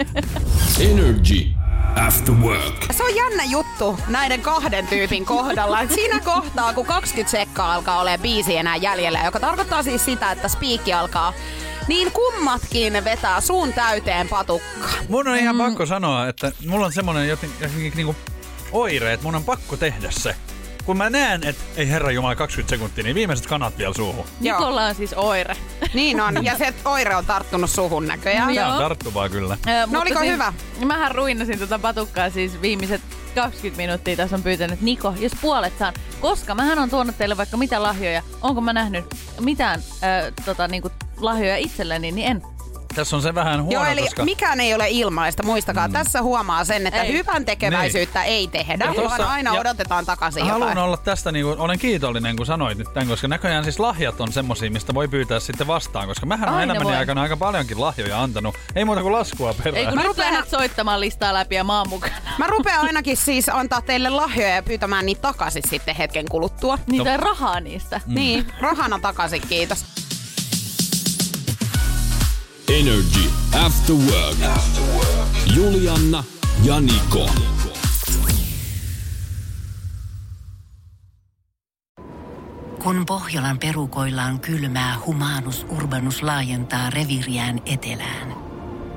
Energy 0.81 1.47
After 2.07 2.35
Work. 2.35 2.87
Se 2.91 3.05
on 3.05 3.17
jännä 3.17 3.45
juttu 3.45 3.99
näiden 4.09 4.41
kahden 4.43 4.87
tyypin 4.87 5.25
kohdalla. 5.25 5.79
Siinä 5.95 6.21
kohtaa, 6.21 6.73
kun 6.73 6.87
20 6.87 7.31
sekkaa 7.31 7.75
alkaa 7.75 8.01
olemaan 8.01 8.21
biisi 8.21 8.57
enää 8.57 8.77
jäljellä, 8.77 9.21
joka 9.25 9.41
tarkoittaa 9.41 9.83
siis 9.83 10.05
sitä, 10.05 10.31
että 10.33 10.49
spiikki 10.49 10.93
alkaa, 10.93 11.33
niin 11.89 12.13
kummatkin 12.13 13.05
vetää 13.05 13.41
suun 13.41 13.73
täyteen 13.73 14.29
patukkaa. 14.29 14.91
Mun 15.09 15.29
on 15.29 15.37
ihan 15.37 15.59
pakko 15.59 15.87
sanoa, 15.87 16.29
että 16.29 16.53
mulla 16.67 16.87
on 16.87 16.93
semmonen 16.93 17.29
joten, 17.29 17.51
jotenkin 17.61 17.93
niinku 17.97 18.17
oire, 18.73 19.13
että 19.13 19.25
mun 19.25 19.35
on 19.35 19.45
pakko 19.45 19.77
tehdä 19.77 20.11
se. 20.11 20.37
Kun 20.87 20.97
mä 20.97 21.11
näen, 21.11 21.45
että 21.45 21.63
ei 21.77 21.89
herra 21.89 22.11
jumala 22.11 22.35
20 22.35 22.71
sekuntia, 22.71 23.05
niin 23.05 23.15
viimeiset 23.15 23.47
kanat 23.47 23.79
vielä 23.79 23.95
suuhun. 23.95 24.25
Joo. 24.41 24.59
Nikolla 24.59 24.87
on 24.87 24.95
siis 24.95 25.15
oire. 25.17 25.57
Niin 25.95 26.21
on, 26.21 26.45
ja 26.45 26.59
se 26.59 26.75
oire 26.85 27.17
on 27.17 27.27
tarttunut 27.27 27.71
suhun 27.71 28.07
näköjään. 28.07 28.55
Joo. 28.55 28.65
Tää 28.65 28.75
on 28.75 28.83
tarttuvaa 28.83 29.29
kyllä. 29.29 29.59
Ö, 29.69 29.87
mutta 29.87 30.03
oliko 30.03 30.21
siis, 30.21 30.33
hyvä? 30.33 30.53
Mähän 30.85 31.15
ruinasin 31.15 31.59
tota 31.59 31.79
patukkaa 31.79 32.31
siis 32.31 32.63
viimeiset 32.63 33.01
20 33.35 33.77
minuuttia 33.77 34.17
tässä 34.17 34.37
on 34.37 34.43
pyytänyt, 34.43 34.73
että 34.73 34.85
Niko, 34.85 35.15
jos 35.19 35.33
puolet 35.41 35.79
saan, 35.79 35.95
koska 36.21 36.55
mähän 36.55 36.79
on 36.79 36.91
tuonut 36.91 37.19
teille 37.19 37.37
vaikka 37.37 37.57
mitä 37.57 37.83
lahjoja, 37.83 38.23
onko 38.43 38.61
mä 38.61 38.73
nähnyt 38.73 39.05
mitään 39.41 39.81
ö, 40.27 40.33
tota, 40.45 40.69
niinku, 40.69 40.91
lahjoja 41.21 41.57
itselleni, 41.57 42.13
niin 42.13 42.31
en. 42.31 42.43
Tässä 42.97 43.17
on 43.17 43.23
se 43.23 43.35
vähän 43.35 43.63
huono, 43.63 43.81
Joo, 43.81 43.85
eli 43.93 44.01
koska... 44.03 44.25
mikään 44.25 44.61
ei 44.61 44.75
ole 44.75 44.87
ilmaista, 44.91 45.43
muistakaa. 45.43 45.89
Mm. 45.89 45.93
Tässä 45.93 46.23
huomaa 46.23 46.65
sen, 46.65 46.87
että 46.87 47.03
Ei. 47.03 47.13
hyvän 47.13 47.45
tekeväisyyttä 47.45 48.21
niin. 48.21 48.29
ei 48.33 48.49
tehdä, 48.49 48.85
Ja 48.85 48.95
vaan 48.97 49.11
tossa- 49.21 49.29
aina 49.33 49.55
ja 49.55 49.61
odotetaan 49.61 50.07
takaisin 50.07 50.43
Haluan 50.47 50.61
jotain. 50.69 50.79
olla 50.85 50.97
tästä, 50.97 51.33
niin 51.33 51.45
kuin, 51.47 51.59
olen 51.59 51.79
kiitollinen, 51.79 52.37
kun 52.37 52.47
sanoit 52.47 52.79
nyt 52.79 52.95
tämän, 52.95 53.09
koska 53.09 53.29
näköjään 53.29 53.65
siis 53.65 53.79
lahjat 53.79 54.21
on 54.21 54.33
semmosia, 54.33 54.71
mistä 54.71 54.95
voi 54.95 55.09
pyytää 55.09 55.41
sitten 55.41 55.67
vastaan, 55.67 56.09
koska 56.09 56.27
mähän 56.27 56.49
olen 56.49 56.63
elämäni 56.65 56.85
voi. 56.85 56.97
aikana 56.97 57.23
aika 57.23 57.37
paljonkin 57.37 57.81
lahjoja 57.81 58.23
antanut. 58.23 58.55
Ei 58.75 58.85
muuta 58.85 59.03
kuin 59.03 59.13
laskua 59.13 59.51
Ei 59.51 59.55
perään. 59.65 59.87
kun 59.87 59.95
Mä 59.95 60.03
nyt 60.03 60.09
rupean- 60.17 60.33
lähdet 60.33 60.51
soittamaan 60.51 61.01
listaa 61.01 61.35
läpi 61.35 61.55
ja 61.55 61.65
mä 61.65 61.79
oon 61.79 61.89
mukana. 61.89 62.15
Mä 62.39 62.47
rupean 62.47 62.87
ainakin 62.87 63.17
siis 63.17 63.49
antaa 63.49 63.81
teille 63.81 64.11
lahjoja 64.11 64.55
ja 64.55 64.63
pyytämään 64.63 65.07
niitä 65.07 65.23
takaisin 65.23 65.63
sitten 65.71 65.97
hetken 65.97 66.25
kuluttua. 66.31 66.79
Niitä 66.87 67.11
no. 67.11 67.17
rahaa 67.17 67.61
niistä. 67.61 68.01
Mm. 68.07 68.15
Niin, 68.15 68.47
rahana 68.61 68.99
takaisin, 69.03 69.43
kiitos. 69.49 69.85
Energy 72.69 73.31
After 73.65 73.95
Work. 73.95 74.37
Julianna 75.57 76.25
ja 76.63 76.81
Niko. 76.81 77.31
Kun 82.83 83.07
Pohjolan 83.07 83.59
perukoillaan 83.59 84.41
kylmää, 84.41 84.97
humanus 85.07 85.67
urbanus 85.69 86.23
laajentaa 86.23 86.91
reviriään 86.91 87.61
etelään. 87.67 88.35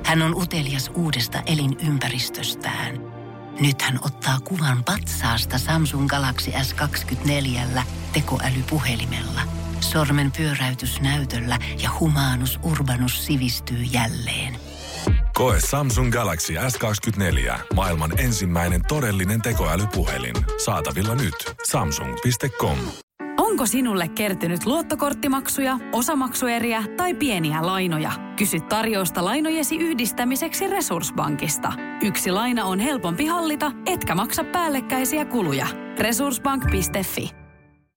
Hän 0.04 0.22
on 0.22 0.34
utelias 0.34 0.90
uudesta 0.94 1.42
elinympäristöstään. 1.46 3.00
Nyt 3.60 3.82
hän 3.82 3.98
ottaa 4.02 4.40
kuvan 4.40 4.84
patsaasta 4.84 5.58
Samsung 5.58 6.08
Galaxy 6.08 6.50
S24 6.50 7.82
tekoälypuhelimella. 8.12 9.40
Sormen 9.80 10.32
pyöräytys 10.32 11.00
näytöllä 11.00 11.58
ja 11.82 11.90
humanus 12.00 12.60
urbanus 12.62 13.26
sivistyy 13.26 13.82
jälleen. 13.82 14.56
Koe 15.34 15.58
Samsung 15.70 16.12
Galaxy 16.12 16.54
S24. 16.54 17.58
Maailman 17.74 18.20
ensimmäinen 18.20 18.80
todellinen 18.88 19.42
tekoälypuhelin. 19.42 20.34
Saatavilla 20.64 21.14
nyt. 21.14 21.34
Samsung.com. 21.70 22.78
Onko 23.38 23.66
sinulle 23.66 24.08
kertynyt 24.08 24.66
luottokorttimaksuja, 24.66 25.78
osamaksueriä 25.92 26.84
tai 26.96 27.14
pieniä 27.14 27.66
lainoja? 27.66 28.12
Kysy 28.36 28.60
tarjousta 28.60 29.24
lainojesi 29.24 29.76
yhdistämiseksi 29.76 30.66
Resurssbankista. 30.66 31.72
Yksi 32.02 32.30
laina 32.30 32.64
on 32.64 32.78
helpompi 32.78 33.26
hallita, 33.26 33.72
etkä 33.86 34.14
maksa 34.14 34.44
päällekkäisiä 34.44 35.24
kuluja. 35.24 35.66
Resurssbank.fi 35.98 37.39